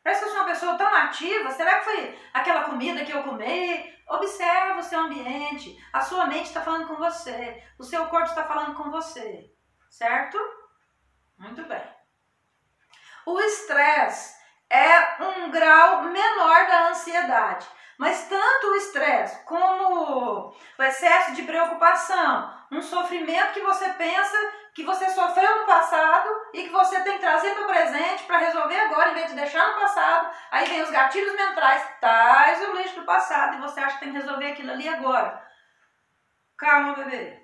Parece 0.02 0.22
que 0.22 0.28
eu 0.28 0.32
sou 0.32 0.40
uma 0.40 0.48
pessoa 0.48 0.78
tão 0.78 0.94
ativa. 0.94 1.50
Será 1.50 1.78
que 1.78 1.84
foi 1.84 2.18
aquela 2.32 2.64
comida 2.64 3.04
que 3.04 3.12
eu 3.12 3.22
comi? 3.24 3.96
Observa 4.08 4.78
o 4.78 4.82
seu 4.82 5.00
ambiente. 5.00 5.76
A 5.92 6.00
sua 6.00 6.26
mente 6.26 6.46
está 6.46 6.60
falando 6.60 6.86
com 6.86 6.94
você. 6.94 7.62
O 7.78 7.82
seu 7.82 8.06
corpo 8.06 8.28
está 8.28 8.44
falando 8.44 8.74
com 8.76 8.90
você. 8.90 9.52
Certo? 9.90 10.38
Muito 11.38 11.64
bem. 11.64 11.82
O 13.26 13.40
estresse 13.40 14.36
é 14.70 15.22
um 15.22 15.50
grau 15.50 16.04
menor 16.04 16.66
da 16.66 16.88
ansiedade. 16.90 17.66
Mas 17.98 18.28
tanto 18.28 18.66
o 18.68 18.76
estresse 18.76 19.42
como 19.44 20.52
o 20.78 20.82
excesso 20.82 21.32
de 21.34 21.42
preocupação, 21.42 22.54
um 22.70 22.82
sofrimento 22.82 23.54
que 23.54 23.60
você 23.60 23.88
pensa 23.90 24.36
que 24.74 24.84
você 24.84 25.08
sofreu 25.08 25.60
no 25.60 25.66
passado 25.66 26.28
e 26.52 26.64
que 26.64 26.68
você 26.68 27.00
tem 27.00 27.14
que 27.14 27.20
trazer 27.20 27.54
para 27.54 27.64
o 27.64 27.66
presente 27.66 28.24
para 28.24 28.36
resolver 28.36 28.78
agora, 28.78 29.10
em 29.10 29.14
vez 29.14 29.28
de 29.28 29.36
deixar 29.36 29.68
no 29.68 29.80
passado. 29.80 30.30
Aí 30.50 30.68
vem 30.68 30.82
os 30.82 30.90
gatilhos 30.90 31.34
mentais, 31.34 31.88
traz 31.98 32.68
o 32.68 32.76
lixo 32.76 32.96
do 32.96 33.06
passado 33.06 33.56
e 33.56 33.60
você 33.60 33.80
acha 33.80 33.94
que 33.94 34.04
tem 34.04 34.12
que 34.12 34.18
resolver 34.18 34.52
aquilo 34.52 34.72
ali 34.72 34.86
agora. 34.86 35.42
Calma, 36.58 36.92
bebê. 36.92 37.42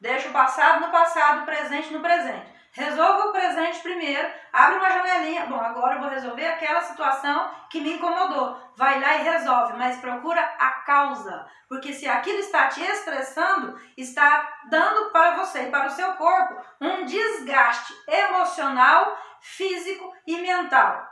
Deixa 0.00 0.28
o 0.28 0.32
passado 0.32 0.80
no 0.80 0.90
passado, 0.90 1.42
o 1.42 1.46
presente 1.46 1.92
no 1.92 2.00
presente. 2.00 2.57
Resolva 2.78 3.26
o 3.26 3.32
presente 3.32 3.80
primeiro, 3.80 4.32
abre 4.52 4.78
uma 4.78 4.88
janelinha. 4.88 5.46
Bom, 5.46 5.58
agora 5.58 5.96
eu 5.96 6.00
vou 6.00 6.10
resolver 6.10 6.46
aquela 6.46 6.80
situação 6.80 7.50
que 7.68 7.80
me 7.80 7.94
incomodou. 7.94 8.56
Vai 8.76 9.00
lá 9.00 9.16
e 9.16 9.24
resolve, 9.24 9.76
mas 9.76 9.96
procura 9.96 10.40
a 10.40 10.70
causa. 10.86 11.44
Porque 11.68 11.92
se 11.92 12.08
aquilo 12.08 12.38
está 12.38 12.68
te 12.68 12.80
estressando, 12.80 13.76
está 13.96 14.60
dando 14.70 15.10
para 15.10 15.38
você 15.38 15.64
e 15.64 15.70
para 15.72 15.88
o 15.88 15.90
seu 15.90 16.12
corpo 16.12 16.54
um 16.80 17.04
desgaste 17.04 17.92
emocional, 18.06 19.18
físico 19.40 20.14
e 20.24 20.36
mental. 20.36 21.04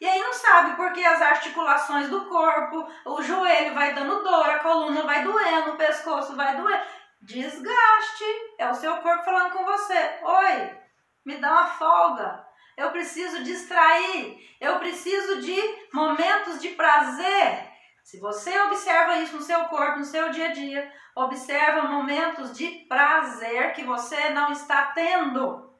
E 0.00 0.08
aí 0.08 0.18
não 0.18 0.32
sabe 0.32 0.76
porque 0.76 1.04
as 1.04 1.20
articulações 1.20 2.08
do 2.08 2.24
corpo, 2.24 2.90
o 3.04 3.20
joelho 3.20 3.74
vai 3.74 3.92
dando 3.92 4.24
dor, 4.24 4.48
a 4.48 4.60
coluna 4.60 5.02
vai 5.02 5.22
doendo, 5.22 5.72
o 5.72 5.76
pescoço 5.76 6.34
vai 6.34 6.56
doer. 6.56 6.82
Desgaste. 7.20 8.24
É 8.58 8.70
o 8.70 8.74
seu 8.74 8.96
corpo 8.96 9.24
falando 9.26 9.52
com 9.52 9.62
você. 9.62 10.18
Oi, 10.22 10.81
me 11.24 11.36
dá 11.36 11.50
uma 11.50 11.66
folga. 11.66 12.46
Eu 12.76 12.90
preciso 12.90 13.42
distrair. 13.42 14.38
Eu 14.60 14.78
preciso 14.78 15.40
de 15.42 15.56
momentos 15.92 16.60
de 16.60 16.70
prazer. 16.70 17.70
Se 18.02 18.18
você 18.18 18.58
observa 18.62 19.18
isso 19.18 19.36
no 19.36 19.42
seu 19.42 19.64
corpo, 19.66 19.98
no 19.98 20.04
seu 20.04 20.30
dia 20.30 20.48
a 20.48 20.52
dia, 20.52 20.92
observa 21.14 21.88
momentos 21.88 22.56
de 22.56 22.68
prazer 22.88 23.72
que 23.74 23.84
você 23.84 24.30
não 24.30 24.50
está 24.50 24.86
tendo. 24.92 25.70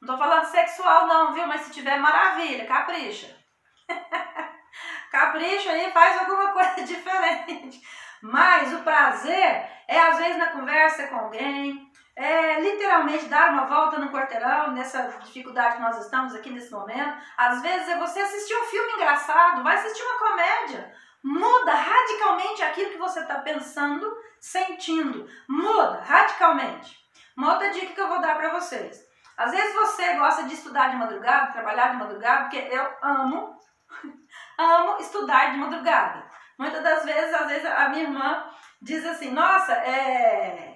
Não 0.00 0.14
estou 0.14 0.18
falando 0.18 0.46
sexual 0.46 1.06
não, 1.06 1.32
viu? 1.32 1.46
Mas 1.46 1.62
se 1.62 1.72
tiver, 1.72 1.98
maravilha, 1.98 2.66
capricha. 2.66 3.36
capricha 5.12 5.70
aí, 5.70 5.92
faz 5.92 6.20
alguma 6.20 6.52
coisa 6.52 6.82
diferente. 6.82 7.80
Mas 8.22 8.72
o 8.72 8.82
prazer 8.82 9.70
é 9.86 9.98
às 9.98 10.18
vezes 10.18 10.36
na 10.38 10.48
conversa 10.48 11.06
com 11.08 11.16
alguém, 11.16 11.89
é 12.20 12.60
literalmente 12.60 13.24
dar 13.26 13.50
uma 13.50 13.64
volta 13.64 13.98
no 13.98 14.10
quarteirão, 14.10 14.72
nessa 14.72 15.08
dificuldade 15.24 15.76
que 15.76 15.82
nós 15.82 15.98
estamos 16.04 16.34
aqui 16.34 16.50
nesse 16.50 16.70
momento. 16.70 17.18
Às 17.34 17.62
vezes 17.62 17.88
é 17.88 17.98
você 17.98 18.20
assistir 18.20 18.54
um 18.56 18.64
filme 18.64 18.92
engraçado, 18.92 19.62
vai 19.62 19.76
assistir 19.76 20.02
uma 20.02 20.18
comédia. 20.18 20.94
Muda 21.22 21.72
radicalmente 21.72 22.62
aquilo 22.62 22.90
que 22.90 22.98
você 22.98 23.20
está 23.20 23.38
pensando, 23.38 24.06
sentindo. 24.38 25.26
Muda 25.48 26.02
radicalmente. 26.04 26.98
Uma 27.34 27.54
outra 27.54 27.70
dica 27.70 27.94
que 27.94 28.00
eu 28.00 28.08
vou 28.08 28.20
dar 28.20 28.36
para 28.36 28.50
vocês. 28.50 29.02
Às 29.34 29.52
vezes 29.52 29.74
você 29.74 30.14
gosta 30.14 30.42
de 30.42 30.52
estudar 30.52 30.90
de 30.90 30.96
madrugada, 30.96 31.52
trabalhar 31.52 31.92
de 31.92 31.96
madrugada, 31.96 32.42
porque 32.42 32.68
eu 32.70 32.86
amo, 33.02 33.58
amo 34.58 34.98
estudar 34.98 35.52
de 35.52 35.56
madrugada. 35.56 36.22
Muitas 36.58 36.82
das 36.82 37.02
vezes, 37.02 37.32
às 37.32 37.48
vezes 37.48 37.64
a 37.64 37.88
minha 37.88 38.02
irmã 38.02 38.44
diz 38.82 39.06
assim, 39.06 39.30
nossa, 39.30 39.72
é, 39.72 40.69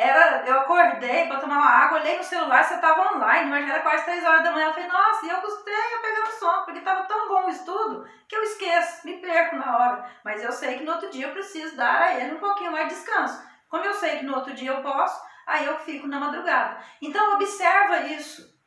era, 0.00 0.46
eu 0.46 0.60
acordei 0.60 1.26
para 1.26 1.40
tomar 1.40 1.58
uma 1.58 1.70
água, 1.70 1.98
olhei 1.98 2.16
no 2.16 2.24
celular, 2.24 2.64
você 2.64 2.74
estava 2.74 3.14
online, 3.14 3.50
mas 3.50 3.68
era 3.68 3.80
quase 3.80 4.06
3 4.06 4.24
horas 4.24 4.42
da 4.42 4.50
manhã. 4.50 4.68
Eu 4.68 4.72
falei, 4.72 4.88
nossa, 4.88 5.26
e 5.26 5.28
eu 5.28 5.36
custei 5.42 5.74
a 5.74 6.00
pegar 6.00 6.20
no 6.20 6.32
sono, 6.32 6.64
porque 6.64 6.78
estava 6.78 7.02
tão 7.02 7.28
bom 7.28 7.44
o 7.44 7.50
estudo 7.50 8.08
que 8.26 8.34
eu 8.34 8.42
esqueço, 8.42 9.06
me 9.06 9.18
perco 9.18 9.56
na 9.56 9.76
hora. 9.76 10.10
Mas 10.24 10.42
eu 10.42 10.50
sei 10.52 10.78
que 10.78 10.84
no 10.84 10.92
outro 10.92 11.10
dia 11.10 11.26
eu 11.26 11.32
preciso 11.32 11.76
dar 11.76 12.00
a 12.00 12.14
ele 12.14 12.34
um 12.34 12.40
pouquinho 12.40 12.72
mais 12.72 12.88
de 12.88 12.94
descanso. 12.94 13.46
Como 13.68 13.84
eu 13.84 13.92
sei 13.92 14.18
que 14.18 14.24
no 14.24 14.36
outro 14.36 14.54
dia 14.54 14.70
eu 14.70 14.82
posso, 14.82 15.22
aí 15.46 15.66
eu 15.66 15.78
fico 15.80 16.06
na 16.06 16.18
madrugada. 16.18 16.82
Então 17.02 17.34
observa 17.34 18.00
isso. 18.06 18.58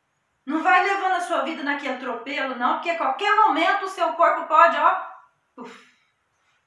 Não 0.45 0.61
vai 0.61 0.83
levando 0.83 1.13
a 1.13 1.21
sua 1.21 1.41
vida 1.41 1.63
naquele 1.63 1.95
atropelo, 1.95 2.55
não, 2.55 2.73
porque 2.73 2.91
a 2.91 2.97
qualquer 2.97 3.35
momento 3.35 3.85
o 3.85 3.89
seu 3.89 4.13
corpo 4.13 4.45
pode, 4.45 4.77
ó. 4.77 5.01
Uf. 5.57 5.83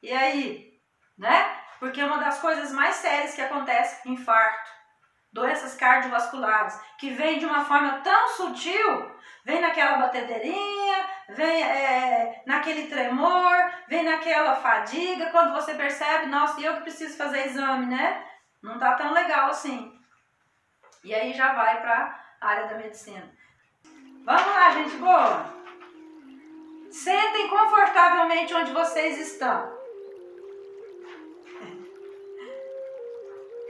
E 0.03 0.13
aí? 0.13 0.81
Né? 1.17 1.66
Porque 1.79 2.03
uma 2.03 2.19
das 2.19 2.39
coisas 2.41 2.73
mais 2.73 2.97
sérias 2.97 3.35
que 3.35 3.43
acontece, 3.43 4.09
infarto, 4.09 4.71
doenças 5.33 5.75
cardiovasculares, 5.75 6.81
que 6.99 7.11
vem 7.11 7.39
de 7.39 7.45
uma 7.45 7.65
forma 7.65 8.01
tão 8.01 8.29
sutil, 8.31 9.11
vem 9.45 9.61
naquela 9.61 9.99
batedeirinha, 9.99 11.09
vem 11.29 11.63
é, 11.63 12.43
naquele 12.47 12.87
tremor, 12.89 13.55
vem 13.89 14.03
naquela 14.03 14.57
fadiga, 14.57 15.31
quando 15.31 15.53
você 15.53 15.75
percebe, 15.75 16.27
nossa, 16.27 16.61
eu 16.61 16.77
que 16.77 16.83
preciso 16.83 17.17
fazer 17.17 17.47
exame, 17.47 17.87
né? 17.87 18.25
Não 18.63 18.79
tá 18.79 18.95
tão 18.95 19.13
legal 19.13 19.51
assim. 19.51 19.93
E 21.05 21.15
aí 21.15 21.33
já 21.35 21.53
vai 21.53 21.81
para 21.83 22.19
área 22.41 22.67
da 22.69 22.77
medicina. 22.77 23.31
Vamos 24.25 24.47
lá, 24.47 24.71
gente 24.71 24.97
boa! 24.97 25.55
Sentem 26.91 27.49
confortavelmente 27.49 28.55
onde 28.55 28.73
vocês 28.73 29.19
estão. 29.19 29.76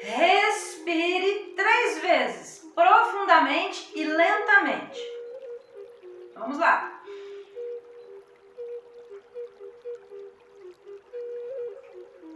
Respire 0.07 1.53
três 1.57 1.99
vezes, 1.99 2.71
profundamente 2.73 3.91
e 3.93 4.05
lentamente. 4.05 5.01
Vamos 6.37 6.59
lá. 6.59 7.03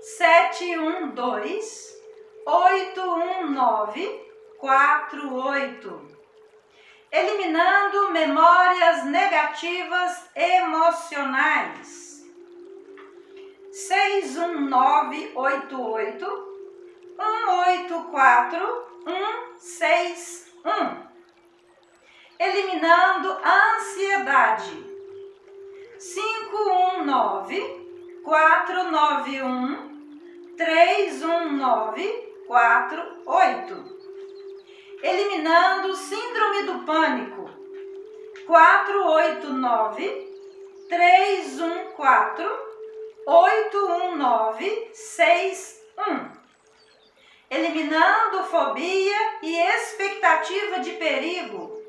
712 0.01 1.97
819 2.45 4.27
48. 4.59 6.17
Eliminando 7.11 8.11
memórias 8.11 9.05
negativas 9.07 10.31
emocionais. 10.35 12.06
61988 13.77 16.25
184 17.15 18.87
161. 19.05 21.05
Eliminando 22.39 23.39
ansiedade 23.45 24.83
519 25.99 28.23
491 28.25 29.91
319 30.57 32.33
48. 32.47 33.97
Eliminando 35.03 35.95
síndrome 35.95 36.63
do 36.63 36.83
pânico 36.87 37.51
489 38.47 40.33
314 40.89 42.66
819 43.27 44.91
61. 44.95 46.31
Eliminando 47.51 48.45
fobia 48.45 49.39
e 49.43 49.57
expectativa 49.57 50.79
de 50.79 50.93
perigo 50.93 51.83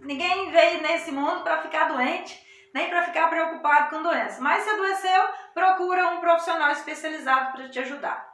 Ninguém 0.00 0.50
veio 0.50 0.82
nesse 0.82 1.10
mundo 1.10 1.42
para 1.42 1.62
ficar 1.62 1.84
doente, 1.84 2.38
nem 2.74 2.88
para 2.88 3.04
ficar 3.04 3.28
preocupado 3.28 3.90
com 3.90 4.02
doença. 4.02 4.40
Mas 4.40 4.62
se 4.62 4.70
adoeceu, 4.70 5.28
procura 5.54 6.08
um 6.08 6.20
profissional 6.20 6.70
especializado 6.72 7.52
para 7.52 7.68
te 7.68 7.78
ajudar. 7.80 8.29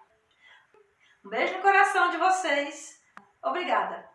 Um 1.27 1.29
beijo 1.29 1.57
no 1.57 1.61
coração 1.61 2.09
de 2.12 2.18
vocês. 2.18 3.03
Obrigada. 3.43 4.09